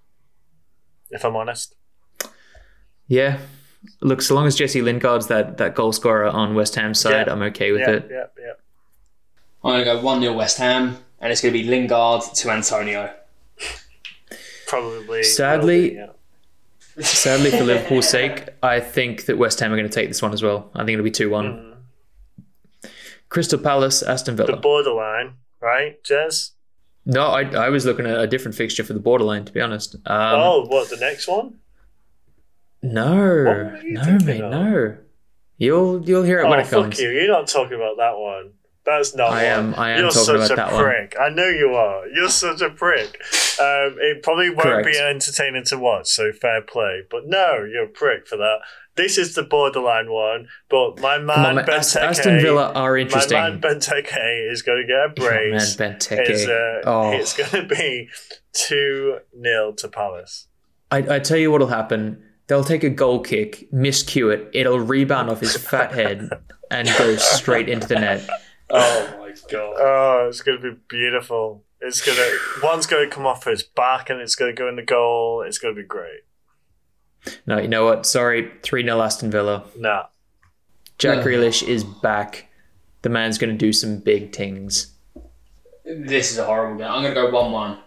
If 1.10 1.24
I'm 1.24 1.36
honest. 1.36 1.74
Yeah. 3.06 3.38
Look, 4.00 4.20
so 4.20 4.34
long 4.34 4.46
as 4.46 4.56
Jesse 4.56 4.82
Lingard's 4.82 5.28
that, 5.28 5.58
that 5.58 5.76
goal 5.76 5.92
scorer 5.92 6.26
on 6.26 6.54
West 6.56 6.74
Ham's 6.74 6.98
side, 6.98 7.26
Yeah. 7.28 7.32
I'm 7.32 7.42
okay 7.42 7.70
with 7.72 7.82
yeah, 7.82 7.90
it. 7.90 8.08
yeah, 8.10 8.24
yeah. 8.38 8.52
I'm 9.66 9.72
gonna 9.84 9.84
go 9.84 10.00
one 10.00 10.20
0 10.20 10.32
West 10.34 10.58
Ham, 10.58 10.96
and 11.20 11.32
it's 11.32 11.40
gonna 11.40 11.52
be 11.52 11.64
Lingard 11.64 12.22
to 12.34 12.50
Antonio. 12.50 13.12
Probably. 14.66 15.22
Sadly- 15.22 15.90
will 15.90 15.96
yeah. 15.96 16.06
Sadly, 16.98 17.50
for 17.50 17.62
Liverpool's 17.64 18.08
sake, 18.18 18.48
I 18.62 18.80
think 18.80 19.26
that 19.26 19.36
West 19.36 19.60
Ham 19.60 19.70
are 19.70 19.76
going 19.76 19.86
to 19.88 19.94
take 19.94 20.08
this 20.08 20.22
one 20.22 20.32
as 20.32 20.42
well. 20.42 20.70
I 20.74 20.78
think 20.78 20.92
it'll 20.94 21.04
be 21.04 21.10
2 21.10 21.28
1. 21.28 21.44
Mm. 22.84 22.90
Crystal 23.28 23.58
Palace, 23.58 24.02
Aston 24.02 24.34
Villa. 24.34 24.52
The 24.52 24.56
borderline, 24.56 25.34
right, 25.60 26.02
Jez? 26.02 26.52
No, 27.04 27.26
I, 27.26 27.42
I 27.54 27.68
was 27.68 27.84
looking 27.84 28.06
at 28.06 28.18
a 28.18 28.26
different 28.26 28.54
fixture 28.54 28.82
for 28.82 28.94
the 28.94 28.98
borderline, 28.98 29.44
to 29.44 29.52
be 29.52 29.60
honest. 29.60 29.94
Um, 29.94 30.00
oh, 30.06 30.64
what 30.68 30.88
the 30.88 30.96
next 30.96 31.28
one? 31.28 31.58
No, 32.82 33.12
are 33.14 33.80
you 33.84 33.92
no, 33.92 34.02
thinking 34.04 34.26
mate, 34.26 34.40
of? 34.40 34.50
no. 34.50 34.96
You'll 35.58 36.02
you'll 36.08 36.22
hear 36.22 36.40
it 36.40 36.44
Oh, 36.46 36.50
when 36.50 36.60
it 36.60 36.66
fuck 36.66 36.82
comes. 36.84 37.00
you! 37.00 37.10
You're 37.10 37.28
not 37.28 37.46
talking 37.46 37.74
about 37.74 37.96
that 37.98 38.16
one. 38.16 38.52
That's 38.86 39.14
not. 39.16 39.32
I 39.32 39.44
am- 39.44 39.72
one. 39.72 39.80
I 39.80 39.90
am 39.90 39.98
You're 39.98 40.10
talking 40.10 40.24
such 40.24 40.36
about 40.36 40.50
a 40.52 40.56
that 40.56 40.72
one. 40.72 40.84
prick. 40.84 41.16
I 41.20 41.28
know 41.28 41.48
you 41.48 41.74
are. 41.74 42.06
You're 42.08 42.28
such 42.28 42.60
a 42.62 42.70
prick. 42.70 43.20
Um, 43.60 43.96
it 43.98 44.22
probably 44.22 44.50
won't 44.50 44.62
Correct. 44.62 44.86
be 44.86 44.96
entertaining 44.98 45.64
to 45.64 45.78
watch, 45.78 46.06
so 46.08 46.30
fair 46.32 46.62
play. 46.62 47.02
But 47.10 47.22
no, 47.26 47.64
you're 47.70 47.84
a 47.84 47.88
prick 47.88 48.26
for 48.28 48.36
that. 48.36 48.58
This 48.94 49.18
is 49.18 49.34
the 49.34 49.42
borderline 49.42 50.10
one, 50.10 50.48
but 50.70 51.00
my 51.00 51.18
man 51.18 51.38
on, 51.44 51.54
man. 51.56 51.66
Ben 51.66 51.78
Ast- 51.80 51.96
Aston 51.96 52.40
Villa 52.40 52.72
are 52.72 52.96
interesting. 52.96 53.36
My 53.38 53.50
man 53.50 53.60
Benteke 53.60 54.50
is 54.50 54.62
going 54.62 54.82
to 54.82 54.86
get 54.86 54.96
a 54.96 55.28
Oh, 55.34 55.50
man. 55.50 55.58
Benteke. 55.60 56.28
It's, 56.30 56.46
uh, 56.46 56.80
oh, 56.88 57.10
it's 57.12 57.36
going 57.36 57.50
to 57.68 57.74
be 57.74 58.08
2 58.54 59.18
0 59.42 59.72
to 59.72 59.88
Palace. 59.88 60.46
I, 60.90 61.16
I 61.16 61.18
tell 61.18 61.36
you 61.36 61.50
what'll 61.50 61.66
happen. 61.66 62.22
They'll 62.46 62.64
take 62.64 62.84
a 62.84 62.90
goal 62.90 63.20
kick, 63.20 63.70
miscue 63.72 64.32
it. 64.32 64.48
It'll 64.54 64.78
rebound 64.80 65.28
off 65.30 65.40
his 65.40 65.56
fat 65.56 65.92
head 65.92 66.30
and 66.70 66.88
go 66.96 67.16
straight 67.16 67.68
into 67.68 67.88
the 67.88 67.96
net. 67.96 68.28
Oh 68.70 69.16
my 69.20 69.32
god. 69.50 69.74
Oh, 69.78 70.26
it's 70.28 70.42
going 70.42 70.60
to 70.60 70.72
be 70.72 70.78
beautiful. 70.88 71.62
It's 71.80 72.00
going 72.04 72.16
to, 72.16 72.38
one's 72.62 72.86
going 72.86 73.08
to 73.08 73.14
come 73.14 73.26
off 73.26 73.44
his 73.44 73.62
back 73.62 74.08
and 74.10 74.20
it's 74.20 74.34
going 74.34 74.54
to 74.54 74.58
go 74.58 74.68
in 74.68 74.76
the 74.76 74.82
goal. 74.82 75.42
It's 75.42 75.58
going 75.58 75.74
to 75.74 75.80
be 75.80 75.86
great. 75.86 76.20
No, 77.46 77.58
you 77.58 77.68
know 77.68 77.84
what? 77.84 78.06
Sorry, 78.06 78.50
3 78.62 78.82
0 78.84 79.00
Aston 79.00 79.30
Villa. 79.30 79.64
Nah. 79.76 80.04
Jack 80.98 81.18
No. 81.18 81.24
Grealish 81.24 81.62
is 81.66 81.84
back. 81.84 82.48
The 83.02 83.08
man's 83.08 83.36
going 83.38 83.52
to 83.52 83.58
do 83.58 83.72
some 83.72 83.98
big 83.98 84.34
things. 84.34 84.92
This 85.84 86.32
is 86.32 86.38
a 86.38 86.44
horrible 86.44 86.78
game. 86.78 86.90
I'm 86.90 87.02
gonna 87.02 87.14
go 87.14 87.30
one 87.30 87.52
one. 87.52 87.78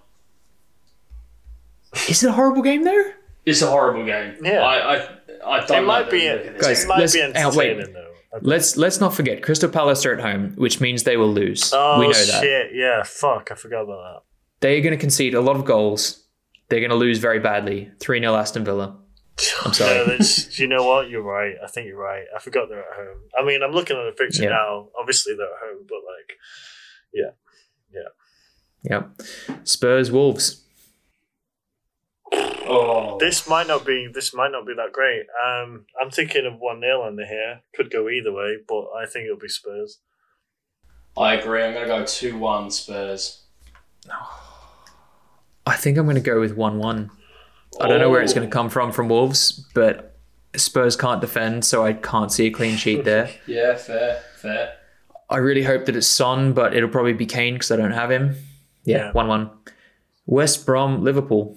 Is 2.08 2.24
it 2.24 2.30
a 2.30 2.32
horrible 2.32 2.62
game 2.62 2.84
there? 2.86 3.16
It's 3.46 3.62
a 3.62 3.68
horrible 3.68 4.06
game. 4.06 4.38
Yeah. 4.42 4.62
I 4.62 4.96
I, 4.96 5.10
I 5.46 5.66
don't 5.66 5.84
It 5.84 5.86
might 5.86 6.10
be, 6.10 6.28
the 6.28 6.34
look 6.36 6.46
of 6.46 6.54
this 6.54 6.62
Guys, 6.66 6.86
it 6.86 6.88
might 6.88 7.12
be 7.12 7.22
oh, 7.44 7.58
wait. 7.58 7.70
entertaining 7.72 7.94
though. 7.94 8.09
Let's 8.42 8.78
let's 8.78 9.00
not 9.00 9.14
forget 9.14 9.42
Crystal 9.42 9.70
Palace 9.70 10.06
are 10.06 10.14
at 10.14 10.22
home, 10.22 10.54
which 10.56 10.80
means 10.80 11.04
they 11.04 11.18
will 11.18 11.32
lose. 11.34 11.72
Oh, 11.74 12.00
we 12.00 12.08
know 12.08 12.14
that. 12.14 12.42
shit. 12.42 12.72
Yeah, 12.74 13.02
fuck. 13.04 13.50
I 13.52 13.56
forgot 13.56 13.82
about 13.84 13.98
that. 14.04 14.22
They're 14.62 14.82
going 14.82 14.92
to 14.92 14.98
concede 14.98 15.34
a 15.34 15.42
lot 15.42 15.56
of 15.56 15.66
goals. 15.66 16.26
They're 16.70 16.80
going 16.82 16.92
to 16.92 16.96
lose 16.96 17.18
very 17.18 17.40
badly. 17.40 17.90
3 18.00 18.20
0 18.20 18.36
Aston 18.36 18.64
Villa. 18.66 18.98
I'm 19.66 19.74
sorry. 19.74 20.06
No, 20.06 20.18
you 20.52 20.68
know 20.68 20.86
what? 20.86 21.10
You're 21.10 21.24
right. 21.24 21.56
I 21.64 21.68
think 21.68 21.88
you're 21.88 21.98
right. 21.98 22.26
I 22.36 22.40
forgot 22.40 22.70
they're 22.70 22.80
at 22.82 22.96
home. 22.96 23.22
I 23.38 23.44
mean, 23.44 23.64
I'm 23.64 23.72
looking 23.72 23.98
at 23.98 24.04
the 24.06 24.12
picture 24.24 24.44
Yeah. 24.44 24.50
now. 24.50 24.90
Obviously, 25.00 25.34
they're 25.36 25.46
at 25.48 25.60
home, 25.64 25.86
but 25.88 25.96
like, 25.96 26.38
yeah. 27.14 27.32
Yeah. 28.84 29.04
yeah. 29.50 29.56
Spurs 29.64 30.12
Wolves. 30.12 30.64
Oh, 32.72 33.18
this 33.20 33.48
might 33.48 33.68
not 33.68 33.86
be 33.86 34.08
this 34.14 34.34
might 34.34 34.52
not 34.52 34.66
be 34.66 34.74
that 34.76 34.92
great. 34.94 35.24
Um, 35.46 35.86
I'm 36.02 36.12
thinking 36.12 36.46
of 36.46 36.60
one 36.60 36.82
0 36.82 37.04
under 37.04 37.26
here. 37.26 37.62
Could 37.76 37.92
go 37.92 38.10
either 38.10 38.32
way, 38.32 38.58
but 38.68 38.86
I 38.96 39.06
think 39.06 39.26
it'll 39.26 39.38
be 39.38 39.50
Spurs. 39.50 40.00
I 41.18 41.34
agree. 41.34 41.64
I'm 41.64 41.74
gonna 41.74 41.88
go 41.88 42.06
two 42.06 42.38
one 42.38 42.70
Spurs. 42.72 43.44
I 45.68 45.76
think 45.76 45.98
I'm 45.98 46.06
going 46.06 46.16
to 46.16 46.22
go 46.22 46.40
with 46.40 46.56
1 46.56 46.80
1. 46.80 47.12
I 47.80 47.88
don't 47.88 48.00
know 48.00 48.10
where 48.10 48.22
it's 48.22 48.34
going 48.34 48.48
to 48.48 48.52
come 48.52 48.70
from 48.70 48.92
from 48.92 49.08
Wolves, 49.08 49.64
but 49.76 50.18
Spurs 50.56 50.96
can't 50.96 51.22
defend, 51.22 51.64
so 51.64 51.86
I 51.86 51.94
can't 51.94 52.32
see 52.32 52.48
a 52.48 52.52
clean 52.52 52.76
sheet 52.76 53.04
there. 53.04 53.30
Yeah, 53.46 53.76
fair, 53.76 54.24
fair. 54.38 54.74
I 55.30 55.38
really 55.38 55.62
hope 55.64 55.86
that 55.86 55.96
it's 55.96 56.08
Son, 56.08 56.54
but 56.54 56.74
it'll 56.76 56.90
probably 56.90 57.14
be 57.14 57.28
Kane 57.28 57.54
because 57.54 57.70
I 57.70 57.76
don't 57.76 57.92
have 57.92 58.10
him. 58.10 58.36
Yeah, 58.84 58.98
Yeah. 58.98 59.12
1 59.12 59.28
1. 59.28 59.52
West 60.26 60.66
Brom, 60.66 61.04
Liverpool. 61.04 61.56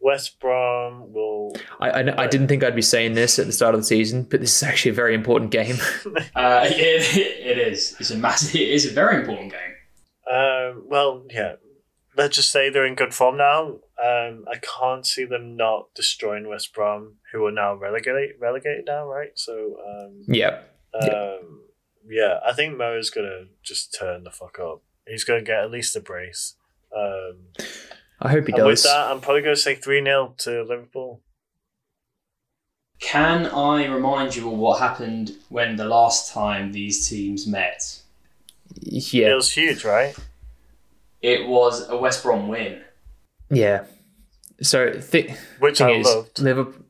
West 0.00 0.38
Brom 0.40 1.12
will. 1.12 1.56
I, 1.80 1.90
I, 1.90 2.22
I 2.24 2.26
didn't 2.26 2.48
think 2.48 2.62
I'd 2.62 2.76
be 2.76 2.82
saying 2.82 3.14
this 3.14 3.38
at 3.38 3.46
the 3.46 3.52
start 3.52 3.74
of 3.74 3.80
the 3.80 3.84
season, 3.84 4.24
but 4.24 4.40
this 4.40 4.56
is 4.56 4.62
actually 4.62 4.92
a 4.92 4.94
very 4.94 5.14
important 5.14 5.50
game. 5.50 5.76
Uh, 6.34 6.62
it, 6.64 7.16
it 7.16 7.58
is. 7.58 7.96
It's 7.98 8.10
a 8.10 8.16
massive. 8.16 8.54
It 8.54 8.68
is 8.68 8.86
a 8.86 8.92
very 8.92 9.20
important 9.20 9.52
game. 9.52 9.74
Um, 10.30 10.84
well, 10.88 11.24
yeah. 11.30 11.54
Let's 12.16 12.36
just 12.36 12.50
say 12.50 12.70
they're 12.70 12.86
in 12.86 12.94
good 12.94 13.14
form 13.14 13.36
now. 13.36 13.78
Um, 14.02 14.44
I 14.50 14.58
can't 14.60 15.04
see 15.06 15.24
them 15.24 15.56
not 15.56 15.94
destroying 15.94 16.48
West 16.48 16.72
Brom, 16.74 17.16
who 17.32 17.44
are 17.46 17.52
now 17.52 17.74
relegated 17.74 18.36
relegated 18.40 18.84
now, 18.86 19.06
right? 19.06 19.30
So, 19.34 19.76
um, 19.86 20.22
yeah. 20.26 20.60
um, 21.00 21.62
yeah, 22.08 22.38
I 22.46 22.52
think 22.52 22.76
Mo 22.76 22.96
is 22.96 23.10
gonna 23.10 23.46
just 23.62 23.94
turn 23.98 24.24
the 24.24 24.30
fuck 24.30 24.58
up. 24.60 24.82
He's 25.06 25.24
gonna 25.24 25.42
get 25.42 25.62
at 25.62 25.70
least 25.70 25.96
a 25.96 26.00
brace. 26.00 26.54
I 28.20 28.30
hope 28.30 28.46
he 28.46 28.52
and 28.52 28.66
with 28.66 28.76
does. 28.76 28.84
that, 28.84 29.10
I'm 29.10 29.20
probably 29.20 29.42
gonna 29.42 29.56
say 29.56 29.74
three 29.74 30.02
0 30.02 30.34
to 30.38 30.62
Liverpool. 30.62 31.20
Can 33.00 33.46
I 33.46 33.86
remind 33.86 34.34
you 34.34 34.50
of 34.50 34.58
what 34.58 34.80
happened 34.80 35.32
when 35.48 35.76
the 35.76 35.84
last 35.84 36.32
time 36.32 36.72
these 36.72 37.08
teams 37.08 37.46
met? 37.46 38.00
Yeah. 38.80 39.28
It 39.30 39.34
was 39.34 39.52
huge, 39.52 39.84
right? 39.84 40.16
It 41.22 41.46
was 41.46 41.88
a 41.88 41.96
West 41.96 42.22
Brom 42.24 42.48
win. 42.48 42.82
Yeah. 43.50 43.84
So 44.62 44.90
th- 44.92 45.30
Which 45.60 45.78
thing 45.78 45.86
I 45.86 45.90
is, 46.00 46.06
loved. 46.06 46.40
Liverpool. 46.40 46.84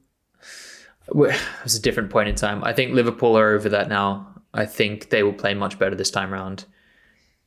It 1.09 1.41
was 1.63 1.75
a 1.75 1.81
different 1.83 2.11
point 2.11 2.29
in 2.29 2.35
time. 2.35 2.65
I 2.65 2.73
think 2.73 2.93
Liverpool 2.95 3.37
are 3.37 3.55
over 3.55 3.69
that 3.71 3.89
now. 3.89 4.29
I 4.55 4.65
think 4.67 5.11
they 5.11 5.23
will 5.23 5.33
play 5.35 5.55
much 5.55 5.79
better 5.79 5.95
this 5.95 6.11
time 6.11 6.33
round. 6.33 6.65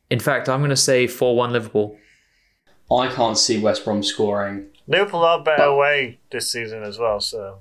In 0.09 0.19
fact, 0.19 0.49
I'm 0.49 0.59
going 0.59 0.69
to 0.69 0.75
say 0.75 1.07
four-one 1.07 1.51
Liverpool. 1.51 1.97
I 2.91 3.07
can't 3.07 3.37
see 3.37 3.59
West 3.59 3.85
Brom 3.85 4.03
scoring. 4.03 4.67
Liverpool 4.87 5.21
are 5.21 5.41
better 5.43 5.63
But- 5.63 5.69
away 5.69 6.19
this 6.31 6.51
season 6.51 6.83
as 6.83 6.97
well. 6.99 7.19
So 7.21 7.59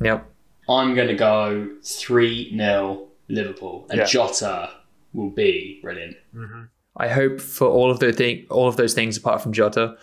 Yep. 0.00 0.26
I'm 0.68 0.94
going 0.94 1.08
to 1.08 1.14
go 1.14 1.68
3 1.82 2.56
0 2.56 3.08
Liverpool. 3.28 3.86
And 3.90 3.98
Yeah. 4.00 4.04
Jota 4.06 4.70
will 5.12 5.30
be 5.30 5.78
brilliant. 5.82 6.16
Mm-hmm. 6.34 6.62
I 6.96 7.08
hope 7.08 7.40
for 7.40 7.68
all 7.68 7.90
of 7.90 7.98
the 8.00 8.12
thing, 8.12 8.46
all 8.50 8.68
of 8.68 8.76
those 8.76 8.94
things 8.94 9.16
apart 9.16 9.40
from 9.42 9.52
Jota. 9.52 9.96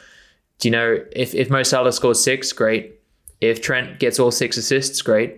Do 0.60 0.68
you 0.68 0.72
know 0.72 1.00
if 1.16 1.34
if 1.34 1.50
Mo 1.50 1.64
Salah 1.64 1.92
scores 1.92 2.24
six, 2.24 2.52
great. 2.54 3.00
If 3.40 3.62
Trent 3.62 4.00
gets 4.00 4.20
all 4.20 4.30
six 4.32 4.58
assists, 4.58 5.02
great. 5.02 5.38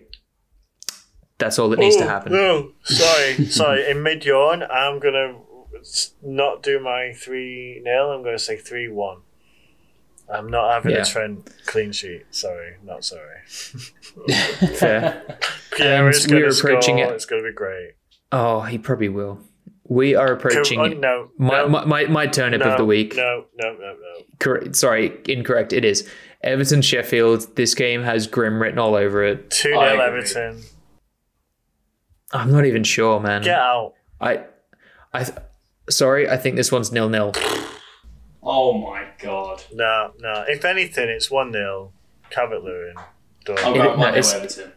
That's 1.37 1.57
all 1.59 1.69
that 1.69 1.79
needs 1.79 1.95
to 1.97 2.05
happen. 2.05 2.31
No, 2.33 2.71
sorry, 2.83 3.45
sorry. 3.49 3.89
In 3.89 4.01
mid 4.03 4.23
yawn, 4.25 4.63
I'm 4.63 4.99
gonna 4.99 5.35
s- 5.35 5.42
not 6.21 6.63
do 6.63 6.79
my 6.79 7.13
three 7.15 7.81
0 7.83 8.11
I'm 8.11 8.23
gonna 8.23 8.39
say 8.39 8.57
three 8.57 8.87
one. 8.89 9.19
I'm 10.33 10.49
not 10.49 10.71
having 10.73 10.91
Yeah. 10.91 11.01
a 11.01 11.05
Trent 11.05 11.49
clean 11.65 11.91
sheet. 11.91 12.23
Sorry, 12.31 12.77
not 12.83 13.03
sorry. 13.03 13.39
Fair. 14.75 15.37
Pierre 15.71 16.09
is 16.09 16.25
we 16.25 16.31
going 16.31 16.43
are 16.43 16.47
to 16.47 16.53
score. 16.53 16.71
approaching 16.71 16.99
it. 16.99 17.11
It's 17.11 17.25
going 17.25 17.43
to 17.43 17.49
be 17.49 17.53
great. 17.53 17.91
oh, 18.31 18.61
he 18.61 18.77
probably 18.77 19.09
will. 19.09 19.39
We 19.85 20.15
are 20.15 20.31
approaching 20.31 20.79
oh, 20.79 20.87
no, 20.87 21.29
my, 21.37 21.57
no, 21.63 21.67
my, 21.67 21.85
my, 21.85 22.05
my 22.05 22.27
turnip 22.27 22.61
no, 22.61 22.71
of 22.71 22.77
the 22.77 22.85
week. 22.85 23.15
No, 23.17 23.45
no, 23.59 23.73
no, 23.73 23.93
no. 23.93 24.23
Correct. 24.39 24.75
Sorry, 24.77 25.19
incorrect. 25.27 25.73
It 25.73 25.83
is 25.83 26.09
Everton 26.41 26.81
Sheffield. 26.81 27.55
This 27.57 27.75
game 27.75 28.01
has 28.03 28.25
Grim 28.25 28.61
written 28.61 28.79
all 28.79 28.95
over 28.95 29.23
it. 29.23 29.51
2 29.51 29.69
0 29.69 29.77
I 29.79 29.89
agree. 29.91 30.03
Everton. 30.05 30.63
I'm 32.31 32.51
not 32.51 32.65
even 32.65 32.83
sure, 32.83 33.19
man. 33.19 33.41
Get 33.43 33.59
out. 33.59 33.93
I, 34.21 34.45
I, 35.13 35.25
th- 35.25 35.37
sorry. 35.89 36.29
I 36.29 36.37
think 36.37 36.55
this 36.55 36.71
one's 36.71 36.91
nil 36.91 37.09
nil. 37.09 37.33
Oh 38.41 38.73
my 38.77 39.07
god. 39.19 39.63
No, 39.73 40.11
no. 40.19 40.43
If 40.47 40.65
anything, 40.65 41.09
it's 41.09 41.31
1 41.31 41.53
0. 41.53 41.91
Calvert 42.29 42.63
Lewin. 42.63 42.93
I'll 42.97 43.73
It- 43.73 43.77
go 43.77 43.95
no, 43.95 44.03
Everton. 44.05 44.71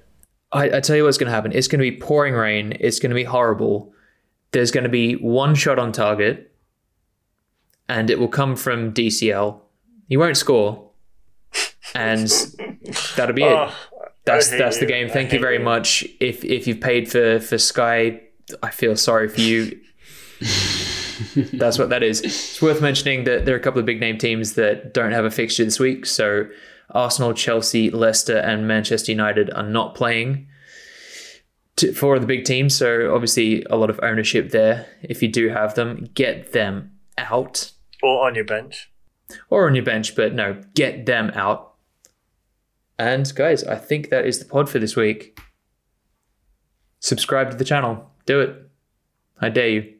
I, 0.52 0.76
I 0.76 0.80
tell 0.80 0.94
you 0.96 1.04
what's 1.04 1.18
going 1.18 1.26
to 1.26 1.32
happen. 1.34 1.52
It's 1.52 1.66
going 1.68 1.80
to 1.82 1.90
be 1.90 1.96
pouring 1.98 2.34
rain. 2.34 2.76
It's 2.78 2.98
going 3.00 3.10
to 3.10 3.14
be 3.16 3.24
horrible. 3.24 3.92
There's 4.52 4.70
going 4.70 4.84
to 4.84 4.90
be 4.90 5.14
one 5.14 5.54
shot 5.56 5.78
on 5.78 5.90
target, 5.90 6.54
and 7.88 8.08
it 8.10 8.18
will 8.20 8.28
come 8.28 8.54
from 8.54 8.92
DCL. 8.94 9.60
He 10.08 10.16
won't 10.16 10.36
score, 10.36 10.90
and 11.94 12.28
that'll 13.16 13.34
be 13.34 13.42
it. 13.44 13.52
Oh, 13.52 13.74
That's 14.24 14.48
I 14.48 14.52
hate 14.52 14.58
that's 14.58 14.78
the 14.78 14.86
game. 14.86 15.08
Thank 15.08 15.32
you 15.32 15.40
very 15.40 15.58
you. 15.58 15.64
much. 15.64 16.04
If 16.20 16.44
if 16.44 16.68
you've 16.68 16.80
paid 16.80 17.10
for 17.10 17.40
for 17.40 17.58
Sky, 17.58 18.20
I 18.62 18.70
feel 18.70 18.94
sorry 18.96 19.28
for 19.28 19.40
you. 19.40 19.78
that's 21.54 21.78
what 21.78 21.90
that 21.90 22.02
is. 22.02 22.20
It's 22.20 22.60
worth 22.62 22.80
mentioning 22.82 23.24
that 23.24 23.44
there 23.44 23.54
are 23.54 23.58
a 23.58 23.62
couple 23.62 23.80
of 23.80 23.86
big 23.86 24.00
name 24.00 24.18
teams 24.18 24.54
that 24.54 24.92
don't 24.94 25.12
have 25.12 25.24
a 25.24 25.30
fixture 25.30 25.64
this 25.64 25.78
week. 25.80 26.06
So 26.06 26.48
Arsenal, 26.90 27.32
Chelsea, 27.34 27.90
Leicester, 27.90 28.38
and 28.38 28.66
Manchester 28.68 29.12
United 29.12 29.52
are 29.54 29.62
not 29.62 29.94
playing 29.94 30.46
to, 31.76 31.92
for 31.92 32.18
the 32.18 32.26
big 32.26 32.44
teams. 32.44 32.76
So 32.76 33.14
obviously 33.14 33.64
a 33.70 33.76
lot 33.76 33.90
of 33.90 33.98
ownership 34.02 34.50
there. 34.50 34.86
If 35.02 35.22
you 35.22 35.28
do 35.28 35.48
have 35.48 35.74
them, 35.74 36.08
get 36.14 36.52
them 36.52 36.92
out 37.18 37.72
Or 38.02 38.26
on 38.26 38.34
your 38.34 38.44
bench. 38.44 38.90
or 39.50 39.66
on 39.66 39.74
your 39.74 39.84
bench, 39.84 40.14
but 40.14 40.34
no, 40.34 40.60
get 40.74 41.06
them 41.06 41.30
out. 41.34 41.74
And 42.98 43.30
guys, 43.34 43.62
I 43.64 43.76
think 43.76 44.08
that 44.10 44.24
is 44.26 44.38
the 44.38 44.44
pod 44.46 44.68
for 44.70 44.78
this 44.78 44.96
week. 44.96 45.38
Subscribe 47.00 47.50
to 47.50 47.56
the 47.56 47.64
channel. 47.64 48.10
Do 48.24 48.40
it. 48.40 48.56
I 49.40 49.50
dare 49.50 49.68
you. 49.68 49.95